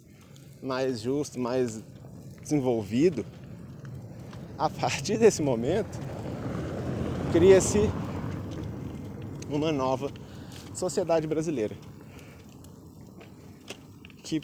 mais 0.62 1.00
justo, 1.00 1.38
mais 1.38 1.82
desenvolvido, 2.40 3.24
a 4.60 4.68
partir 4.68 5.16
desse 5.16 5.40
momento 5.40 5.98
cria-se 7.32 7.78
uma 9.48 9.72
nova 9.72 10.12
sociedade 10.74 11.26
brasileira 11.26 11.74
que 14.22 14.38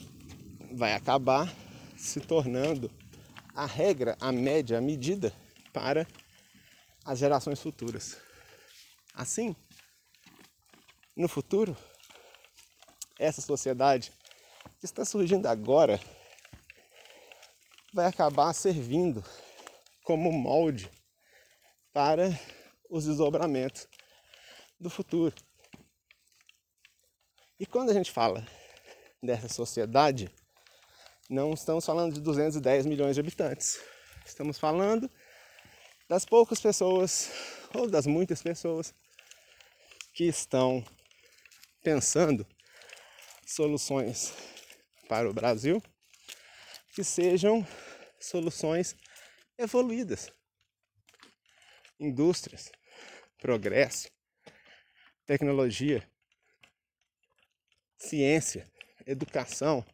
vai 0.73 0.95
acabar 0.95 1.55
se 1.99 2.19
tornando 2.19 2.91
a 3.55 3.67
regra, 3.67 4.17
a 4.19 4.33
média, 4.33 4.79
a 4.79 4.81
medida 4.81 5.35
para 5.71 6.07
as 7.05 7.19
gerações 7.19 7.61
futuras. 7.61 8.17
Assim, 9.13 9.55
no 11.15 11.29
futuro, 11.29 11.77
essa 13.19 13.43
sociedade 13.43 14.11
que 14.79 14.87
está 14.87 15.05
surgindo 15.05 15.45
agora 15.45 16.01
vai 17.93 18.07
acabar 18.07 18.55
servindo 18.55 19.23
como 20.07 20.31
molde 20.31 20.89
para 21.93 22.29
os 22.89 23.07
desdobramentos 23.07 23.89
do 24.79 24.89
futuro. 24.89 25.35
E 27.59 27.67
quando 27.67 27.91
a 27.91 27.93
gente 27.93 28.13
fala 28.13 28.47
dessa 29.21 29.49
sociedade, 29.49 30.31
não 31.29 31.53
estamos 31.53 31.85
falando 31.85 32.15
de 32.15 32.21
210 32.21 32.87
milhões 32.87 33.17
de 33.17 33.21
habitantes. 33.21 33.81
Estamos 34.25 34.61
falando 34.61 35.11
das 36.09 36.25
poucas 36.25 36.61
pessoas 36.61 37.33
ou 37.75 37.91
das 37.91 38.07
muitas 38.07 38.41
pessoas 38.41 38.95
que 40.15 40.25
estão 40.25 40.85
pensando 41.83 42.47
soluções 43.45 44.33
para 45.09 45.29
o 45.29 45.35
Brasil 45.35 45.83
que 46.95 47.03
sejam 47.03 47.67
soluções 48.21 48.95
evoluídas. 49.59 50.33
Indústrias, 51.99 52.71
progresso, 53.39 54.09
tecnologia, 55.25 56.07
ciência, 57.97 58.71
educação, 59.07 59.85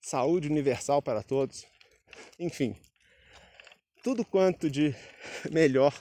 saúde 0.00 0.48
universal 0.48 1.00
para 1.00 1.22
todos, 1.22 1.66
enfim, 2.38 2.76
tudo 4.02 4.24
quanto 4.24 4.70
de 4.70 4.94
melhor 5.50 5.92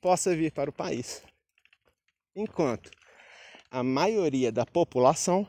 possa 0.00 0.36
vir 0.36 0.52
para 0.52 0.70
o 0.70 0.72
país. 0.72 1.22
Enquanto 2.34 2.90
a 3.70 3.82
maioria 3.82 4.52
da 4.52 4.66
população 4.66 5.48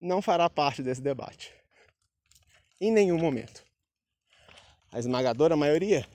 não 0.00 0.22
fará 0.22 0.48
parte 0.48 0.82
desse 0.82 1.00
debate. 1.00 1.52
Em 2.80 2.90
nenhum 2.90 3.18
momento. 3.18 3.67
A 4.90 4.98
esmagadora 4.98 5.56
maioria 5.56 6.06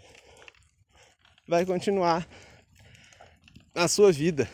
vai 1.48 1.66
continuar 1.66 2.28
a 3.76 3.88
sua 3.88 4.12
vida, 4.12 4.50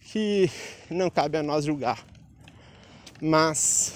que 0.00 0.50
não 0.90 1.08
cabe 1.08 1.38
a 1.38 1.42
nós 1.42 1.64
julgar, 1.64 2.04
mas 3.20 3.94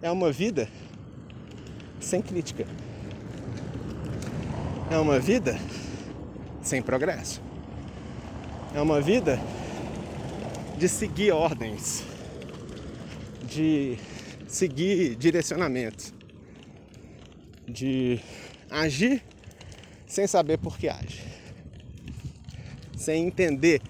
é 0.00 0.10
uma 0.10 0.30
vida 0.30 0.68
sem 2.00 2.22
crítica, 2.22 2.66
é 4.90 4.98
uma 4.98 5.18
vida 5.18 5.58
sem 6.62 6.80
progresso, 6.80 7.40
é 8.74 8.80
uma 8.80 9.00
vida 9.00 9.40
de 10.76 10.88
seguir 10.88 11.32
ordens, 11.32 12.04
de 13.42 13.98
seguir 14.46 15.16
direcionamentos, 15.16 16.14
de 17.68 18.20
agir 18.70 19.22
sem 20.06 20.26
saber 20.26 20.58
por 20.58 20.78
que 20.78 20.88
age, 20.88 21.22
sem 22.96 23.26
entender 23.26 23.82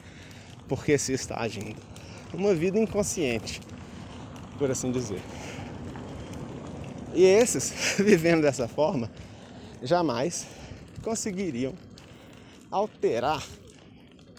por 0.68 0.84
que 0.84 0.98
se 0.98 1.12
está 1.12 1.40
agindo. 1.40 1.80
Uma 2.34 2.54
vida 2.54 2.78
inconsciente, 2.78 3.60
por 4.58 4.70
assim 4.70 4.90
dizer. 4.90 5.20
E 7.14 7.24
esses, 7.24 7.96
vivendo 8.02 8.42
dessa 8.42 8.68
forma, 8.68 9.10
jamais 9.82 10.46
conseguiriam 11.02 11.74
alterar 12.70 13.42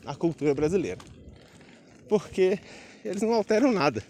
a 0.05 0.15
cultura 0.15 0.53
brasileira. 0.53 0.99
Porque 2.07 2.59
eles 3.03 3.21
não 3.21 3.33
alteram 3.33 3.71
nada 3.71 4.03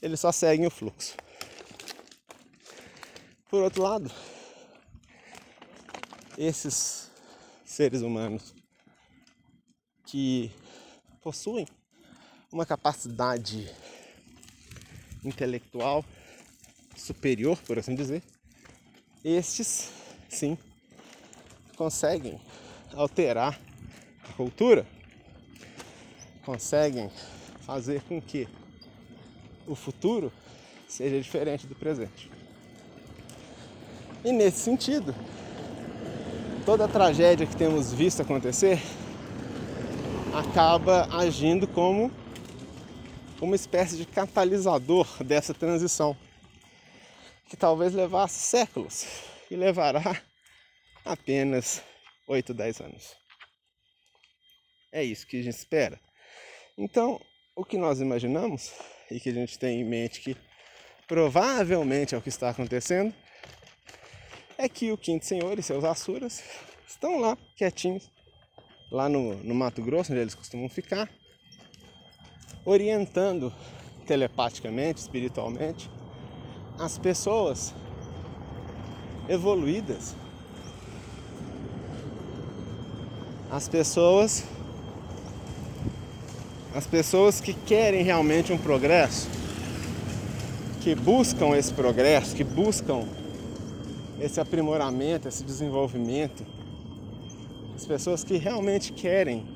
eles 0.00 0.20
só 0.20 0.32
seguem 0.32 0.66
o 0.66 0.70
fluxo. 0.70 1.16
Por 3.48 3.62
outro 3.62 3.82
lado, 3.82 4.10
esses 6.36 7.10
seres 7.64 8.02
humanos 8.02 8.54
que 10.04 10.50
possuem 11.22 11.66
uma 12.52 12.66
capacidade 12.66 13.74
intelectual 15.24 16.04
superior, 16.94 17.56
por 17.62 17.78
assim 17.78 17.94
dizer, 17.94 18.22
estes 19.24 19.92
sim 20.28 20.58
conseguem 21.74 22.38
alterar 22.92 23.58
a 24.28 24.32
cultura, 24.34 24.86
conseguem 26.44 27.10
fazer 27.60 28.02
com 28.02 28.20
que 28.20 28.46
o 29.66 29.74
futuro 29.74 30.30
seja 30.86 31.18
diferente 31.18 31.66
do 31.66 31.74
presente. 31.74 32.37
E 34.24 34.32
nesse 34.32 34.58
sentido, 34.58 35.14
toda 36.66 36.84
a 36.84 36.88
tragédia 36.88 37.46
que 37.46 37.56
temos 37.56 37.92
visto 37.92 38.20
acontecer 38.20 38.80
acaba 40.34 41.08
agindo 41.16 41.66
como 41.68 42.10
uma 43.40 43.54
espécie 43.54 43.96
de 43.96 44.04
catalisador 44.04 45.06
dessa 45.22 45.54
transição, 45.54 46.16
que 47.48 47.56
talvez 47.56 47.94
levasse 47.94 48.40
séculos 48.40 49.06
e 49.50 49.56
levará 49.56 50.20
apenas 51.04 51.82
8, 52.26 52.52
10 52.52 52.80
anos. 52.80 53.16
É 54.92 55.02
isso 55.04 55.26
que 55.26 55.38
a 55.38 55.42
gente 55.42 55.56
espera. 55.56 56.00
Então, 56.76 57.20
o 57.54 57.64
que 57.64 57.78
nós 57.78 58.00
imaginamos 58.00 58.72
e 59.10 59.20
que 59.20 59.28
a 59.28 59.34
gente 59.34 59.58
tem 59.58 59.80
em 59.80 59.84
mente 59.84 60.20
que 60.20 60.36
provavelmente 61.06 62.14
é 62.14 62.18
o 62.18 62.22
que 62.22 62.28
está 62.28 62.50
acontecendo, 62.50 63.14
é 64.58 64.68
que 64.68 64.90
o 64.90 64.98
Quinto 64.98 65.24
Senhor 65.24 65.56
e 65.56 65.62
seus 65.62 65.84
Assuras 65.84 66.42
estão 66.84 67.20
lá 67.20 67.38
quietinhos, 67.56 68.10
lá 68.90 69.08
no, 69.08 69.36
no 69.36 69.54
Mato 69.54 69.80
Grosso, 69.80 70.10
onde 70.10 70.20
eles 70.20 70.34
costumam 70.34 70.68
ficar, 70.68 71.08
orientando 72.64 73.54
telepaticamente, 74.04 75.00
espiritualmente, 75.00 75.88
as 76.76 76.98
pessoas 76.98 77.72
evoluídas, 79.28 80.16
as 83.50 83.68
pessoas 83.68 84.44
as 86.74 86.86
pessoas 86.86 87.40
que 87.40 87.54
querem 87.54 88.02
realmente 88.02 88.52
um 88.52 88.58
progresso, 88.58 89.28
que 90.80 90.94
buscam 90.94 91.56
esse 91.56 91.72
progresso, 91.72 92.36
que 92.36 92.44
buscam 92.44 93.06
esse 94.20 94.40
aprimoramento, 94.40 95.28
esse 95.28 95.44
desenvolvimento, 95.44 96.44
as 97.74 97.86
pessoas 97.86 98.24
que 98.24 98.36
realmente 98.36 98.92
querem 98.92 99.46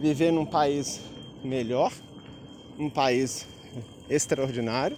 viver 0.00 0.32
num 0.32 0.44
país 0.44 1.00
melhor, 1.44 1.92
um 2.78 2.90
país 2.90 3.46
extraordinário 4.10 4.96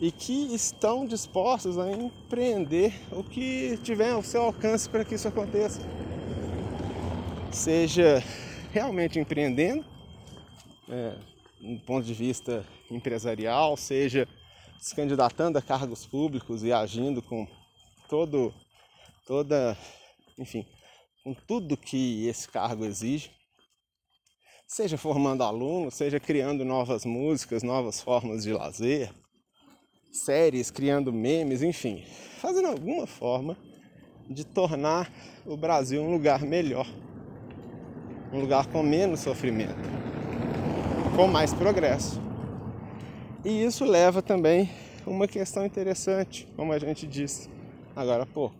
e 0.00 0.10
que 0.10 0.54
estão 0.54 1.06
dispostos 1.06 1.78
a 1.78 1.90
empreender 1.90 2.92
o 3.12 3.22
que 3.22 3.78
tiver 3.82 4.10
ao 4.10 4.22
seu 4.22 4.42
alcance 4.42 4.88
para 4.88 5.04
que 5.04 5.14
isso 5.14 5.28
aconteça. 5.28 5.80
Seja 7.50 8.22
realmente 8.72 9.18
empreendendo, 9.18 9.84
é, 10.88 11.14
um 11.62 11.78
ponto 11.78 12.04
de 12.04 12.12
vista 12.12 12.64
empresarial, 12.90 13.76
seja 13.76 14.28
se 14.80 14.94
candidatando 14.94 15.58
a 15.58 15.62
cargos 15.62 16.06
públicos 16.06 16.62
e 16.62 16.72
agindo 16.72 17.22
com 17.22 17.46
todo, 18.08 18.54
toda, 19.26 19.76
enfim, 20.38 20.66
com 21.24 21.34
tudo 21.34 21.76
que 21.76 22.26
esse 22.26 22.48
cargo 22.48 22.84
exige, 22.84 23.30
seja 24.66 24.96
formando 24.96 25.42
alunos, 25.42 25.94
seja 25.94 26.20
criando 26.20 26.64
novas 26.64 27.04
músicas, 27.04 27.62
novas 27.62 28.00
formas 28.00 28.42
de 28.44 28.52
lazer, 28.52 29.12
séries, 30.12 30.70
criando 30.70 31.12
memes, 31.12 31.62
enfim, 31.62 32.04
fazendo 32.40 32.68
alguma 32.68 33.06
forma 33.06 33.56
de 34.28 34.44
tornar 34.44 35.12
o 35.44 35.56
Brasil 35.56 36.02
um 36.02 36.12
lugar 36.12 36.42
melhor 36.42 36.86
um 38.32 38.40
lugar 38.40 38.66
com 38.66 38.82
menos 38.82 39.20
sofrimento, 39.20 39.76
com 41.14 41.26
mais 41.26 41.54
progresso. 41.54 42.25
E 43.46 43.64
isso 43.64 43.84
leva 43.84 44.20
também 44.20 44.68
uma 45.06 45.28
questão 45.28 45.64
interessante, 45.64 46.48
como 46.56 46.72
a 46.72 46.78
gente 46.80 47.06
disse 47.06 47.48
agora 47.94 48.24
há 48.24 48.26
pouco. 48.26 48.56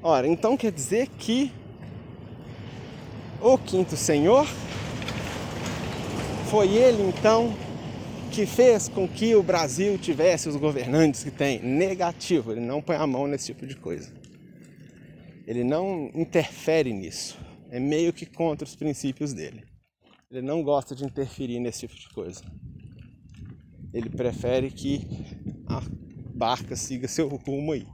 Ora, 0.00 0.28
então 0.28 0.56
quer 0.56 0.70
dizer 0.70 1.08
que 1.08 1.50
o 3.40 3.58
quinto 3.58 3.96
senhor 3.96 4.46
foi 6.48 6.68
ele 6.68 7.02
então 7.02 7.52
que 8.30 8.46
fez 8.46 8.88
com 8.88 9.08
que 9.08 9.34
o 9.34 9.42
Brasil 9.42 9.98
tivesse 9.98 10.48
os 10.48 10.54
governantes 10.54 11.24
que 11.24 11.32
tem. 11.32 11.60
Negativo, 11.60 12.52
ele 12.52 12.60
não 12.60 12.80
põe 12.80 12.94
a 12.94 13.06
mão 13.08 13.26
nesse 13.26 13.46
tipo 13.46 13.66
de 13.66 13.74
coisa. 13.74 14.12
Ele 15.48 15.64
não 15.64 16.12
interfere 16.14 16.92
nisso 16.92 17.36
é 17.74 17.80
meio 17.80 18.12
que 18.12 18.24
contra 18.24 18.64
os 18.64 18.76
princípios 18.76 19.32
dele. 19.32 19.64
Ele 20.30 20.42
não 20.42 20.62
gosta 20.62 20.94
de 20.94 21.04
interferir 21.04 21.58
nesse 21.58 21.80
tipo 21.80 21.96
de 21.96 22.08
coisa. 22.10 22.40
Ele 23.94 24.10
prefere 24.10 24.72
que 24.72 25.06
a 25.68 25.80
barca 26.34 26.74
siga 26.74 27.06
seu 27.06 27.28
rumo 27.28 27.72
aí. 27.72 27.86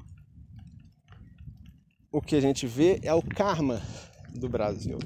O 2.11 2.23
que 2.23 2.35
a 2.35 2.41
gente 2.41 2.67
vê 2.67 2.99
é 3.03 3.13
o 3.13 3.23
karma 3.23 3.83
do 4.35 4.49
Brasil. 4.49 4.99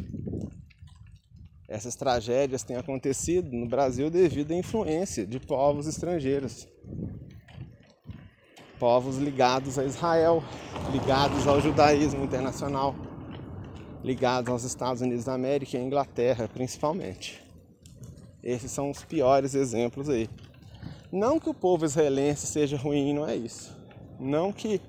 Essas 1.68 1.96
tragédias 1.96 2.62
têm 2.62 2.76
acontecido 2.76 3.50
no 3.50 3.66
Brasil 3.66 4.08
devido 4.08 4.52
à 4.52 4.54
influência 4.54 5.26
de 5.26 5.40
povos 5.40 5.88
estrangeiros. 5.88 6.68
povos 8.78 9.16
ligados 9.16 9.78
a 9.78 9.84
Israel, 9.84 10.44
ligados 10.92 11.46
ao 11.48 11.60
judaísmo 11.60 12.22
internacional, 12.22 12.94
ligados 14.02 14.50
aos 14.50 14.62
Estados 14.62 15.00
Unidos 15.02 15.24
da 15.24 15.32
América 15.32 15.76
e 15.76 15.80
à 15.80 15.82
Inglaterra, 15.82 16.46
principalmente. 16.46 17.42
Esses 18.42 18.70
são 18.70 18.90
os 18.90 19.02
piores 19.02 19.54
exemplos 19.54 20.08
aí. 20.08 20.28
Não 21.14 21.38
que 21.38 21.48
o 21.48 21.54
povo 21.54 21.84
israelense 21.84 22.44
seja 22.44 22.76
ruim, 22.76 23.12
não 23.12 23.24
é 23.24 23.36
isso. 23.36 23.72
Não 24.18 24.52
que 24.52 24.80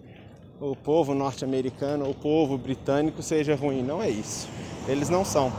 o 0.59 0.75
povo 0.75 1.13
norte-americano 1.13 2.03
ou 2.03 2.11
o 2.13 2.15
povo 2.15 2.57
britânico 2.57 3.21
seja 3.21 3.55
ruim, 3.55 3.83
não 3.83 4.01
é 4.01 4.09
isso. 4.09 4.49
Eles 4.87 5.07
não 5.07 5.23
são. 5.23 5.53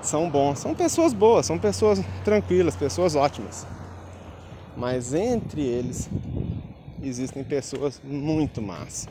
São 0.00 0.30
bons, 0.30 0.60
são 0.60 0.76
pessoas 0.76 1.12
boas, 1.12 1.44
são 1.44 1.58
pessoas 1.58 2.00
tranquilas, 2.24 2.76
pessoas 2.76 3.16
ótimas. 3.16 3.66
Mas 4.76 5.12
entre 5.12 5.60
eles 5.60 6.08
existem 7.02 7.42
pessoas 7.42 8.00
muito 8.04 8.62
más, 8.62 9.08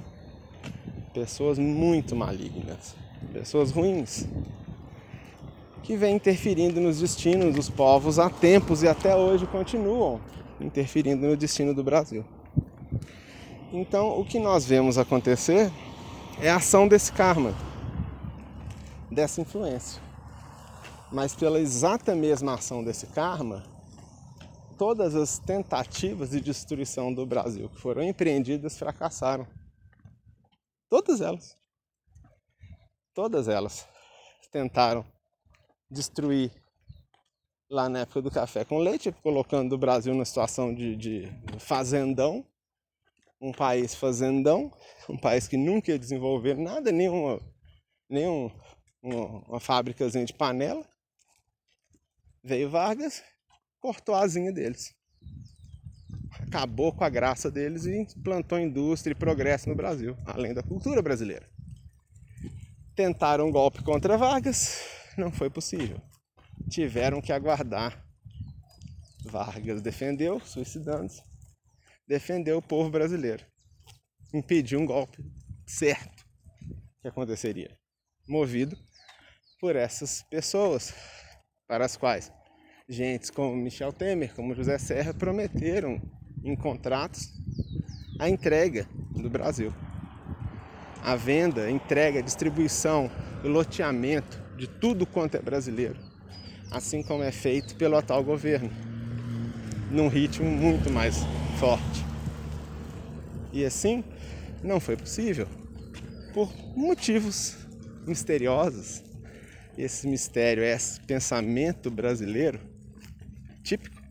pessoas 1.13 1.59
muito 1.59 2.15
malignas, 2.15 2.95
pessoas 3.33 3.69
ruins, 3.69 4.25
que 5.85 5.95
vem 5.95 6.15
interferindo 6.15 6.81
nos 6.81 6.99
destinos 6.99 7.53
dos 7.53 7.69
povos 7.69 8.17
há 8.17 8.27
tempos 8.27 8.81
e 8.81 8.87
até 8.87 9.15
hoje 9.15 9.45
continuam 9.45 10.19
interferindo 10.59 11.27
no 11.27 11.37
destino 11.37 11.75
do 11.75 11.83
Brasil. 11.83 12.25
Então, 13.71 14.19
o 14.19 14.25
que 14.25 14.39
nós 14.39 14.65
vemos 14.65 14.97
acontecer 14.97 15.71
é 16.41 16.49
a 16.49 16.55
ação 16.55 16.87
desse 16.87 17.11
karma, 17.11 17.53
dessa 19.11 19.41
influência. 19.41 20.01
Mas 21.11 21.35
pela 21.35 21.59
exata 21.59 22.15
mesma 22.15 22.55
ação 22.55 22.83
desse 22.83 23.05
karma, 23.07 23.63
todas 24.79 25.13
as 25.13 25.37
tentativas 25.37 26.31
de 26.31 26.41
destruição 26.41 27.13
do 27.13 27.27
Brasil 27.27 27.69
que 27.69 27.79
foram 27.79 28.01
empreendidas 28.01 28.75
fracassaram. 28.75 29.45
Todas 30.89 31.21
elas. 31.21 31.55
Todas 33.13 33.47
elas 33.47 33.87
tentaram 34.51 35.05
destruir 35.89 36.51
lá 37.69 37.89
na 37.89 37.99
época 37.99 38.21
do 38.21 38.31
café 38.31 38.63
com 38.63 38.77
leite, 38.77 39.11
colocando 39.23 39.73
o 39.73 39.77
Brasil 39.77 40.13
na 40.13 40.25
situação 40.25 40.73
de, 40.73 40.95
de 40.95 41.31
fazendão, 41.59 42.45
um 43.41 43.51
país 43.51 43.95
fazendão, 43.95 44.71
um 45.09 45.17
país 45.17 45.47
que 45.47 45.57
nunca 45.57 45.91
ia 45.91 45.99
desenvolver 45.99 46.57
nada, 46.57 46.91
nenhuma, 46.91 47.39
nenhum 48.09 48.51
uma, 49.01 49.39
uma 49.47 49.59
fábricazinha 49.59 50.25
de 50.25 50.33
panela. 50.33 50.85
Veio 52.43 52.69
Vargas, 52.69 53.23
cortou 53.79 54.15
a 54.15 54.23
asinha 54.23 54.51
deles. 54.51 54.93
Acabou 56.47 56.93
com 56.93 57.03
a 57.03 57.09
graça 57.09 57.49
deles 57.49 57.85
e 57.85 57.97
implantou 57.97 58.59
indústria 58.59 59.13
e 59.13 59.15
progresso 59.15 59.69
no 59.69 59.75
Brasil, 59.75 60.17
além 60.25 60.53
da 60.53 60.61
cultura 60.61 61.01
brasileira. 61.01 61.47
Tentaram 62.95 63.47
um 63.47 63.51
golpe 63.51 63.83
contra 63.83 64.17
Vargas, 64.17 64.79
não 65.17 65.31
foi 65.31 65.49
possível. 65.49 66.01
Tiveram 66.69 67.21
que 67.21 67.31
aguardar. 67.31 68.03
Vargas 69.25 69.81
defendeu, 69.81 70.39
suicidando-se, 70.39 71.23
defendeu 72.07 72.59
o 72.59 72.61
povo 72.61 72.91
brasileiro, 72.91 73.43
impediu 74.31 74.79
um 74.79 74.85
golpe 74.85 75.25
certo 75.65 76.23
que 77.01 77.07
aconteceria, 77.07 77.75
movido 78.27 78.77
por 79.59 79.75
essas 79.75 80.21
pessoas 80.29 80.93
para 81.67 81.85
as 81.85 81.97
quais 81.97 82.31
gentes 82.87 83.31
como 83.31 83.55
Michel 83.55 83.91
Temer, 83.91 84.35
como 84.35 84.53
José 84.53 84.77
Serra 84.77 85.11
prometeram 85.11 85.99
em 86.43 86.55
contratos 86.55 87.33
a 88.19 88.29
entrega 88.29 88.87
do 89.09 89.29
Brasil. 89.29 89.73
A 91.01 91.15
venda, 91.15 91.69
entrega, 91.69 92.21
distribuição, 92.21 93.09
loteamento 93.43 94.44
de 94.57 94.67
tudo 94.67 95.05
quanto 95.05 95.35
é 95.35 95.41
brasileiro, 95.41 95.97
assim 96.71 97.03
como 97.03 97.23
é 97.23 97.31
feito 97.31 97.75
pelo 97.75 97.97
atual 97.97 98.23
governo, 98.23 98.71
num 99.91 100.07
ritmo 100.07 100.49
muito 100.49 100.89
mais 100.89 101.17
forte. 101.59 102.05
E 103.51 103.63
assim 103.63 104.03
não 104.63 104.79
foi 104.79 104.97
possível 104.97 105.47
por 106.33 106.51
motivos 106.75 107.55
misteriosos. 108.05 109.03
Esse 109.77 110.07
mistério, 110.07 110.63
esse 110.63 110.99
pensamento 111.01 111.91
brasileiro 111.91 112.59
típico. 113.61 114.01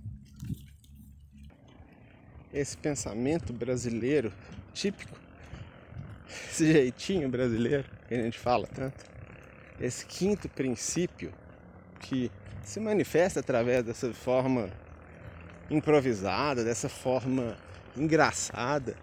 Esse 2.53 2.77
pensamento 2.77 3.53
brasileiro 3.53 4.33
típico, 4.73 5.19
esse 6.51 6.71
jeitinho 6.71 7.29
brasileiro 7.29 7.85
que 8.07 8.15
a 8.15 8.23
gente 8.23 8.39
fala 8.39 8.67
tanto 8.67 9.14
esse 9.81 10.07
quinto 10.07 10.49
princípio 10.49 11.33
que 12.01 12.31
se 12.63 12.81
manifesta 12.81 13.41
através 13.41 13.85
dessa 13.85 14.13
forma 14.13 14.71
improvisada, 15.71 16.65
dessa 16.65 16.89
forma 16.89 17.57
engraçada, 17.97 18.97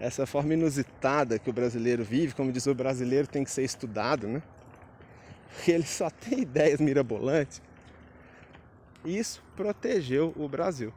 essa 0.00 0.26
forma 0.26 0.54
inusitada 0.54 1.38
que 1.38 1.50
o 1.50 1.52
brasileiro 1.52 2.04
vive, 2.04 2.34
como 2.34 2.52
diz 2.52 2.66
o 2.66 2.74
brasileiro 2.74 3.26
tem 3.26 3.44
que 3.44 3.50
ser 3.50 3.64
estudado, 3.64 4.28
né? 4.28 4.42
Porque 5.50 5.72
ele 5.72 5.86
só 5.86 6.08
tem 6.10 6.40
ideias 6.42 6.80
mirabolantes. 6.80 7.60
Isso 9.04 9.42
protegeu 9.56 10.32
o 10.36 10.48
Brasil 10.48 10.92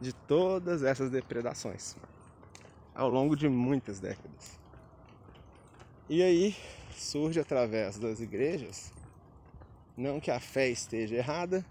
de 0.00 0.12
todas 0.12 0.82
essas 0.82 1.10
depredações 1.10 1.96
ao 2.94 3.08
longo 3.08 3.36
de 3.36 3.48
muitas 3.48 4.00
décadas. 4.00 4.58
E 6.08 6.22
aí, 6.22 6.56
surge 6.96 7.40
através 7.40 7.98
das 7.98 8.20
igrejas, 8.20 8.92
não 9.96 10.20
que 10.20 10.30
a 10.30 10.40
fé 10.40 10.68
esteja 10.68 11.16
errada, 11.16 11.64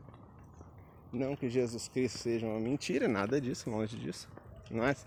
não 1.12 1.36
que 1.36 1.50
Jesus 1.50 1.88
Cristo 1.88 2.20
seja 2.20 2.46
uma 2.46 2.60
mentira, 2.60 3.08
nada 3.08 3.40
disso, 3.42 3.70
longe 3.70 3.98
disso. 3.98 4.30
Nós 4.70 5.06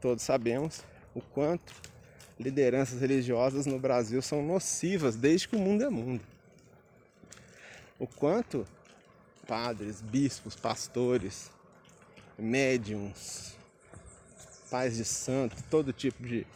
todos 0.00 0.22
sabemos 0.22 0.84
o 1.14 1.20
quanto 1.20 1.74
lideranças 2.38 3.00
religiosas 3.00 3.66
no 3.66 3.78
Brasil 3.78 4.20
são 4.22 4.42
nocivas 4.42 5.16
desde 5.16 5.48
que 5.48 5.56
o 5.56 5.58
mundo 5.58 5.84
é 5.84 5.90
mundo. 5.90 6.22
O 7.98 8.06
quanto 8.06 8.66
padres, 9.46 10.00
bispos, 10.00 10.56
pastores, 10.56 11.50
médiums, 12.38 13.54
pais 14.70 14.96
de 14.96 15.04
santo, 15.04 15.56
todo 15.68 15.92
tipo 15.92 16.22
de 16.22 16.46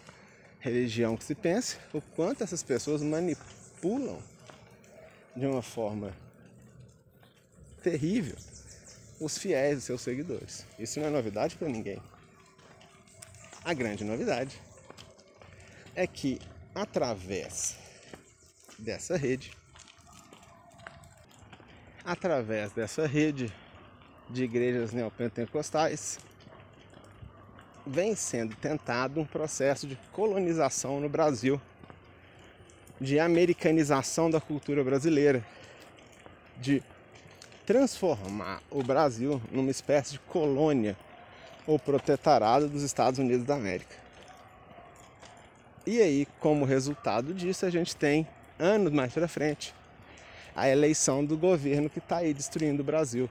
religião 0.65 1.15
que 1.15 1.23
se 1.23 1.35
pense, 1.35 1.77
o 1.93 2.01
quanto 2.01 2.43
essas 2.43 2.63
pessoas 2.63 3.03
manipulam 3.03 4.19
de 5.37 5.45
uma 5.45 5.61
forma 5.61 6.11
terrível 7.83 8.37
os 9.21 9.37
fiéis, 9.37 9.79
os 9.79 9.85
seus 9.85 10.01
seguidores. 10.01 10.67
Isso 10.79 10.99
não 10.99 11.09
é 11.09 11.11
novidade 11.11 11.55
para 11.57 11.69
ninguém. 11.69 12.01
A 13.63 13.75
grande 13.75 14.05
novidade 14.05 14.59
é 15.95 16.07
que 16.07 16.41
através 16.75 17.77
dessa 18.79 19.19
rede, 19.19 19.53
através 22.03 22.73
dessa 22.73 23.07
rede 23.07 23.55
de 24.31 24.45
igrejas 24.45 24.93
neopentecostais, 24.93 26.19
vem 27.87 28.15
sendo 28.15 28.55
tentado 28.57 29.21
um 29.21 29.25
processo 29.25 29.87
de 29.87 29.99
colonização 30.13 31.01
no 31.01 31.09
Brasil, 31.09 31.61
de 33.01 33.19
americanização 33.19 34.31
da 34.31 34.41
cultura 34.41 34.83
brasileira, 34.83 35.45
de 36.57 36.83
transformar 37.67 38.63
o 38.71 38.83
Brasil 38.83 39.41
numa 39.51 39.71
espécie 39.71 40.13
de 40.13 40.19
colônia 40.21 40.97
ou 41.67 41.79
protetorado 41.79 42.69
dos 42.69 42.83
Estados 42.83 43.19
Unidos 43.19 43.45
da 43.45 43.55
América. 43.55 43.97
E 45.87 46.01
aí, 46.01 46.27
como 46.41 46.65
resultado 46.65 47.35
disso, 47.35 47.67
a 47.67 47.71
gente 47.71 47.95
tem, 47.95 48.27
anos 48.59 48.93
mais 48.93 49.13
para 49.13 49.29
frente, 49.29 49.75
a 50.57 50.69
eleição 50.69 51.25
do 51.25 51.37
governo 51.37 51.91
que 51.91 51.99
está 51.99 52.19
aí 52.19 52.33
destruindo 52.33 52.81
o 52.83 52.85
Brasil. 52.85 53.29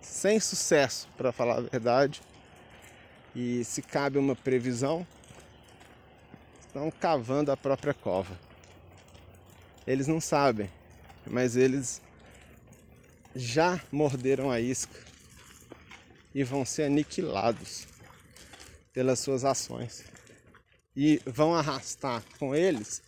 Sem 0.00 0.38
sucesso, 0.38 1.08
para 1.16 1.32
falar 1.32 1.58
a 1.58 1.60
verdade 1.62 2.20
e 3.34 3.64
se 3.64 3.82
cabe 3.82 4.18
uma 4.18 4.36
previsão, 4.36 5.06
estão 6.60 6.90
cavando 6.90 7.50
a 7.50 7.56
própria 7.56 7.94
cova. 7.94 8.38
Eles 9.86 10.06
não 10.06 10.20
sabem, 10.20 10.70
mas 11.26 11.56
eles 11.56 12.00
já 13.34 13.80
morderam 13.90 14.50
a 14.50 14.60
isca 14.60 14.98
e 16.34 16.42
vão 16.42 16.64
ser 16.64 16.84
aniquilados 16.84 17.86
pelas 18.92 19.18
suas 19.18 19.44
ações. 19.44 20.04
E 20.96 21.20
vão 21.26 21.54
arrastar 21.54 22.22
com 22.38 22.54
eles 22.54 23.02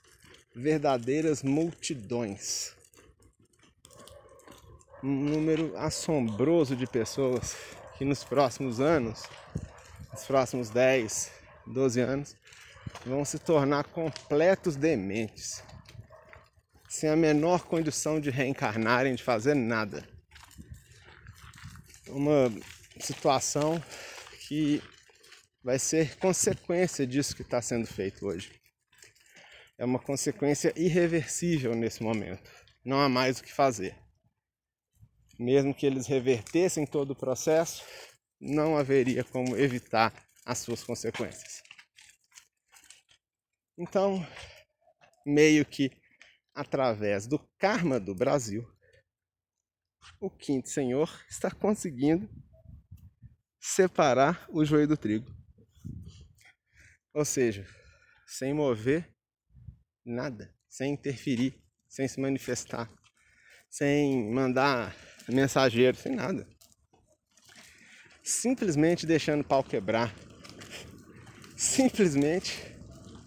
verdadeiras 0.55 1.43
multidões. 1.43 2.75
Um 5.03 5.15
número 5.15 5.77
assombroso 5.77 6.75
de 6.75 6.87
pessoas 6.87 7.57
que 7.97 8.05
nos 8.05 8.25
próximos 8.25 8.81
anos, 8.81 9.25
nos 10.17 10.25
próximos 10.25 10.71
10, 10.71 11.31
12 11.67 12.01
anos, 12.01 12.37
vão 13.05 13.23
se 13.23 13.39
tornar 13.39 13.85
completos 13.85 14.75
dementes, 14.75 15.63
sem 16.89 17.11
a 17.11 17.17
menor 17.17 17.67
condição 17.67 18.19
de 18.19 18.31
reencarnarem, 18.31 19.15
de 19.15 19.23
fazer 19.23 19.55
nada. 19.55 20.09
Uma 22.09 22.51
situação 22.99 23.83
que 24.49 24.83
vai 25.63 25.79
ser 25.79 26.17
consequência 26.17 27.07
disso 27.07 27.37
que 27.37 27.43
está 27.43 27.61
sendo 27.61 27.87
feito 27.87 28.27
hoje. 28.27 28.51
É 29.77 29.85
uma 29.85 29.99
consequência 29.99 30.73
irreversível 30.77 31.75
nesse 31.75 32.03
momento. 32.03 32.51
Não 32.83 32.99
há 32.99 33.09
mais 33.09 33.39
o 33.39 33.45
que 33.45 33.53
fazer. 33.53 33.95
Mesmo 35.39 35.75
que 35.75 35.85
eles 35.85 36.07
revertessem 36.07 36.87
todo 36.87 37.11
o 37.11 37.17
processo, 37.17 37.85
não 38.41 38.77
haveria 38.77 39.25
como 39.25 39.57
evitar 39.57 40.13
as 40.45 40.59
suas 40.59 40.83
consequências. 40.85 41.63
Então, 43.79 44.27
meio 45.25 45.65
que 45.67 45.91
através 46.55 47.27
do 47.27 47.39
karma 47.59 48.01
do 48.01 48.15
Brasil, 48.15 48.67
o 50.21 50.31
quinto 50.31 50.69
senhor 50.69 51.25
está 51.29 51.51
conseguindo 51.51 52.29
separar 53.61 54.47
o 54.49 54.65
joio 54.65 54.87
do 54.87 54.97
trigo. 54.97 55.31
Ou 57.13 57.25
seja, 57.25 57.67
sem 58.27 58.55
mover 58.55 59.11
nada, 60.05 60.55
sem 60.69 60.93
interferir, 60.93 61.63
sem 61.89 62.07
se 62.07 62.21
manifestar, 62.21 62.91
sem 63.69 64.33
mandar 64.33 64.95
mensageiro, 65.29 65.97
sem 65.97 66.15
nada. 66.15 66.49
Simplesmente 68.27 69.07
deixando 69.07 69.41
o 69.43 69.45
pau 69.45 69.63
quebrar. 69.63 70.13
Simplesmente 71.57 72.75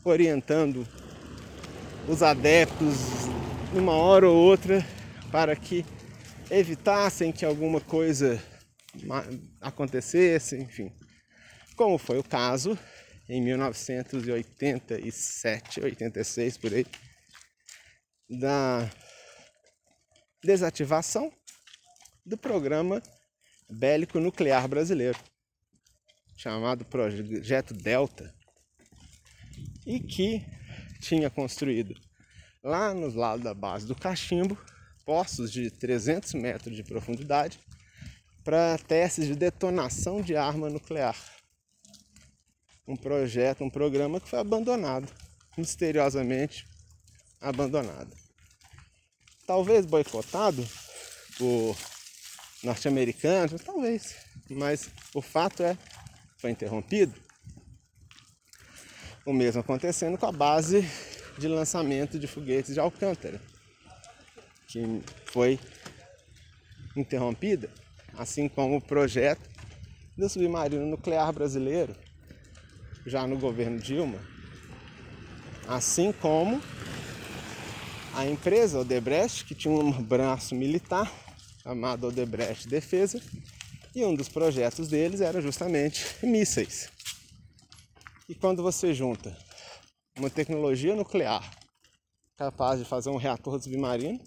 orientando 0.04 0.86
os 2.06 2.22
adeptos 2.22 2.98
numa 3.74 3.94
hora 3.94 4.28
ou 4.28 4.36
outra 4.36 4.86
para 5.32 5.56
que 5.56 5.86
evitassem 6.52 7.32
que 7.32 7.46
alguma 7.46 7.80
coisa 7.80 8.44
acontecesse, 9.62 10.58
enfim. 10.58 10.92
Como 11.78 11.98
foi 11.98 12.20
o 12.20 12.24
caso 12.24 12.78
em 13.30 13.42
1987, 13.42 15.80
86 15.80 16.58
por 16.58 16.74
aí, 16.74 16.86
da 18.30 18.92
desativação 20.44 21.32
do 22.26 22.38
programa 22.38 23.02
bélico 23.70 24.20
nuclear 24.20 24.68
brasileiro, 24.68 25.20
chamado 26.36 26.86
Projeto 26.86 27.74
Delta, 27.74 28.34
e 29.86 30.00
que 30.00 30.46
tinha 31.00 31.30
construído 31.30 31.96
lá 32.64 32.94
nos 32.94 33.16
lados 33.16 33.44
da 33.44 33.54
base 33.54 33.86
do 33.86 33.96
cachimbo 33.96 34.58
poços 35.06 35.52
de 35.52 35.72
300 35.72 36.34
metros 36.34 36.76
de 36.76 36.84
profundidade 36.84 37.60
para 38.44 38.78
testes 38.78 39.26
de 39.26 39.36
detonação 39.36 40.22
de 40.22 40.36
arma 40.36 40.70
nuclear. 40.70 41.18
Um 42.88 42.96
projeto, 42.96 43.64
um 43.64 43.70
programa 43.70 44.20
que 44.20 44.30
foi 44.30 44.40
abandonado, 44.40 45.12
misteriosamente 45.58 46.68
abandonado. 47.40 48.16
Talvez 49.46 49.86
boicotado 49.86 50.68
por 51.38 51.76
norte-americanos, 52.64 53.62
talvez, 53.62 54.16
mas 54.50 54.90
o 55.14 55.22
fato 55.22 55.64
é 55.64 55.78
foi 56.38 56.52
interrompido. 56.52 57.14
O 59.26 59.34
mesmo 59.34 59.62
acontecendo 59.62 60.18
com 60.18 60.26
a 60.26 60.32
base 60.32 60.88
de 61.38 61.48
lançamento 61.48 62.18
de 62.18 62.28
foguetes 62.28 62.74
de 62.74 62.80
Alcântara, 62.80 63.42
que 64.68 65.02
foi 65.26 65.60
interrompida 66.96 67.70
assim 68.18 68.50
como 68.50 68.78
o 68.78 68.82
projeto 68.82 69.50
do 70.18 70.28
submarino 70.28 70.86
nuclear 70.86 71.32
brasileiro, 71.32 71.96
já 73.06 73.26
no 73.26 73.38
governo 73.38 73.80
Dilma, 73.80 74.20
assim 75.68 76.12
como 76.12 76.62
a 78.14 78.26
empresa 78.26 78.80
Odebrecht, 78.80 79.46
que 79.46 79.56
tinha 79.56 79.74
um 79.74 79.92
braço 80.04 80.54
militar 80.54 81.10
chamado 81.70 82.08
Odebrecht 82.08 82.68
Defesa, 82.68 83.22
e 83.94 84.04
um 84.04 84.16
dos 84.16 84.28
projetos 84.28 84.88
deles 84.88 85.22
era 85.22 85.40
justamente 85.40 86.04
mísseis. 86.24 86.90
E 88.28 88.34
quando 88.34 88.64
você 88.64 88.92
junta 88.92 89.38
uma 90.18 90.32
tecnologia 90.32 90.96
nuclear 90.96 91.48
capaz 92.36 92.80
de 92.80 92.86
fazer 92.86 93.12
um 93.12 93.18
reator 93.18 93.62
submarino, 93.62 94.20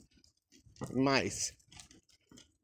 mais 0.93 1.53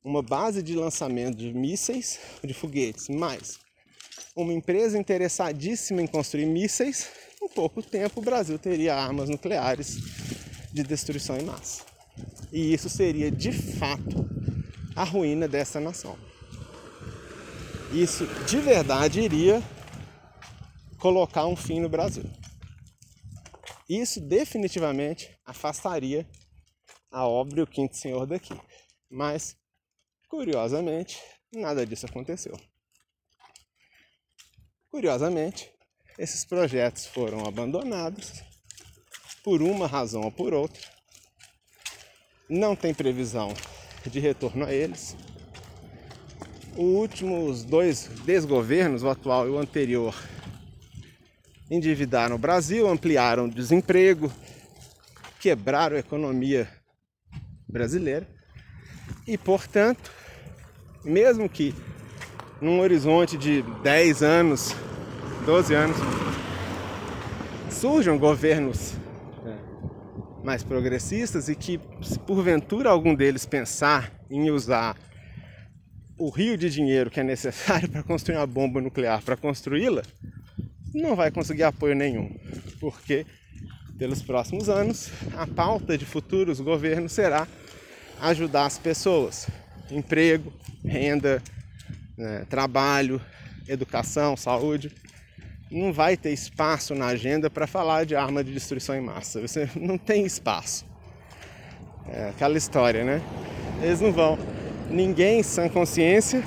uma 0.04 0.22
base 0.22 0.62
de 0.62 0.76
lançamento 0.76 1.38
de 1.38 1.52
mísseis, 1.52 2.20
de 2.44 2.54
foguetes, 2.54 3.08
mais 3.08 3.58
uma 4.36 4.52
empresa 4.52 4.96
interessadíssima 4.96 6.02
em 6.02 6.06
construir 6.06 6.46
mísseis, 6.46 7.10
em 7.42 7.48
pouco 7.48 7.82
tempo 7.82 8.20
o 8.20 8.24
Brasil 8.24 8.56
teria 8.60 8.94
armas 8.94 9.28
nucleares 9.28 9.96
de 10.72 10.84
destruição 10.84 11.36
em 11.36 11.42
massa. 11.42 11.84
E 12.52 12.72
isso 12.72 12.88
seria 12.88 13.28
de 13.28 13.50
fato 13.50 14.37
a 14.98 15.04
ruína 15.04 15.46
dessa 15.46 15.80
nação. 15.80 16.18
Isso 17.92 18.26
de 18.46 18.58
verdade 18.60 19.20
iria 19.20 19.62
colocar 20.98 21.46
um 21.46 21.56
fim 21.56 21.80
no 21.80 21.88
Brasil. 21.88 22.24
Isso 23.88 24.20
definitivamente 24.20 25.34
afastaria 25.44 26.28
a 27.10 27.26
obra 27.26 27.60
e 27.60 27.62
o 27.62 27.66
quinto 27.66 27.96
senhor 27.96 28.26
daqui. 28.26 28.54
Mas 29.10 29.56
Curiosamente, 30.28 31.18
nada 31.50 31.86
disso 31.86 32.04
aconteceu. 32.04 32.54
Curiosamente, 34.90 35.72
esses 36.18 36.44
projetos 36.44 37.06
foram 37.06 37.46
abandonados 37.46 38.42
por 39.42 39.62
uma 39.62 39.86
razão 39.86 40.20
ou 40.20 40.30
por 40.30 40.52
outra. 40.52 40.82
Não 42.46 42.76
tem 42.76 42.92
previsão 42.92 43.54
de 44.08 44.20
retorno 44.20 44.64
a 44.64 44.72
eles. 44.72 45.16
Os 46.76 46.84
últimos 46.84 47.64
dois 47.64 48.10
desgovernos, 48.24 49.02
o 49.02 49.08
atual 49.08 49.46
e 49.46 49.50
o 49.50 49.58
anterior, 49.58 50.14
endividaram 51.70 52.36
o 52.36 52.38
Brasil, 52.38 52.88
ampliaram 52.88 53.46
o 53.46 53.50
desemprego, 53.50 54.32
quebraram 55.40 55.96
a 55.96 56.00
economia 56.00 56.68
brasileira 57.68 58.26
e, 59.26 59.36
portanto, 59.36 60.10
mesmo 61.04 61.48
que 61.48 61.74
num 62.60 62.80
horizonte 62.80 63.36
de 63.36 63.62
10 63.82 64.22
anos, 64.22 64.74
12 65.44 65.74
anos, 65.74 65.96
surjam 67.70 68.18
governos 68.18 68.94
mais 70.48 70.64
progressistas 70.64 71.50
e 71.50 71.54
que, 71.54 71.78
se 72.00 72.18
porventura 72.20 72.88
algum 72.88 73.14
deles 73.14 73.44
pensar 73.44 74.10
em 74.30 74.50
usar 74.50 74.96
o 76.16 76.30
rio 76.30 76.56
de 76.56 76.70
dinheiro 76.70 77.10
que 77.10 77.20
é 77.20 77.22
necessário 77.22 77.86
para 77.92 78.02
construir 78.02 78.36
uma 78.36 78.46
bomba 78.46 78.80
nuclear 78.80 79.22
para 79.22 79.36
construí-la, 79.36 80.02
não 80.94 81.14
vai 81.14 81.30
conseguir 81.30 81.64
apoio 81.64 81.94
nenhum, 81.94 82.34
porque 82.80 83.26
pelos 83.98 84.22
próximos 84.22 84.70
anos 84.70 85.10
a 85.36 85.46
pauta 85.46 85.98
de 85.98 86.06
futuros 86.06 86.60
governos 86.60 87.12
será 87.12 87.46
ajudar 88.18 88.64
as 88.64 88.78
pessoas, 88.78 89.48
emprego, 89.90 90.50
renda, 90.82 91.42
né, 92.16 92.46
trabalho, 92.48 93.20
educação, 93.68 94.34
saúde. 94.34 94.90
Não 95.70 95.92
vai 95.92 96.16
ter 96.16 96.32
espaço 96.32 96.94
na 96.94 97.06
agenda 97.06 97.50
para 97.50 97.66
falar 97.66 98.04
de 98.04 98.16
arma 98.16 98.42
de 98.42 98.52
destruição 98.52 98.94
em 98.94 99.00
massa. 99.00 99.40
Você 99.40 99.68
não 99.76 99.98
tem 99.98 100.24
espaço. 100.24 100.86
É 102.08 102.30
aquela 102.30 102.56
história, 102.56 103.04
né? 103.04 103.22
Eles 103.82 104.00
não 104.00 104.12
vão. 104.12 104.38
Ninguém 104.90 105.42
sem 105.42 105.68
consciência 105.68 106.42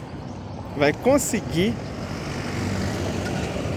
vai 0.76 0.92
conseguir 0.92 1.74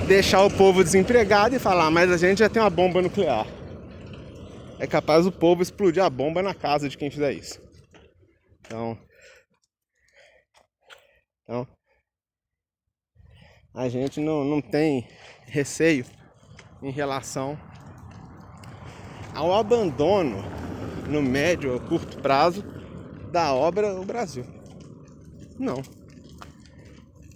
deixar 0.07 0.45
o 0.45 0.51
povo 0.51 0.83
desempregado 0.83 1.55
e 1.55 1.59
falar, 1.59 1.91
mas 1.91 2.11
a 2.11 2.16
gente 2.16 2.39
já 2.39 2.49
tem 2.49 2.62
uma 2.62 2.71
bomba 2.71 3.03
nuclear. 3.03 3.47
É 4.79 4.87
capaz 4.87 5.27
o 5.27 5.33
povo 5.33 5.62
explodir 5.62 6.03
a 6.03 6.11
bomba 6.11 6.43
na 6.43 6.55
casa 6.55 6.89
de 6.89 6.97
quem 6.97 7.11
fizer 7.11 7.33
isso. 7.33 7.61
Então, 8.61 8.99
então, 11.45 11.69
a 13.75 13.89
gente 13.89 14.19
não, 14.19 14.45
não 14.45 14.62
tem 14.62 15.07
receio 15.55 16.05
em 16.83 16.91
relação 16.91 17.57
ao 19.33 19.55
abandono 19.55 20.43
no 21.09 21.23
médio 21.23 21.73
ou 21.73 21.81
curto 21.81 22.21
prazo 22.21 22.65
da 23.31 23.55
obra 23.55 23.93
no 23.93 24.05
Brasil. 24.05 24.45
Não. 25.57 25.81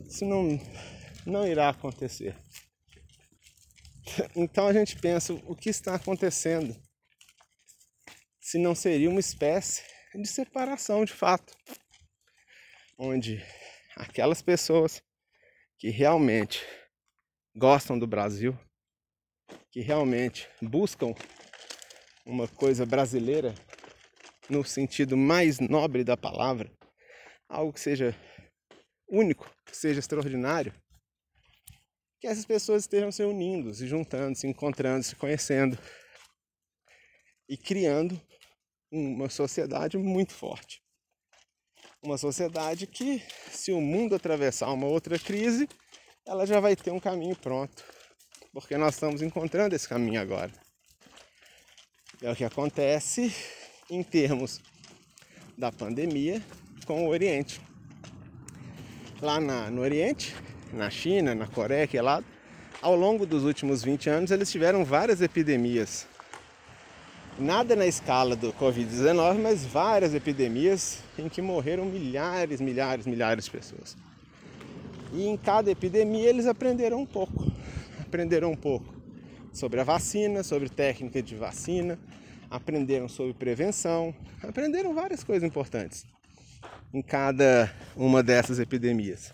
Isso 0.05 0.25
não, 0.25 0.59
não 1.25 1.47
irá 1.47 1.69
acontecer. 1.69 2.37
Então 4.35 4.67
a 4.67 4.73
gente 4.73 4.97
pensa 4.97 5.33
o 5.33 5.55
que 5.55 5.71
está 5.71 5.95
acontecendo 5.95 6.75
se 8.41 8.59
não 8.59 8.75
seria 8.75 9.09
uma 9.09 9.21
espécie 9.21 9.85
de 10.13 10.27
separação 10.27 11.05
de 11.05 11.13
fato, 11.13 11.55
onde 12.99 13.45
aquelas 13.95 14.43
pessoas 14.43 15.01
que 15.79 15.91
realmente 15.91 16.67
gostam 17.59 17.99
do 17.99 18.07
Brasil, 18.07 18.57
que 19.73 19.81
realmente 19.81 20.49
buscam 20.63 21.13
uma 22.25 22.47
coisa 22.47 22.87
brasileira 22.87 23.53
no 24.49 24.65
sentido 24.65 25.17
mais 25.17 25.59
nobre 25.59 26.05
da 26.05 26.17
palavra, 26.17 26.71
algo 27.49 27.73
que 27.73 27.81
seja 27.81 28.15
único, 29.11 29.53
que 29.67 29.77
seja 29.77 29.99
extraordinário, 29.99 30.73
que 32.21 32.29
essas 32.29 32.45
pessoas 32.45 32.85
estejam 32.85 33.11
se 33.11 33.25
unindo, 33.25 33.75
se 33.75 33.89
juntando, 33.89 34.39
se 34.39 34.47
encontrando, 34.47 35.03
se 35.03 35.17
conhecendo 35.17 35.77
e 37.49 37.57
criando 37.57 38.21
uma 38.91 39.29
sociedade 39.29 39.99
muito 39.99 40.33
forte. 40.33 40.81
Uma 42.05 42.17
sociedade 42.17 42.87
que, 42.87 43.21
se 43.51 43.73
o 43.73 43.81
mundo 43.81 44.15
atravessar 44.15 44.71
uma 44.71 44.87
outra 44.87 45.19
crise, 45.19 45.69
ela 46.29 46.47
já 46.47 46.61
vai 46.61 46.77
ter 46.77 46.91
um 46.91 47.01
caminho 47.01 47.35
pronto, 47.35 47.83
porque 48.53 48.77
nós 48.77 48.95
estamos 48.95 49.23
encontrando 49.23 49.75
esse 49.75 49.89
caminho 49.89 50.21
agora. 50.21 50.53
É 52.21 52.31
o 52.31 52.37
que 52.37 52.45
acontece 52.45 53.35
em 53.89 54.03
termos 54.03 54.61
da 55.57 55.73
pandemia 55.73 56.43
com 56.87 57.07
o 57.07 57.09
Oriente. 57.09 57.61
Lá 59.23 59.41
na, 59.41 59.71
no 59.71 59.81
Oriente, 59.81 60.37
na 60.71 60.91
China, 60.91 61.35
na 61.35 61.47
Coreia, 61.47 61.87
que 61.87 61.97
é 61.97 62.03
lá, 62.03 62.23
ao 62.83 62.95
longo 62.95 63.25
dos 63.25 63.45
últimos 63.45 63.83
20 63.83 64.11
anos 64.11 64.31
eles 64.31 64.53
tiveram 64.53 64.85
várias 64.85 65.23
epidemias. 65.23 66.07
Nada 67.39 67.75
na 67.75 67.87
escala 67.87 68.37
do 68.37 68.53
Covid-19, 68.53 69.39
mas 69.41 69.65
várias 69.65 70.13
epidemias 70.13 70.99
em 71.19 71.29
que 71.29 71.41
morreram 71.41 71.87
milhares, 71.87 72.61
milhares, 72.61 73.07
milhares 73.07 73.47
de 73.47 73.51
pessoas. 73.51 73.97
E 75.13 75.27
em 75.27 75.37
cada 75.37 75.71
epidemia 75.71 76.29
eles 76.29 76.47
aprenderam 76.47 77.01
um 77.01 77.07
pouco. 77.07 77.51
Aprenderam 78.01 78.53
um 78.53 78.57
pouco 78.57 78.95
sobre 79.53 79.81
a 79.81 79.85
vacina, 79.85 80.43
sobre 80.43 80.69
técnica 80.69 81.23
de 81.23 81.35
vacina, 81.35 81.99
aprenderam 82.51 83.09
sobre 83.09 83.35
prevenção, 83.35 84.15
aprenderam 84.43 84.95
várias 84.95 85.23
coisas 85.23 85.47
importantes 85.47 86.07
em 86.93 87.03
cada 87.03 87.71
uma 87.97 88.23
dessas 88.23 88.59
epidemias. 88.59 89.33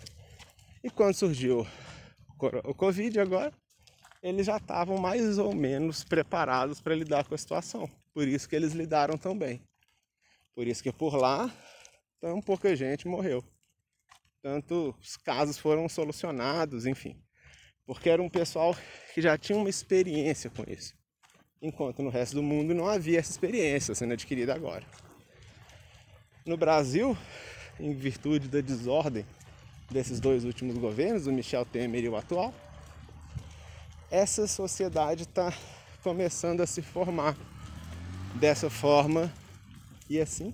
E 0.82 0.90
quando 0.90 1.14
surgiu 1.14 1.66
o 2.64 2.74
Covid 2.74 3.20
agora, 3.20 3.52
eles 4.22 4.46
já 4.46 4.56
estavam 4.56 4.98
mais 4.98 5.38
ou 5.38 5.54
menos 5.54 6.02
preparados 6.02 6.80
para 6.80 6.94
lidar 6.94 7.26
com 7.26 7.34
a 7.34 7.38
situação. 7.38 7.88
Por 8.12 8.26
isso 8.26 8.48
que 8.48 8.56
eles 8.56 8.72
lidaram 8.72 9.16
tão 9.16 9.36
bem. 9.36 9.60
Por 10.54 10.66
isso 10.66 10.82
que 10.82 10.92
por 10.92 11.14
lá 11.14 11.52
tão 12.20 12.40
pouca 12.40 12.74
gente 12.74 13.06
morreu. 13.06 13.44
Tanto 14.44 14.94
os 15.00 15.16
casos 15.16 15.56
foram 15.56 15.88
solucionados, 15.88 16.84
enfim. 16.84 17.16
Porque 17.86 18.10
era 18.10 18.22
um 18.22 18.28
pessoal 18.28 18.76
que 19.14 19.22
já 19.22 19.38
tinha 19.38 19.56
uma 19.56 19.70
experiência 19.70 20.50
com 20.50 20.62
isso 20.70 20.92
enquanto 21.62 22.02
no 22.02 22.10
resto 22.10 22.34
do 22.34 22.42
mundo 22.42 22.74
não 22.74 22.86
havia 22.86 23.18
essa 23.18 23.30
experiência 23.30 23.94
sendo 23.94 24.12
adquirida 24.12 24.54
agora. 24.54 24.84
No 26.44 26.58
Brasil, 26.58 27.16
em 27.80 27.94
virtude 27.94 28.48
da 28.48 28.60
desordem 28.60 29.24
desses 29.90 30.20
dois 30.20 30.44
últimos 30.44 30.76
governos, 30.76 31.26
o 31.26 31.32
Michel 31.32 31.64
Temer 31.64 32.04
e 32.04 32.08
o 32.10 32.16
atual, 32.16 32.52
essa 34.10 34.46
sociedade 34.46 35.22
está 35.22 35.54
começando 36.02 36.60
a 36.60 36.66
se 36.66 36.82
formar 36.82 37.34
dessa 38.34 38.68
forma 38.68 39.32
e 40.10 40.20
assim 40.20 40.52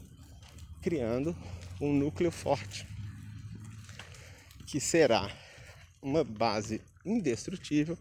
criando 0.81 1.37
um 1.81 1.93
núcleo 1.93 2.31
forte 2.31 2.87
que 4.71 4.81
será 4.81 5.29
uma 6.01 6.23
base 6.23 6.81
indestrutível 7.05 7.99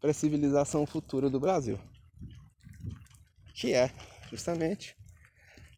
para 0.00 0.10
a 0.10 0.14
civilização 0.14 0.86
futura 0.86 1.28
do 1.28 1.38
Brasil 1.38 1.78
que 3.58 3.74
é 3.74 3.92
justamente 4.30 4.96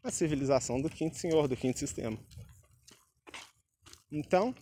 a 0.05 0.11
civilização 0.11 0.82
do 0.82 0.90
quinto 0.90 1.16
senhor, 1.16 1.48
do 1.48 1.57
quinto 1.57 1.78
sistema. 1.78 2.19
Então, 4.12 4.55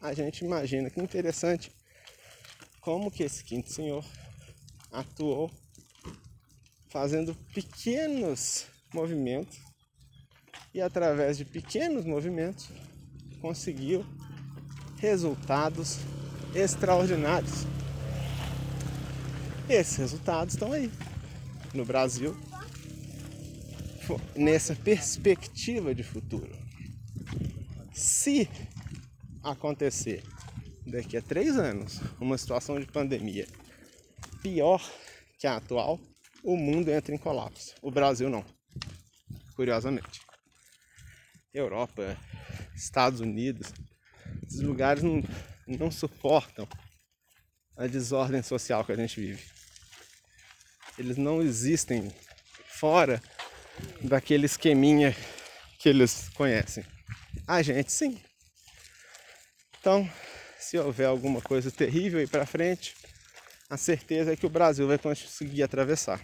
a 0.00 0.14
gente 0.14 0.42
imagina 0.42 0.88
que 0.88 0.98
interessante 0.98 1.70
como 2.80 3.10
que 3.10 3.22
esse 3.22 3.44
quinto 3.44 3.70
senhor 3.70 4.02
atuou 4.90 5.50
fazendo 6.88 7.34
pequenos 7.52 8.66
movimentos 8.94 9.58
e 10.72 10.80
através 10.80 11.36
de 11.36 11.44
pequenos 11.44 12.06
movimentos 12.06 12.70
conseguiu 13.42 14.06
resultados 15.02 15.98
extraordinários. 16.54 17.66
Esses 19.68 19.96
resultados 19.96 20.54
estão 20.54 20.70
aí 20.70 20.88
no 21.74 21.84
Brasil 21.84 22.36
nessa 24.36 24.76
perspectiva 24.76 25.92
de 25.92 26.04
futuro. 26.04 26.56
Se 27.92 28.48
acontecer 29.42 30.22
daqui 30.86 31.16
a 31.16 31.22
três 31.22 31.58
anos 31.58 32.00
uma 32.20 32.38
situação 32.38 32.78
de 32.78 32.86
pandemia 32.86 33.48
pior 34.40 34.88
que 35.36 35.48
a 35.48 35.56
atual, 35.56 35.98
o 36.44 36.56
mundo 36.56 36.92
entra 36.92 37.12
em 37.12 37.18
colapso. 37.18 37.74
O 37.82 37.90
Brasil 37.90 38.30
não, 38.30 38.44
curiosamente. 39.56 40.20
Europa, 41.52 42.16
Estados 42.76 43.18
Unidos, 43.18 43.72
esses 44.52 44.62
lugares 44.62 45.02
não, 45.02 45.22
não 45.66 45.90
suportam 45.90 46.68
a 47.76 47.86
desordem 47.86 48.42
social 48.42 48.84
que 48.84 48.92
a 48.92 48.96
gente 48.96 49.20
vive 49.20 49.42
eles 50.98 51.16
não 51.16 51.42
existem 51.42 52.12
fora 52.66 53.22
daquele 54.02 54.46
esqueminha 54.46 55.14
que 55.78 55.88
eles 55.88 56.28
conhecem. 56.30 56.84
A 57.46 57.62
gente 57.62 57.90
sim. 57.90 58.20
Então, 59.78 60.08
se 60.58 60.78
houver 60.78 61.06
alguma 61.06 61.40
coisa 61.40 61.70
terrível 61.70 62.20
aí 62.20 62.26
para 62.26 62.46
frente, 62.46 62.94
a 63.68 63.76
certeza 63.76 64.32
é 64.32 64.36
que 64.36 64.46
o 64.46 64.50
Brasil 64.50 64.86
vai 64.86 64.98
conseguir 64.98 65.62
atravessar 65.62 66.20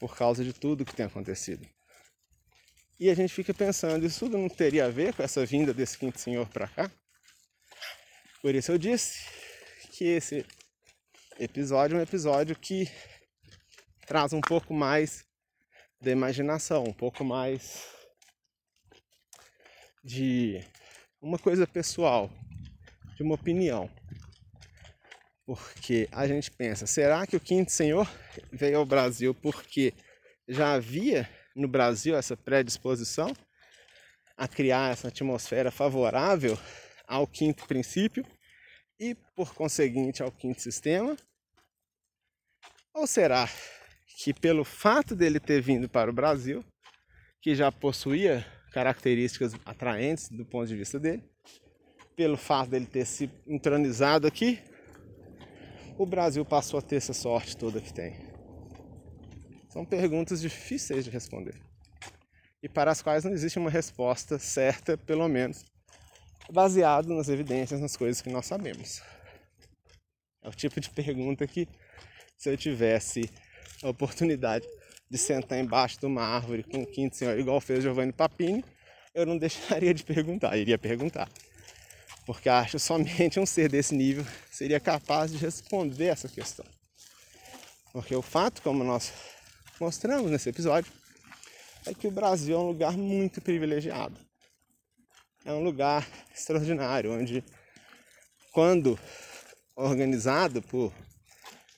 por 0.00 0.16
causa 0.16 0.42
de 0.42 0.52
tudo 0.52 0.84
que 0.84 0.94
tem 0.94 1.06
acontecido. 1.06 1.66
E 3.00 3.08
a 3.08 3.14
gente 3.14 3.32
fica 3.32 3.54
pensando, 3.54 4.04
isso 4.04 4.18
tudo 4.18 4.36
não 4.36 4.48
teria 4.48 4.86
a 4.86 4.90
ver 4.90 5.14
com 5.14 5.22
essa 5.22 5.46
vinda 5.46 5.72
desse 5.72 5.96
quinto 5.96 6.20
senhor 6.20 6.48
para 6.48 6.66
cá? 6.66 6.90
Por 8.42 8.54
isso 8.54 8.72
eu 8.72 8.78
disse 8.78 9.24
que 9.92 10.04
esse 10.04 10.44
episódio 11.38 11.96
é 11.96 12.00
um 12.00 12.02
episódio 12.02 12.56
que 12.56 12.90
traz 14.04 14.32
um 14.32 14.40
pouco 14.40 14.74
mais 14.74 15.24
da 16.00 16.10
imaginação, 16.10 16.82
um 16.82 16.92
pouco 16.92 17.24
mais 17.24 17.86
de 20.02 20.60
uma 21.20 21.38
coisa 21.38 21.68
pessoal, 21.68 22.28
de 23.16 23.22
uma 23.22 23.36
opinião. 23.36 23.88
Porque 25.46 26.08
a 26.10 26.26
gente 26.26 26.50
pensa, 26.50 26.84
será 26.84 27.26
que 27.28 27.36
o 27.36 27.40
quinto 27.40 27.70
senhor 27.70 28.10
veio 28.52 28.78
ao 28.78 28.86
Brasil 28.86 29.32
porque 29.34 29.94
já 30.48 30.74
havia 30.74 31.28
no 31.58 31.68
Brasil 31.68 32.16
essa 32.16 32.36
predisposição 32.36 33.34
a 34.36 34.46
criar 34.46 34.92
essa 34.92 35.08
atmosfera 35.08 35.70
favorável 35.70 36.56
ao 37.06 37.26
quinto 37.26 37.66
princípio 37.66 38.24
e, 38.98 39.14
por 39.34 39.52
conseguinte, 39.52 40.22
ao 40.22 40.30
quinto 40.30 40.62
sistema? 40.62 41.16
Ou 42.94 43.06
será 43.06 43.48
que 44.22 44.32
pelo 44.32 44.64
fato 44.64 45.16
dele 45.16 45.40
ter 45.40 45.60
vindo 45.60 45.88
para 45.88 46.10
o 46.10 46.14
Brasil, 46.14 46.64
que 47.40 47.54
já 47.54 47.70
possuía 47.72 48.46
características 48.72 49.54
atraentes 49.64 50.28
do 50.28 50.44
ponto 50.44 50.68
de 50.68 50.76
vista 50.76 50.98
dele, 50.98 51.22
pelo 52.16 52.36
fato 52.36 52.70
dele 52.70 52.86
ter 52.86 53.06
se 53.06 53.30
entronizado 53.46 54.26
aqui, 54.26 54.60
o 55.96 56.06
Brasil 56.06 56.44
passou 56.44 56.78
a 56.78 56.82
ter 56.82 56.96
essa 56.96 57.12
sorte 57.12 57.56
toda 57.56 57.80
que 57.80 57.92
tem? 57.92 58.27
São 59.78 59.84
perguntas 59.84 60.40
difíceis 60.40 61.04
de 61.04 61.10
responder 61.12 61.54
e 62.60 62.68
para 62.68 62.90
as 62.90 63.00
quais 63.00 63.22
não 63.22 63.30
existe 63.30 63.60
uma 63.60 63.70
resposta 63.70 64.36
certa, 64.36 64.98
pelo 64.98 65.28
menos 65.28 65.64
baseado 66.50 67.14
nas 67.14 67.28
evidências, 67.28 67.80
nas 67.80 67.96
coisas 67.96 68.20
que 68.20 68.28
nós 68.28 68.44
sabemos. 68.44 69.00
É 70.42 70.48
o 70.48 70.50
tipo 70.50 70.80
de 70.80 70.90
pergunta 70.90 71.46
que 71.46 71.68
se 72.36 72.50
eu 72.50 72.56
tivesse 72.56 73.30
a 73.80 73.88
oportunidade 73.88 74.66
de 75.08 75.16
sentar 75.16 75.60
embaixo 75.60 76.00
de 76.00 76.06
uma 76.06 76.22
árvore 76.22 76.64
com 76.64 76.82
o 76.82 76.86
quinto 76.86 77.14
senhor, 77.14 77.38
igual 77.38 77.60
fez 77.60 77.84
Giovanni 77.84 78.12
Papini, 78.12 78.64
eu 79.14 79.24
não 79.24 79.38
deixaria 79.38 79.94
de 79.94 80.02
perguntar, 80.02 80.56
iria 80.56 80.76
perguntar. 80.76 81.30
Porque 82.26 82.48
acho 82.48 82.80
somente 82.80 83.38
um 83.38 83.46
ser 83.46 83.70
desse 83.70 83.94
nível 83.94 84.26
seria 84.50 84.80
capaz 84.80 85.30
de 85.30 85.38
responder 85.38 86.06
essa 86.06 86.28
questão. 86.28 86.66
Porque 87.92 88.16
o 88.16 88.22
fato, 88.22 88.60
como 88.60 88.82
nós 88.82 89.37
mostramos 89.80 90.30
nesse 90.30 90.48
episódio, 90.48 90.92
é 91.86 91.94
que 91.94 92.06
o 92.06 92.10
Brasil 92.10 92.56
é 92.56 92.60
um 92.60 92.68
lugar 92.68 92.96
muito 92.96 93.40
privilegiado. 93.40 94.18
É 95.44 95.52
um 95.52 95.62
lugar 95.62 96.06
extraordinário, 96.34 97.12
onde, 97.12 97.44
quando 98.52 98.98
organizado 99.76 100.60
por 100.60 100.92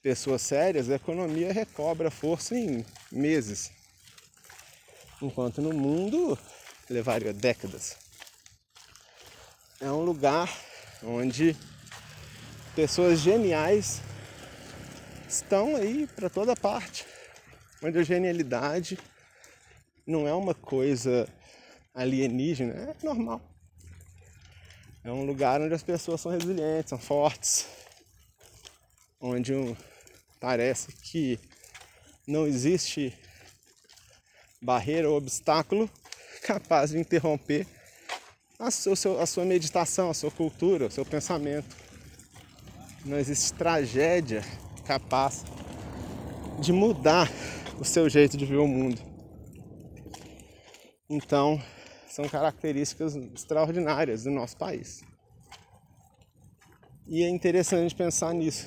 pessoas 0.03 0.43
sérias, 0.43 0.89
a 0.89 0.95
economia 0.95 1.53
recobra 1.53 2.11
força 2.11 2.57
em 2.57 2.85
meses. 3.13 3.71
Enquanto 5.21 5.61
no 5.61 5.73
mundo 5.73 6.39
levaria 6.89 7.33
décadas. 7.33 7.97
É 9.81 9.91
um 9.91 10.03
lugar 10.03 10.51
onde 11.03 11.57
pessoas 12.75 13.21
geniais 13.21 14.01
estão 15.29 15.77
aí 15.77 16.07
para 16.09 16.29
toda 16.29 16.57
parte, 16.57 17.07
onde 17.83 17.99
a 17.99 18.03
genialidade 18.03 18.99
não 20.07 20.27
é 20.27 20.35
uma 20.35 20.55
coisa 20.55 21.29
alienígena, 21.95 22.73
é 22.75 23.05
normal. 23.05 23.41
É 25.03 25.11
um 25.11 25.25
lugar 25.25 25.61
onde 25.61 25.73
as 25.73 25.83
pessoas 25.83 26.21
são 26.21 26.31
resilientes, 26.31 26.91
são 26.91 26.99
fortes, 26.99 27.67
onde 29.21 29.55
um, 29.55 29.75
parece 30.39 30.93
que 30.93 31.39
não 32.27 32.47
existe 32.47 33.17
barreira 34.61 35.09
ou 35.09 35.17
obstáculo 35.17 35.91
capaz 36.43 36.91
de 36.91 36.99
interromper 36.99 37.67
a 38.59 38.71
sua, 38.71 38.95
a 39.23 39.27
sua 39.27 39.45
meditação, 39.45 40.11
a 40.11 40.15
sua 40.15 40.31
cultura, 40.31 40.87
o 40.87 40.91
seu 40.91 41.05
pensamento. 41.05 41.75
Não 43.05 43.19
existe 43.19 43.55
tragédia 43.55 44.45
capaz 44.87 45.45
de 46.59 46.73
mudar 46.73 47.31
o 47.81 47.85
seu 47.85 48.11
jeito 48.11 48.37
de 48.37 48.45
ver 48.45 48.59
o 48.59 48.69
mundo. 48.69 49.01
Então, 51.09 51.61
são 52.07 52.29
características 52.29 53.17
extraordinárias 53.17 54.25
do 54.25 54.31
nosso 54.31 54.55
país. 54.59 55.03
E 57.07 57.23
é 57.25 57.29
interessante 57.29 57.95
pensar 57.95 58.35
nisso. 58.35 58.67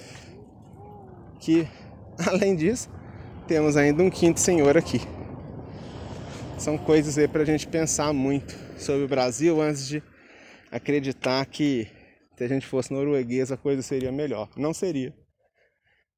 Que, 1.39 1.67
além 2.27 2.55
disso, 2.55 2.89
temos 3.47 3.77
ainda 3.77 4.01
um 4.01 4.09
quinto 4.09 4.39
senhor 4.39 4.75
aqui. 4.75 4.99
São 6.57 6.75
coisas 6.75 7.15
aí 7.15 7.27
para 7.27 7.43
a 7.43 7.45
gente 7.45 7.67
pensar 7.67 8.11
muito 8.13 8.57
sobre 8.79 9.03
o 9.03 9.07
Brasil 9.07 9.61
antes 9.61 9.87
de 9.87 10.01
acreditar 10.71 11.45
que 11.45 11.87
se 12.35 12.43
a 12.43 12.47
gente 12.47 12.65
fosse 12.65 12.91
norueguês 12.91 13.51
a 13.51 13.57
coisa 13.57 13.83
seria 13.83 14.11
melhor. 14.11 14.49
Não 14.57 14.73
seria. 14.73 15.13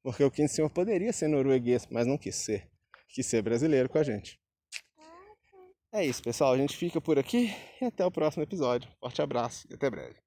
Porque 0.02 0.24
o 0.24 0.30
quinto 0.30 0.50
senhor 0.50 0.70
poderia 0.70 1.12
ser 1.12 1.28
norueguês, 1.28 1.86
mas 1.90 2.06
não 2.06 2.16
quis 2.16 2.36
ser. 2.36 2.75
Quis 3.16 3.24
ser 3.24 3.40
brasileiro 3.40 3.88
com 3.88 3.96
a 3.96 4.02
gente. 4.02 4.38
É 5.90 6.04
isso, 6.04 6.22
pessoal. 6.22 6.52
A 6.52 6.58
gente 6.58 6.76
fica 6.76 7.00
por 7.00 7.18
aqui 7.18 7.48
e 7.80 7.86
até 7.86 8.04
o 8.04 8.10
próximo 8.10 8.42
episódio. 8.42 8.90
Forte 9.00 9.22
abraço 9.22 9.66
e 9.70 9.74
até 9.74 9.88
breve. 9.88 10.25